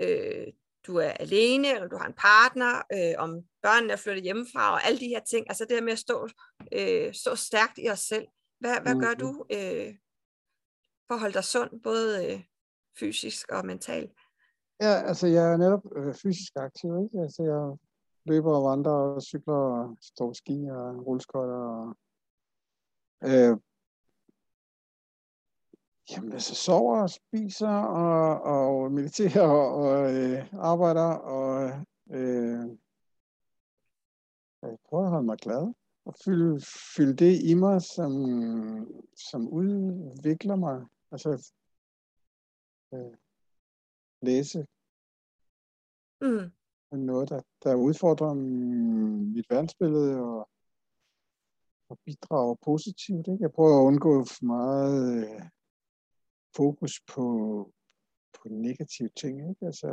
øh, 0.00 0.46
du 0.86 0.96
er 0.96 1.10
alene, 1.10 1.74
eller 1.74 1.88
du 1.88 1.96
har 1.96 2.06
en 2.06 2.18
partner, 2.18 2.82
øh, 2.92 3.14
om 3.24 3.30
børnene 3.62 3.92
er 3.92 3.96
flyttet 3.96 4.24
hjemmefra, 4.24 4.72
og 4.72 4.84
alle 4.86 5.00
de 5.00 5.08
her 5.08 5.20
ting. 5.20 5.46
Altså 5.48 5.64
det 5.64 5.76
her 5.76 5.82
med 5.82 5.92
at 5.92 5.98
stå, 5.98 6.28
øh, 6.72 7.14
stå 7.14 7.34
stærkt 7.34 7.78
i 7.78 7.90
os 7.90 8.00
selv. 8.00 8.26
Hvad, 8.60 8.80
hvad 8.82 9.00
gør 9.00 9.14
du 9.14 9.46
øh, 9.50 9.94
for 11.06 11.14
at 11.14 11.20
holde 11.20 11.34
dig 11.34 11.44
sund, 11.44 11.82
både 11.82 12.32
øh, 12.32 12.44
fysisk 12.98 13.48
og 13.52 13.66
mentalt? 13.66 14.12
Ja, 14.80 14.94
altså 15.08 15.26
jeg 15.26 15.52
er 15.52 15.56
netop 15.56 15.84
øh, 15.96 16.14
fysisk 16.14 16.52
aktiv, 16.56 16.90
ikke? 17.04 17.22
Altså 17.22 17.42
jeg 17.42 17.76
løber 18.26 18.56
og 18.56 18.64
vandrer 18.70 18.92
og 18.92 19.22
cykler 19.22 19.54
og 19.54 19.96
står 20.00 20.32
ski 20.32 20.66
og 20.70 21.06
rulleskøjter 21.06 21.56
og 21.56 21.96
øh, 23.24 23.56
Jamen, 26.10 26.32
altså 26.32 26.54
sover 26.54 27.02
og 27.02 27.10
spiser 27.10 27.68
og, 27.68 28.42
og 28.42 28.92
mediterer 28.92 29.48
og, 29.48 29.74
og 29.74 30.14
øh, 30.14 30.46
arbejder 30.52 31.14
og 31.14 31.70
øh, 32.10 32.78
jeg 34.62 34.78
prøver 34.88 35.04
at 35.04 35.10
holde 35.10 35.26
mig 35.26 35.38
glad 35.38 35.74
og 36.04 36.14
fylde, 36.24 36.60
fylde 36.96 37.16
det 37.16 37.42
i 37.42 37.54
mig, 37.54 37.82
som, 37.82 38.12
som 39.30 39.48
udvikler 39.48 40.56
mig. 40.56 40.86
Altså 41.12 41.52
øh, 42.94 43.16
læse 44.22 44.66
mm. 46.20 46.52
noget, 46.98 47.28
der, 47.28 47.40
der 47.62 47.74
udfordrer 47.74 48.34
mit 49.34 49.46
verdensbillede 49.50 50.20
og, 50.20 50.48
og 51.88 51.98
bidrager 52.04 52.54
positivt. 52.54 53.28
Ikke? 53.28 53.42
Jeg 53.42 53.52
prøver 53.52 53.80
at 53.80 53.86
undgå 53.86 54.24
for 54.24 54.44
meget 54.44 55.24
øh, 55.24 55.42
fokus 56.56 57.00
på, 57.06 57.24
på 58.34 58.48
negative 58.48 59.10
ting. 59.16 59.50
Ikke? 59.50 59.66
Altså, 59.66 59.88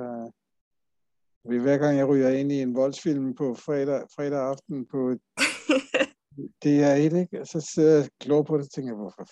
hver 1.43 1.77
gang 1.77 1.97
jeg 1.97 2.07
ryger 2.07 2.29
ind 2.29 2.51
i 2.51 2.61
en 2.61 2.75
voldsfilm 2.75 3.35
på 3.35 3.55
fredag, 3.55 4.07
fredag 4.15 4.39
aften 4.39 4.85
på 4.85 5.15
det 6.63 6.83
er 6.83 6.93
et, 6.93 7.13
ikke? 7.13 7.45
så 7.45 7.61
sidder 7.73 7.97
jeg 7.97 8.09
klog 8.19 8.45
på 8.45 8.57
det 8.57 8.65
og 8.65 8.71
tænker, 8.71 8.95
hvorfor? 8.95 9.27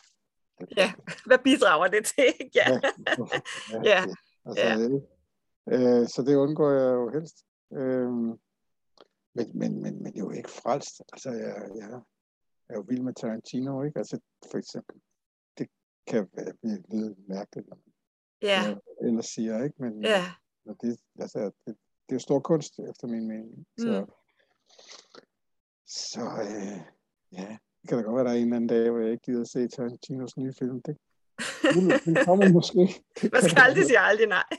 Ja, 0.78 0.94
hvad 1.26 1.38
bidrager 1.44 1.88
det 1.88 2.06
til? 2.06 2.34
Ja. 2.56 2.70
ja. 2.72 3.82
ja. 3.84 4.06
Altså, 4.46 5.02
ja. 5.68 6.02
øh, 6.02 6.08
så 6.08 6.24
det 6.28 6.36
undgår 6.36 6.72
jeg 6.72 6.94
jo 6.94 7.10
helst. 7.10 7.38
Øh, 7.74 8.12
men, 9.34 9.48
men, 9.54 9.82
men, 9.82 10.04
men 10.04 10.16
jo 10.16 10.32
ikke 10.32 10.50
frelst. 10.50 11.02
Altså, 11.14 11.30
jeg, 11.30 11.70
jeg, 11.76 12.02
er 12.70 12.76
jo 12.76 12.86
vild 12.88 13.02
med 13.02 13.14
Tarantino, 13.14 13.84
ikke? 13.84 13.98
Altså, 14.00 14.20
for 14.52 14.58
eksempel, 14.58 14.96
kan 16.10 16.30
lidt 16.92 17.28
mærkeligt, 17.28 17.70
når 17.70 17.76
man 17.76 17.94
ja. 18.42 18.76
ellers 19.02 19.26
siger, 19.26 19.64
ikke? 19.64 19.76
Men, 19.80 20.04
ja. 20.04 20.24
men 20.66 20.76
det, 20.82 21.00
altså, 21.20 21.40
det, 21.40 21.78
det 22.06 22.10
er 22.10 22.16
jo 22.16 22.20
stor 22.20 22.40
kunst, 22.40 22.80
efter 22.80 23.08
min 23.08 23.28
mening. 23.28 23.68
Så, 23.78 24.02
mm. 24.02 24.12
så 25.88 26.22
øh, 26.22 26.80
ja, 27.32 27.58
det 27.82 27.90
kan 27.90 27.98
da 27.98 28.04
godt 28.04 28.16
være, 28.16 28.26
der 28.26 28.32
er 28.32 28.36
en 28.36 28.44
eller 28.44 28.56
anden 28.56 28.70
dag, 28.70 28.90
hvor 28.90 29.00
jeg 29.00 29.12
ikke 29.12 29.24
gider 29.24 29.42
at 29.42 29.48
se 29.48 29.68
Tarantinos 29.68 30.38
nye 30.38 30.54
film. 30.60 30.82
Det, 30.82 30.98
det 32.06 32.26
kommer 32.26 32.50
måske. 32.58 33.04
Det 33.22 33.32
Man 33.32 33.42
skal 33.42 33.62
aldrig 33.62 33.86
sige 33.86 34.00
aldrig 34.00 34.28
nej. 34.28 34.50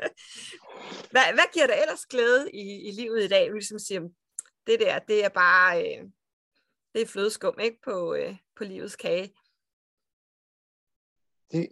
hvad, 1.12 1.26
hvad 1.36 1.52
giver 1.54 1.66
dig 1.66 1.76
ellers 1.82 2.06
glæde 2.06 2.50
i, 2.52 2.88
i 2.88 2.90
livet 2.90 3.24
i 3.24 3.28
dag? 3.28 3.48
Du 3.48 3.52
ligesom 3.52 3.78
siger, 3.78 4.00
det 4.66 4.80
der, 4.80 4.98
det 4.98 5.24
er 5.24 5.28
bare, 5.28 5.82
øh, 5.82 6.04
det 6.94 7.02
er 7.02 7.06
flødeskum, 7.06 7.58
ikke, 7.60 7.78
på, 7.84 8.14
øh, 8.14 8.36
på 8.56 8.64
livets 8.64 8.96
kage. 8.96 9.34
Det, 11.52 11.68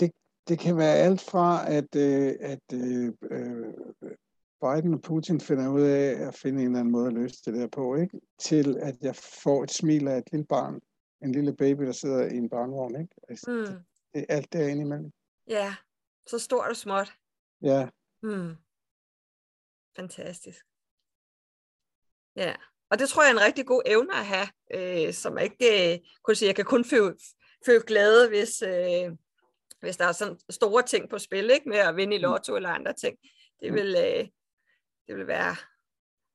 det, 0.00 0.12
det 0.48 0.58
kan 0.58 0.76
være 0.76 0.94
alt 0.94 1.20
fra, 1.20 1.72
at, 1.72 1.96
øh, 1.96 2.34
at 2.40 2.72
øh, 2.72 3.12
øh 3.30 3.74
Biden 4.60 4.94
og 4.94 5.02
Putin 5.02 5.40
finder 5.40 5.68
ud 5.68 5.82
af 5.82 6.28
at 6.28 6.34
finde 6.34 6.60
en 6.60 6.66
eller 6.66 6.80
anden 6.80 6.92
måde 6.92 7.06
at 7.06 7.12
løse 7.12 7.42
det 7.44 7.54
der 7.54 7.66
på, 7.66 7.94
ikke? 7.94 8.20
til 8.38 8.76
at 8.78 8.96
jeg 9.00 9.16
får 9.16 9.62
et 9.62 9.70
smil 9.70 10.08
af 10.08 10.18
et 10.18 10.32
lille 10.32 10.46
barn, 10.46 10.80
en 11.22 11.32
lille 11.32 11.56
baby, 11.56 11.82
der 11.82 11.92
sidder 11.92 12.26
i 12.26 12.36
en 12.36 12.48
barnevogn. 12.48 13.00
Ikke? 13.00 13.14
Altså, 13.28 13.50
mm. 13.50 13.66
det, 13.66 13.84
det 14.14 14.24
er 14.28 14.34
alt 14.34 14.52
derinde 14.52 14.82
imellem. 14.82 15.12
Ja, 15.46 15.74
så 16.26 16.38
stort 16.38 16.70
og 16.70 16.76
småt. 16.76 17.12
Ja. 17.62 17.88
Mm. 18.22 18.54
Fantastisk. 19.96 20.64
Ja, 22.36 22.54
og 22.90 22.98
det 22.98 23.08
tror 23.08 23.22
jeg 23.22 23.30
er 23.30 23.34
en 23.34 23.46
rigtig 23.46 23.66
god 23.66 23.82
evne 23.86 24.14
at 24.14 24.26
have, 24.26 24.48
øh, 24.74 25.12
som 25.12 25.38
ikke 25.38 25.92
øh, 25.92 25.98
kunne 26.22 26.34
sige, 26.34 26.46
jeg 26.46 26.56
kan 26.56 26.64
kun 26.64 26.84
føle, 27.66 27.82
glæde, 27.86 28.28
hvis, 28.28 28.62
øh, 28.62 29.16
hvis 29.80 29.96
der 29.96 30.04
er 30.04 30.12
sådan 30.12 30.38
store 30.50 30.82
ting 30.82 31.10
på 31.10 31.18
spil, 31.18 31.50
ikke? 31.50 31.68
med 31.68 31.78
at 31.78 31.96
vinde 31.96 32.16
i 32.16 32.18
mm. 32.18 32.22
lotto 32.22 32.56
eller 32.56 32.68
andre 32.68 32.92
ting. 32.92 33.18
Det 33.60 33.72
mm. 33.72 33.74
vil, 33.76 33.96
øh, 33.98 34.28
det 35.06 35.16
vil 35.16 35.26
være 35.26 35.56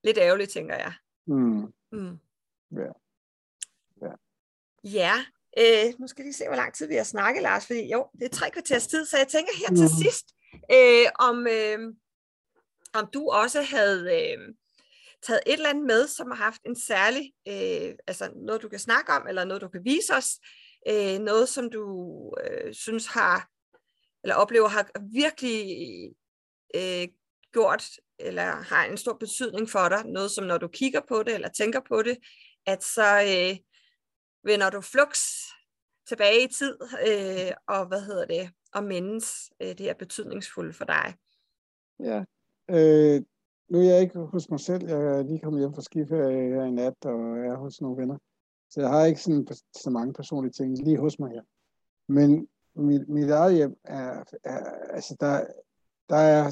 lidt 0.04 0.18
ærgerligt, 0.18 0.52
tænker 0.52 0.76
jeg. 0.76 0.94
Mm. 1.28 1.74
Mm. 1.92 2.20
Ja. 2.72 2.92
Ja. 4.02 4.14
Ja. 4.84 5.14
Øh, 5.58 5.94
nu 6.00 6.08
skal 6.08 6.26
vi 6.26 6.32
se, 6.32 6.48
hvor 6.48 6.56
lang 6.56 6.74
tid 6.74 6.88
vi 6.88 6.96
har 6.96 7.04
snakket, 7.04 7.44
Lars, 7.44 7.68
fordi 7.68 7.92
jo, 7.92 8.08
det 8.20 8.26
er 8.26 8.30
tre 8.30 8.52
kvarters 8.52 8.88
tid, 8.88 9.06
så 9.06 9.18
jeg 9.18 9.28
tænker 9.28 9.52
her 9.58 9.70
mm. 9.70 9.76
til 9.76 9.90
sidst, 10.04 10.26
øh, 10.72 11.06
om, 11.20 11.48
øh, 11.48 11.94
om 12.94 13.10
du 13.14 13.30
også 13.30 13.62
havde 13.62 14.00
øh, 14.02 14.54
taget 15.24 15.42
et 15.46 15.54
eller 15.54 15.70
andet 15.70 15.86
med, 15.86 16.08
som 16.08 16.32
har 16.32 16.36
haft 16.36 16.62
en 16.66 16.76
særlig, 16.76 17.34
øh, 17.48 17.96
altså 18.08 18.32
noget 18.36 18.62
du 18.62 18.70
kan 18.70 18.80
snakke 18.80 19.12
om, 19.12 19.28
eller 19.28 19.46
noget 19.46 19.62
du 19.62 19.68
kan 19.68 19.86
vise 19.86 20.14
os, 20.14 20.40
øh, 20.88 21.20
noget 21.20 21.50
som 21.50 21.70
du 21.70 21.86
øh, 22.44 22.74
synes 22.74 23.08
har, 23.08 23.50
eller 24.24 24.36
oplever 24.36 24.68
har 24.68 24.92
virkelig 25.14 25.60
øh, 26.76 27.08
gjort, 27.54 27.84
eller 28.20 28.44
har 28.44 28.86
en 28.86 28.98
stor 28.98 29.14
betydning 29.14 29.70
for 29.70 29.90
dig, 29.90 30.06
noget 30.06 30.32
som 30.32 30.46
når 30.46 30.58
du 30.58 30.68
kigger 30.68 31.02
på 31.08 31.24
det, 31.24 31.34
eller 31.34 31.50
tænker 31.50 31.80
på 31.88 32.02
det, 32.02 32.18
at 32.66 32.84
så 32.84 33.22
øh, 33.22 33.58
vender 34.44 34.70
du 34.70 34.82
flux 34.82 35.20
tilbage 36.08 36.44
i 36.44 36.48
tid, 36.48 36.78
øh, 37.08 37.52
og 37.68 37.88
hvad 37.88 38.02
hedder 38.02 38.26
det, 38.26 38.52
og 38.74 38.84
mindes 38.84 39.52
øh, 39.62 39.68
det 39.68 39.80
her 39.80 39.94
betydningsfuldt 39.94 40.76
for 40.76 40.86
dig. 40.86 41.16
Ja, 42.00 42.24
øh, 42.70 43.22
nu 43.70 43.80
er 43.80 43.84
jeg 43.84 44.02
ikke 44.02 44.20
hos 44.20 44.50
mig 44.50 44.60
selv, 44.60 44.88
jeg 44.88 44.98
er 44.98 45.24
lige 45.24 45.40
kommet 45.40 45.62
hjem 45.62 45.74
fra 45.74 45.82
skiferie 45.82 46.56
her 46.56 46.64
i 46.64 46.72
nat, 46.72 47.06
og 47.06 47.38
er 47.38 47.56
hos 47.58 47.82
nogle 47.82 48.02
venner, 48.02 48.18
så 48.74 48.82
jeg 48.82 48.90
har 48.90 49.06
ikke 49.06 49.22
sådan, 49.22 49.48
så 49.78 49.90
mange 49.90 50.14
personlige 50.14 50.52
ting 50.52 50.78
lige 50.78 50.98
hos 50.98 51.20
mig 51.20 51.32
her. 51.32 51.42
Men 52.08 52.48
mit, 52.76 53.10
mit 53.10 53.30
eget 53.30 53.56
hjem 53.56 53.78
er, 53.84 54.24
er 54.44 54.66
altså 54.90 55.16
der, 55.20 55.46
der 56.10 56.16
er 56.16 56.52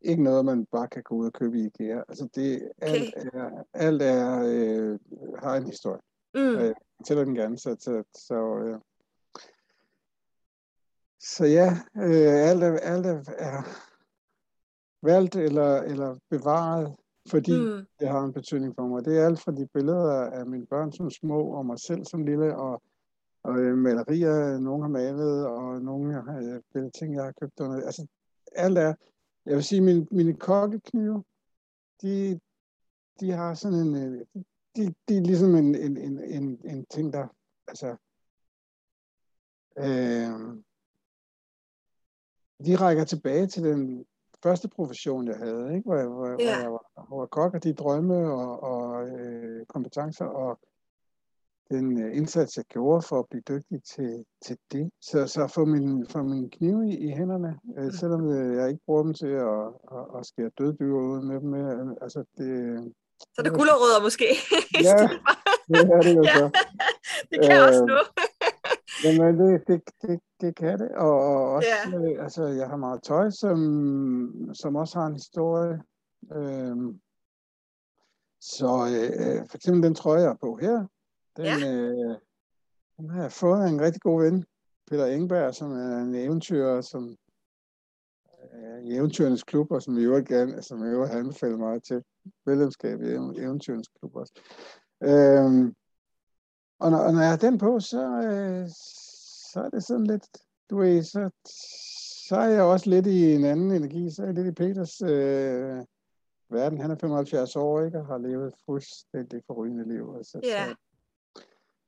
ikke 0.00 0.22
noget, 0.22 0.44
man 0.44 0.66
bare 0.66 0.88
kan 0.88 1.02
gå 1.02 1.14
ud 1.14 1.26
og 1.26 1.32
købe 1.32 1.58
i 1.58 1.66
IKEA. 1.66 2.02
Altså 2.08 2.28
det, 2.34 2.70
okay. 2.82 2.94
alt 2.94 3.14
er, 3.34 3.64
alt 3.72 4.02
er 4.02 4.42
øh, 4.46 4.98
har 5.38 5.56
en 5.56 5.66
historie. 5.66 6.00
Mm. 6.34 6.58
Jeg 6.58 6.74
fortæller 6.96 7.24
den 7.24 7.34
gerne, 7.34 7.58
så, 7.58 7.76
så, 7.78 8.02
så, 8.14 8.58
øh, 8.58 8.78
så 11.20 11.44
ja, 11.44 11.70
øh, 11.96 12.48
alt, 12.50 12.62
er, 12.62 12.78
alt 12.78 13.06
er, 13.06 13.24
er 13.38 13.62
valgt 15.02 15.36
eller, 15.36 15.76
eller 15.76 16.18
bevaret, 16.30 16.96
fordi 17.30 17.60
mm. 17.60 17.86
det 18.00 18.08
har 18.08 18.20
en 18.24 18.32
betydning 18.32 18.74
for 18.74 18.86
mig. 18.86 19.04
Det 19.04 19.18
er 19.18 19.26
alt 19.26 19.40
fra 19.40 19.52
de 19.52 19.68
billeder 19.74 20.30
af 20.30 20.46
mine 20.46 20.66
børn 20.66 20.92
som 20.92 21.10
små, 21.10 21.40
og 21.40 21.66
mig 21.66 21.78
selv 21.78 22.04
som 22.04 22.24
lille, 22.24 22.56
og, 22.56 22.82
og 23.42 23.58
øh, 23.58 23.78
malerier, 23.78 24.58
nogen 24.58 24.82
har 24.82 24.88
malet, 24.88 25.46
og 25.46 25.82
nogle 25.82 26.14
har, 26.14 26.62
øh, 26.74 26.90
ting, 26.92 27.14
jeg 27.14 27.24
har 27.24 27.32
købt. 27.40 27.60
Under. 27.60 27.76
Altså, 27.76 28.06
alt 28.52 28.78
er, 28.78 28.94
jeg 29.46 29.54
vil 29.56 29.64
sige, 29.64 29.80
mine, 29.80 30.06
mine 30.10 30.34
kokkeknive, 30.34 31.24
de, 32.02 32.40
de 33.20 33.30
har 33.30 33.54
sådan 33.54 33.78
en, 33.78 33.96
øh, 33.96 34.26
de, 34.76 34.94
de 35.08 35.16
er 35.16 35.20
ligesom 35.20 35.54
en, 35.54 35.74
en, 35.74 35.96
en, 35.96 36.18
en, 36.24 36.60
en 36.64 36.86
ting, 36.90 37.12
der, 37.12 37.26
altså, 37.68 37.96
øh, 39.78 40.56
de 42.66 42.76
rækker 42.76 43.04
tilbage 43.04 43.46
til 43.46 43.64
den 43.64 44.04
første 44.42 44.68
profession, 44.68 45.28
jeg 45.28 45.36
havde, 45.36 45.74
ikke? 45.74 45.86
Hvor, 45.86 45.96
jeg, 45.96 46.06
hvor, 46.06 46.28
ja. 46.28 46.34
hvor 46.36 46.62
jeg 46.62 46.72
var, 46.72 47.06
hvor 47.08 47.22
jeg 47.22 47.30
kok, 47.30 47.54
og 47.54 47.64
de 47.64 47.72
drømme 47.72 48.32
og, 48.32 48.62
og 48.62 49.08
øh, 49.08 49.66
kompetencer 49.66 50.24
og 50.24 50.58
den 51.70 52.02
øh, 52.02 52.16
indsats, 52.16 52.56
jeg 52.56 52.64
gjorde 52.64 53.02
for 53.02 53.18
at 53.18 53.26
blive 53.30 53.42
dygtig 53.48 53.82
til, 53.84 54.24
til 54.46 54.56
det. 54.72 54.90
Så, 55.00 55.26
så 55.26 55.46
få 55.54 55.64
min, 55.64 56.06
få 56.08 56.22
min 56.22 56.50
knive 56.50 56.88
i, 56.88 56.96
i 56.96 57.10
hænderne, 57.10 57.58
øh, 57.78 57.84
mm. 57.84 57.92
selvom 57.92 58.32
øh, 58.32 58.56
jeg 58.56 58.68
ikke 58.68 58.84
bruger 58.86 59.02
dem 59.02 59.14
til 59.14 59.26
at, 59.26 59.64
at, 59.96 60.04
at 60.18 60.26
skære 60.26 60.50
døddyr 60.58 60.92
ud 60.92 61.22
med 61.22 61.40
dem. 61.40 61.54
Øh, 61.54 61.96
altså 62.02 62.24
det, 62.38 62.48
så 63.20 63.42
det 63.42 63.46
er 63.52 63.56
gulerødder 63.58 64.02
måske? 64.02 64.26
ja, 64.88 64.98
det 65.68 65.90
er 65.96 66.00
det 66.00 66.16
jo 66.16 66.24
så. 66.24 66.50
det 67.30 67.38
kan 67.44 67.56
øh, 67.60 67.68
også 67.68 67.84
nu. 67.84 67.98
Jamen, 69.04 69.38
det, 69.38 69.66
det, 69.66 69.82
det, 70.02 70.20
det 70.40 70.56
kan 70.56 70.78
det. 70.78 70.90
Og, 70.90 71.20
og 71.20 71.52
også, 71.52 71.68
ja. 71.92 71.98
øh, 71.98 72.24
altså, 72.24 72.44
jeg 72.44 72.68
har 72.68 72.76
meget 72.76 73.02
tøj, 73.02 73.30
som, 73.30 74.50
som 74.54 74.76
også 74.76 74.98
har 74.98 75.06
en 75.06 75.12
historie. 75.12 75.82
Øh, 76.32 76.76
så 78.40 78.66
øh, 78.66 79.48
for 79.48 79.56
eksempel 79.56 79.82
den 79.82 79.94
trøje, 79.94 80.20
jeg 80.20 80.30
er 80.30 80.36
på 80.40 80.56
her, 80.56 80.86
den, 81.36 81.44
ja. 81.44 81.70
øh, 81.72 82.16
den 82.96 83.10
har 83.10 83.22
jeg 83.22 83.32
fået 83.32 83.62
af 83.62 83.68
en 83.68 83.80
rigtig 83.80 84.02
god 84.02 84.22
ven, 84.22 84.44
Peter 84.90 85.06
Engberg, 85.06 85.54
som 85.54 85.72
er 85.72 85.98
en 85.98 86.14
eventyr, 86.14 86.80
som 86.80 87.16
øh, 88.54 88.84
i 88.84 88.96
Eventyrens 88.96 89.44
Klub, 89.44 89.72
og 89.72 89.82
som 89.82 89.96
vi 89.96 90.02
jo 90.02 90.24
gerne, 90.28 90.62
som 90.62 90.84
jo 90.92 91.06
har 91.06 91.18
anbefalet 91.18 91.58
meget 91.58 91.84
til 91.84 92.02
medlemskab 92.46 93.02
i 93.02 93.12
Eventyrens 93.44 93.88
Klub 93.88 94.16
også. 94.16 94.32
Øhm, 95.02 95.74
og, 96.80 96.90
når, 96.90 97.10
når 97.10 97.20
jeg 97.20 97.30
har 97.30 97.36
den 97.36 97.58
på, 97.58 97.80
så, 97.80 98.02
øh, 98.04 98.68
så 99.52 99.60
er 99.64 99.68
det 99.68 99.84
sådan 99.84 100.06
lidt, 100.06 100.28
du 100.70 100.78
ved, 100.78 101.02
så, 101.02 101.30
så 102.28 102.36
er 102.36 102.48
jeg 102.48 102.62
også 102.62 102.90
lidt 102.90 103.06
i 103.06 103.34
en 103.34 103.44
anden 103.44 103.70
energi, 103.70 104.10
så 104.10 104.22
er 104.22 104.26
jeg 104.26 104.34
lidt 104.34 104.46
i 104.46 104.52
Peters 104.52 105.02
øh, 105.02 105.84
verden. 106.48 106.80
Han 106.80 106.90
er 106.90 106.96
75 106.96 107.56
år, 107.56 107.80
ikke, 107.82 107.98
og 107.98 108.06
har 108.06 108.18
levet 108.18 108.54
fuldstændig 108.66 109.42
forrygende 109.46 109.88
liv. 109.88 110.14
Altså, 110.16 110.40
så, 110.44 110.76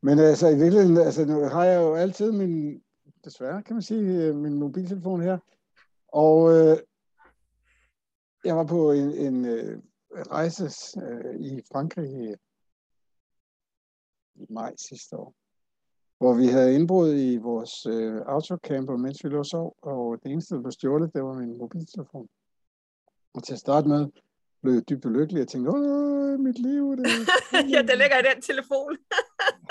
men 0.02 0.18
altså, 0.18 0.48
i 0.48 0.54
virkeligheden, 0.54 0.96
altså, 0.96 1.24
nu 1.24 1.44
har 1.44 1.64
jeg 1.64 1.82
jo 1.82 1.94
altid 1.94 2.32
min, 2.32 2.82
desværre 3.24 3.62
kan 3.62 3.76
man 3.76 3.82
sige, 3.82 4.24
øh, 4.24 4.36
min 4.36 4.54
mobiltelefon 4.54 5.22
her. 5.22 5.38
Og 6.08 6.52
øh, 6.52 6.76
jeg 8.44 8.56
var 8.56 8.64
på 8.64 8.92
en, 8.92 9.10
en 9.10 9.44
øh, 9.44 9.82
rejse 10.30 10.64
øh, 11.02 11.40
i 11.40 11.62
Frankrig 11.72 12.36
i, 14.34 14.46
maj 14.50 14.72
sidste 14.76 15.16
år, 15.16 15.34
hvor 16.18 16.34
vi 16.34 16.46
havde 16.46 16.74
indbrud 16.74 17.14
i 17.14 17.36
vores 17.36 17.86
øh, 17.86 18.20
autocamper, 18.26 18.96
mens 18.96 19.24
vi 19.24 19.28
lå 19.28 19.38
og 19.38 19.46
sov, 19.46 19.76
og 19.82 20.18
det 20.22 20.32
eneste, 20.32 20.54
der 20.54 20.60
blev 20.60 20.72
stjålet, 20.72 21.14
det 21.14 21.24
var 21.24 21.34
min 21.34 21.58
mobiltelefon. 21.58 22.28
Og 23.34 23.42
til 23.42 23.52
at 23.52 23.58
starte 23.58 23.88
med, 23.88 24.06
blev 24.62 24.74
jeg 24.74 24.88
dybt 24.88 25.04
ulykkelig 25.04 25.42
og 25.42 25.48
tænkte, 25.48 25.70
åh, 25.70 26.40
mit 26.40 26.58
liv, 26.58 26.96
det... 26.96 27.06
ja, 27.74 27.82
det 27.82 27.98
ligger 27.98 28.18
i 28.18 28.34
den 28.34 28.42
telefon. 28.42 28.96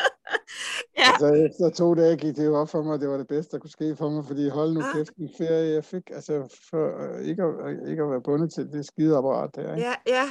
ja. 0.99 1.07
Altså, 1.12 1.28
efter 1.28 1.70
to 1.70 1.93
dage 1.93 2.18
gik 2.18 2.36
det 2.36 2.45
jo 2.45 2.55
op 2.55 2.70
for 2.70 2.84
mig, 2.84 2.99
det 2.99 3.09
var 3.09 3.18
det 3.18 3.28
bedste, 3.28 3.51
der 3.51 3.59
kunne 3.59 3.70
ske 3.70 3.95
for 3.95 4.09
mig, 4.09 4.26
fordi 4.26 4.49
hold 4.49 4.74
nu 4.74 4.82
ah. 4.82 4.93
kæft, 4.93 5.16
en 5.16 5.30
ferie, 5.38 5.74
jeg 5.74 5.86
fik, 5.86 6.09
altså, 6.09 6.62
for 6.70 6.86
uh, 7.03 7.22
ikke, 7.22 7.43
at, 7.43 7.89
ikke 7.89 8.03
at 8.03 8.09
være 8.09 8.22
bundet 8.22 8.53
til 8.53 8.72
det 8.72 8.86
skideapparat 8.86 9.55
der, 9.55 9.76
ikke? 9.76 9.88
Ja, 9.88 9.93
ja. 10.07 10.26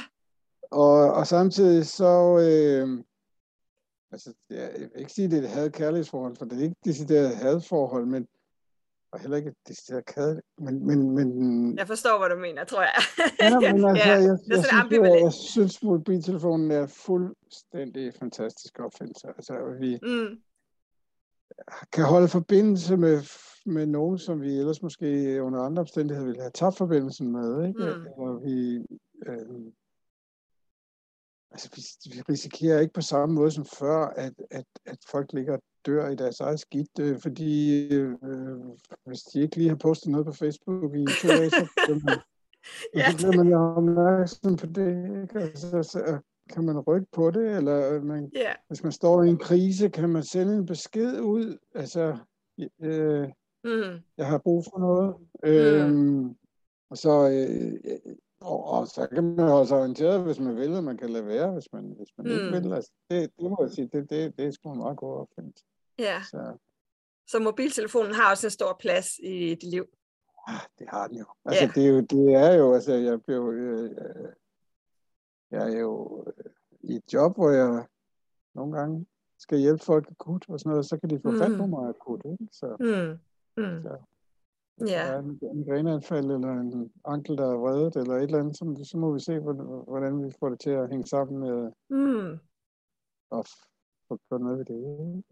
Og, 0.71 1.13
og 1.13 1.27
samtidig 1.27 1.85
så, 1.85 2.37
øh, 2.37 3.03
altså, 4.11 4.33
jeg 4.49 4.71
vil 4.77 4.89
ikke 5.01 5.11
sige, 5.13 5.25
at 5.25 5.31
det 5.31 5.39
er 5.39 5.43
et 5.43 5.49
had-kærlighedsforhold, 5.49 6.35
for 6.35 6.45
det 6.45 6.59
er 6.59 6.63
ikke 6.63 6.75
decideret 6.85 7.35
hadforhold, 7.35 8.05
men 8.05 8.27
og 9.13 9.19
heller 9.19 9.37
ikke 9.37 9.53
decideret 9.67 10.05
kædeligt, 10.05 10.45
men, 10.59 10.85
men, 10.87 11.11
men... 11.11 11.77
Jeg 11.77 11.87
forstår, 11.87 12.17
hvad 12.19 12.29
du 12.29 12.35
mener, 12.41 12.63
tror 12.63 12.81
jeg. 12.81 12.93
Ja, 13.41 13.73
men 13.73 13.85
altså, 13.89 14.09
Ja, 14.09 14.09
jeg, 14.13 14.21
det 14.21 14.27
er 14.27 14.29
jeg, 14.29 14.37
sådan 14.37 14.63
synes, 14.63 14.73
jo, 14.73 14.77
ambivalent. 14.79 15.23
jeg 15.23 15.33
synes, 15.33 15.83
mobiltelefonen 15.83 16.71
er 16.71 16.87
fuldstændig 16.87 18.13
fantastisk 18.13 18.79
opfindelse. 18.79 19.27
Altså, 19.27 19.53
vi 19.79 19.99
Mm, 20.03 20.37
kan 21.93 22.05
holde 22.05 22.27
forbindelse 22.27 22.97
med, 22.97 23.21
med 23.65 23.85
nogen, 23.85 24.17
som 24.17 24.41
vi 24.41 24.57
ellers 24.57 24.81
måske 24.81 25.39
under 25.43 25.59
andre 25.61 25.79
omstændigheder 25.79 26.27
ville 26.27 26.41
have 26.41 26.51
tabt 26.51 26.77
forbindelsen 26.77 27.31
med. 27.31 27.67
Ikke? 27.67 27.79
Mm. 27.79 28.05
Og 28.17 28.43
vi, 28.43 28.75
øh, 29.27 29.71
altså, 31.51 31.69
vi, 31.75 32.15
vi 32.15 32.21
risikerer 32.21 32.79
ikke 32.79 32.93
på 32.93 33.01
samme 33.01 33.35
måde 33.35 33.51
som 33.51 33.65
før, 33.65 34.05
at, 34.05 34.33
at, 34.51 34.65
at 34.85 34.97
folk 35.11 35.33
ligger 35.33 35.53
og 35.53 35.61
dør 35.85 36.09
i 36.09 36.15
deres 36.15 36.39
eget 36.39 36.59
skidt, 36.59 36.99
øh, 36.99 37.19
fordi 37.21 37.83
øh, 37.93 38.13
hvis 39.05 39.21
de 39.21 39.41
ikke 39.41 39.55
lige 39.55 39.69
har 39.69 39.75
postet 39.75 40.11
noget 40.11 40.25
på 40.25 40.33
Facebook 40.33 40.95
i 40.95 41.05
to 41.21 41.27
dage, 41.27 41.49
så 41.49 41.67
bliver 41.75 41.99
man, 42.05 42.19
Ja, 42.95 43.11
så 43.11 43.17
bliver 43.17 43.43
man 43.43 43.53
opmærksom 43.53 44.55
på 44.55 44.65
det. 44.65 45.21
Ikke? 45.21 45.39
Altså, 45.39 45.83
så 45.83 46.19
kan 46.53 46.63
man 46.63 46.79
rykke 46.79 47.07
på 47.11 47.31
det, 47.31 47.57
eller 47.57 48.01
man 48.01 48.31
ja. 48.35 48.53
hvis 48.67 48.83
man 48.83 48.91
står 48.91 49.23
i 49.23 49.29
en 49.29 49.37
krise, 49.37 49.89
kan 49.89 50.09
man 50.09 50.23
sende 50.23 50.55
en 50.55 50.65
besked 50.65 51.19
ud. 51.19 51.57
Altså, 51.75 52.17
øh, 52.81 53.27
Mm, 53.63 53.99
jeg 54.17 54.27
har 54.27 54.37
brug 54.37 54.63
for 54.63 54.79
noget. 54.79 55.15
Øhm, 55.43 56.29
og 56.89 56.97
så, 56.97 57.29
øh, 57.29 58.15
og, 58.41 58.63
og 58.65 58.87
så 58.87 59.07
kan 59.07 59.23
man 59.23 59.47
holde 59.47 59.67
sig 59.67 59.77
orienteret, 59.77 60.23
hvis 60.23 60.39
man 60.39 60.55
vil, 60.55 60.73
og 60.75 60.83
man 60.83 60.97
kan 60.97 61.09
lade 61.09 61.25
være, 61.25 61.51
hvis 61.51 61.73
man, 61.73 61.83
hvis 61.97 62.09
man 62.17 62.25
mm. 62.27 62.31
ikke 62.33 62.45
Mm. 62.45 62.51
vil. 62.69 62.73
Altså, 62.73 62.91
det, 63.09 63.31
det 63.39 63.49
må 63.49 63.57
jeg 63.61 63.71
sige, 63.71 63.89
det, 63.93 64.09
det, 64.09 64.37
det 64.37 64.45
er 64.45 64.51
sgu 64.51 64.71
en 64.71 64.77
meget 64.79 64.97
god 64.97 65.17
opfindelse. 65.17 65.65
ja. 65.99 66.21
Så 66.23 66.57
Så 67.27 67.39
mobiltelefonen 67.39 68.13
har 68.13 68.31
også 68.31 68.47
en 68.47 68.51
stor 68.51 68.77
plads 68.79 69.07
i 69.23 69.55
dit 69.55 69.63
liv. 69.71 69.85
ah, 70.47 70.61
det 70.79 70.87
har 70.89 71.07
den 71.07 71.17
jo. 71.17 71.25
Altså, 71.45 71.63
Ja. 71.65 71.71
det, 71.75 71.85
er 71.85 71.89
jo, 71.91 72.01
det 72.01 72.33
er 72.33 72.53
jo, 72.55 72.73
altså, 72.73 72.93
jeg 72.93 73.21
blev, 73.23 73.49
øh, 73.49 73.83
øh, 73.91 74.31
jeg 75.51 75.73
er 75.73 75.79
jo 75.79 76.23
øh, 76.27 76.51
i 76.81 76.95
et 76.95 77.13
job, 77.13 77.35
hvor 77.35 77.49
jeg 77.49 77.85
nogle 78.55 78.77
gange 78.77 79.05
skal 79.39 79.57
hjælpe 79.57 79.83
folk 79.83 80.07
akut 80.11 80.45
og 80.49 80.59
sådan 80.59 80.69
noget, 80.69 80.85
så 80.85 80.97
kan 80.97 81.09
de 81.09 81.19
få 81.25 81.31
fat 81.37 81.57
på 81.57 81.65
Mm. 81.65 81.69
mig 81.69 81.89
akut. 81.89 82.21
Ikke? 82.25 82.47
Så, 82.51 82.67
Mm, 82.79 83.63
mm, 83.63 83.81
så 83.83 83.97
ja. 84.87 85.19
en, 85.19 85.39
en 85.43 85.65
grenanfald, 85.65 86.25
eller 86.25 86.51
en 86.51 86.91
ankel, 87.05 87.37
der 87.37 87.51
er 87.51 87.57
vredet, 87.57 87.95
eller 87.95 88.15
et 88.15 88.23
eller 88.23 88.39
andet, 88.39 88.57
så, 88.57 88.89
så 88.91 88.97
må 88.97 89.13
vi 89.13 89.19
se, 89.19 89.39
hvordan, 89.39 90.23
vi 90.23 90.33
får 90.39 90.49
det 90.49 90.59
til 90.59 90.69
at 90.69 90.89
hænge 90.89 91.07
sammen 91.07 91.39
med 91.39 91.71
Mm. 91.89 92.31
at 93.39 93.47
få 94.07 94.19
gjort 94.27 94.41
noget 94.41 94.57
ved 94.59 94.65
det. 94.65 95.23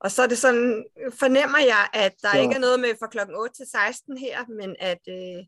Og 0.00 0.10
så 0.10 0.22
er 0.22 0.26
det 0.26 0.38
sådan, 0.38 0.86
fornemmer 1.12 1.58
jeg, 1.58 1.84
at 2.04 2.14
der 2.22 2.28
Så- 2.32 2.38
ikke 2.38 2.54
er 2.54 2.60
noget 2.60 2.80
med 2.80 2.88
fra 2.98 3.06
klokken 3.06 3.36
8 3.36 3.54
til 3.54 3.66
16 3.66 4.16
her, 4.18 4.46
men 4.48 4.76
at 4.78 5.02
øh, 5.08 5.44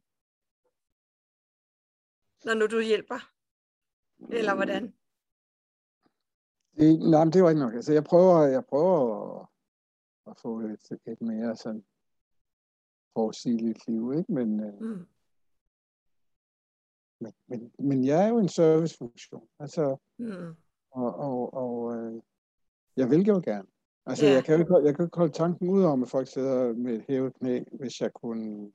når 2.45 2.55
nu 2.55 2.67
du 2.67 2.81
hjælper, 2.81 3.19
eller 4.33 4.55
hvordan? 4.55 4.95
Det, 6.77 6.99
nej, 7.11 7.25
men 7.25 7.33
det 7.33 7.43
var 7.43 7.49
ikke 7.51 7.61
nok. 7.61 7.75
Altså, 7.75 7.93
jeg 7.93 8.05
prøver, 8.05 8.43
jeg 8.43 8.65
prøver 8.65 8.97
at, 9.41 9.47
at 10.31 10.35
få 10.43 10.61
et, 10.61 10.91
et 11.07 11.21
mere 11.23 11.57
sådan 11.57 11.85
forudsigeligt 13.15 13.89
liv, 13.89 14.13
ikke? 14.19 14.33
Men, 14.33 14.61
øh, 14.61 14.81
Mm. 14.81 15.07
men, 17.21 17.33
men, 17.47 17.73
men 17.79 18.05
jeg 18.05 18.25
er 18.25 18.29
jo 18.29 18.39
en 18.39 18.49
servicefunktion. 18.49 19.49
Altså, 19.59 19.97
Mm. 20.19 20.55
og, 20.91 21.15
og, 21.15 21.55
og 21.55 21.97
øh, 21.97 22.23
jeg 22.97 23.11
vil 23.11 23.27
jo 23.27 23.41
gerne. 23.45 23.69
Altså, 24.07 24.27
Ja. 24.27 24.33
jeg, 24.33 24.45
kan 24.45 24.55
jo 24.55 24.61
ikke, 24.61 24.75
jeg 24.75 24.95
kan 24.95 25.03
jo 25.03 25.07
ikke 25.07 25.17
holde 25.19 25.33
tanken 25.33 25.69
ud 25.69 25.83
om, 25.85 26.03
at 26.03 26.09
folk 26.09 26.29
sidder 26.29 26.73
med 26.73 26.95
et 26.95 27.05
hævet 27.09 27.35
knæ, 27.35 27.63
hvis 27.73 28.01
jeg 28.01 28.13
kunne... 28.13 28.73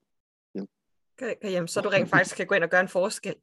Kan, 1.18 1.36
kan 1.42 1.50
hjem, 1.50 1.68
så 1.68 1.82
du 1.82 1.90
rent 1.90 2.10
faktisk 2.10 2.36
kan 2.36 2.48
gå 2.48 2.56
ind 2.56 2.64
og 2.64 2.70
gøre 2.70 2.82
en 2.82 2.88
forskel. 2.88 3.36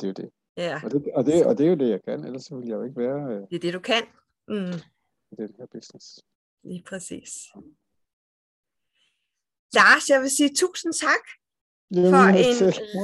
Det 0.00 0.06
er 0.06 0.08
jo 0.08 0.12
det. 0.12 0.30
Ja, 0.56 0.80
Og 0.84 0.90
det, 0.90 1.12
og 1.14 1.24
det, 1.26 1.46
og 1.46 1.58
det 1.58 1.66
er 1.66 1.70
jo 1.70 1.76
det, 1.76 1.88
jeg 1.90 2.02
kan. 2.02 2.24
Ellers 2.24 2.52
ville 2.52 2.68
jeg 2.68 2.74
jo 2.76 2.82
ikke 2.82 2.96
være 2.96 3.32
øh, 3.34 3.40
det 3.50 3.56
er 3.56 3.60
det, 3.60 3.74
du 3.74 3.80
kan. 3.80 4.02
Mm. 4.48 4.54
i 5.32 5.34
den 5.36 5.54
her 5.58 5.66
business. 5.66 6.20
Lige 6.62 6.82
præcis. 6.88 7.30
Lars, 9.74 10.10
jeg 10.10 10.20
vil 10.20 10.30
sige 10.30 10.54
tusind 10.56 10.92
tak 10.92 11.24
for 12.10 12.22
en 12.28 12.36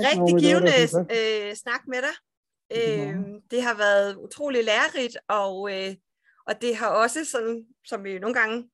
rigtig 0.07 0.35
givende 0.41 0.73
øh, 1.17 1.57
snak 1.57 1.81
med 1.89 1.99
dig. 2.03 2.15
Øh, 2.73 3.17
det 3.51 3.63
har 3.63 3.75
været 3.75 4.17
utrolig 4.17 4.65
lærerigt, 4.65 5.17
og, 5.29 5.71
øh, 5.73 5.95
og 6.47 6.63
det 6.63 6.77
har 6.77 6.89
også, 6.89 7.25
sådan, 7.25 7.67
som 7.85 8.05
vi 8.05 8.19
nogle 8.19 8.35
gange, 8.35 8.71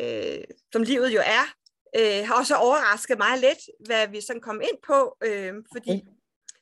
øh, 0.00 0.44
som 0.72 0.82
livet 0.82 1.10
jo 1.14 1.20
er, 1.24 1.44
øh, 1.98 2.26
har 2.28 2.34
også 2.38 2.54
overrasket 2.56 3.18
mig 3.18 3.38
lidt, 3.38 3.58
hvad 3.86 4.08
vi 4.08 4.20
sådan 4.20 4.42
kom 4.42 4.60
ind 4.60 4.78
på, 4.86 5.16
øh, 5.24 5.54
fordi 5.72 5.90
Okay. 5.90 6.12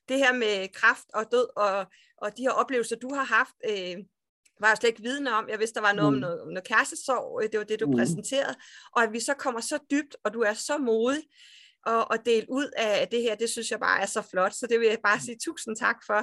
det 0.09 0.19
her 0.19 0.33
med 0.33 0.69
kraft 0.73 1.07
og 1.15 1.33
død, 1.33 1.47
og, 1.57 1.87
og 2.23 2.37
de 2.37 2.43
her 2.43 2.51
oplevelser, 2.51 2.97
du 2.97 3.15
har 3.15 3.25
haft, 3.25 3.55
øh, 3.71 3.97
var 4.61 4.69
jeg 4.69 4.77
slet 4.77 4.89
ikke 4.89 5.03
vidne 5.03 5.35
om. 5.35 5.49
Jeg 5.49 5.59
vidste, 5.59 5.75
der 5.75 5.81
var 5.81 5.93
noget 5.93 6.13
mm. 6.13 6.17
om 6.17 6.21
noget, 6.21 6.39
noget 6.47 6.69
kærestesorg, 6.69 7.41
øh, 7.43 7.51
det 7.53 7.59
var 7.59 7.65
det, 7.65 7.81
du 7.81 7.87
mm. 7.87 7.97
Præsenterede, 7.97 8.55
og 8.97 9.03
at 9.03 9.13
vi 9.13 9.21
så 9.21 9.35
kommer 9.35 9.61
så 9.61 9.79
dybt, 9.91 10.17
og 10.25 10.35
du 10.35 10.41
er 10.41 10.53
så 10.53 10.79
modig, 10.79 11.23
og, 11.87 12.11
og 12.11 12.19
dele 12.27 12.47
ud 12.51 12.71
af 12.77 13.09
det 13.09 13.23
her, 13.23 13.35
det 13.35 13.51
synes 13.51 13.71
jeg 13.71 13.81
bare 13.81 14.01
er 14.03 14.07
så 14.07 14.23
flot, 14.31 14.53
så 14.53 14.67
det 14.67 14.81
vil 14.81 14.89
jeg 14.89 14.99
bare 15.05 15.21
sige 15.21 15.39
tusind 15.45 15.77
tak 15.77 15.97
for. 16.07 16.21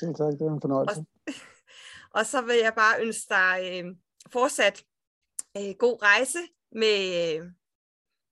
Selv 0.00 0.14
tak, 0.14 0.32
det 0.32 0.42
er 0.42 0.54
en 0.54 0.60
fornøjelse. 0.60 1.04
Og 2.16 2.26
så 2.26 2.40
vil 2.40 2.56
jeg 2.56 2.72
bare 2.76 3.02
ønske 3.02 3.26
dig 3.28 3.58
øh, 3.72 3.84
fortsat 4.32 4.84
øh, 5.56 5.74
god 5.78 6.02
rejse 6.02 6.38
med, 6.72 7.36
øh, 7.38 7.46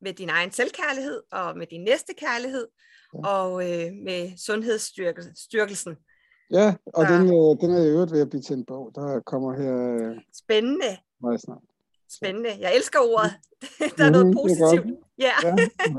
med 0.01 0.13
din 0.13 0.31
egen 0.31 0.53
selvkærlighed 0.53 1.23
og 1.33 1.59
med 1.59 1.67
din 1.67 1.85
næste 1.85 2.15
kærlighed 2.15 2.69
Ja. 3.15 3.27
og 3.29 3.63
øh, 3.63 3.93
med 3.93 4.39
sundhedsstyrkelsen. 4.47 5.97
Ja, 6.51 6.75
og 6.87 7.05
den, 7.07 7.23
øh, 7.27 7.51
den 7.61 7.71
er 7.77 7.83
i 7.85 7.89
øvrigt 7.89 8.13
ved 8.13 8.21
at 8.21 8.31
blive 8.31 8.43
til 8.43 8.57
en 8.57 8.65
bog, 8.65 8.93
der 8.95 9.21
kommer 9.21 9.53
her 9.63 9.75
øh, 10.11 10.17
Spændende, 10.33 10.99
meget 11.21 11.41
snart. 11.41 11.63
spændende. 12.09 12.51
Jeg 12.61 12.77
elsker 12.77 12.99
ordet. 12.99 13.33
Der 13.99 14.05
er 14.05 14.11
noget 14.11 14.27
Mhm, 14.27 14.33
det 14.37 14.41
er 14.41 14.43
positivt. 14.43 14.99
Ja, 15.19 15.33
Ja, 15.43 15.55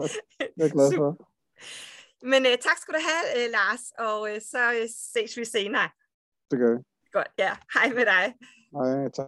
jeg 0.57 0.65
er 0.65 0.69
glad 0.69 0.91
for. 0.97 1.09
men 2.31 2.45
øh, 2.45 2.57
tak 2.57 2.77
skal 2.77 2.93
du 2.93 2.99
have, 3.11 3.45
øh, 3.45 3.51
Lars, 3.51 3.83
og 3.99 4.35
øh, 4.35 4.41
så 4.41 4.73
øh, 4.81 4.87
ses 5.13 5.37
vi 5.37 5.45
senere. 5.45 5.89
Det 6.51 6.59
gør 6.59 6.71
vi. 6.77 6.83
Godt, 7.11 7.27
ja. 7.37 7.51
Hej 7.73 7.93
med 7.93 8.05
dig. 8.05 8.25
Nej, 8.73 9.09
tak. 9.09 9.27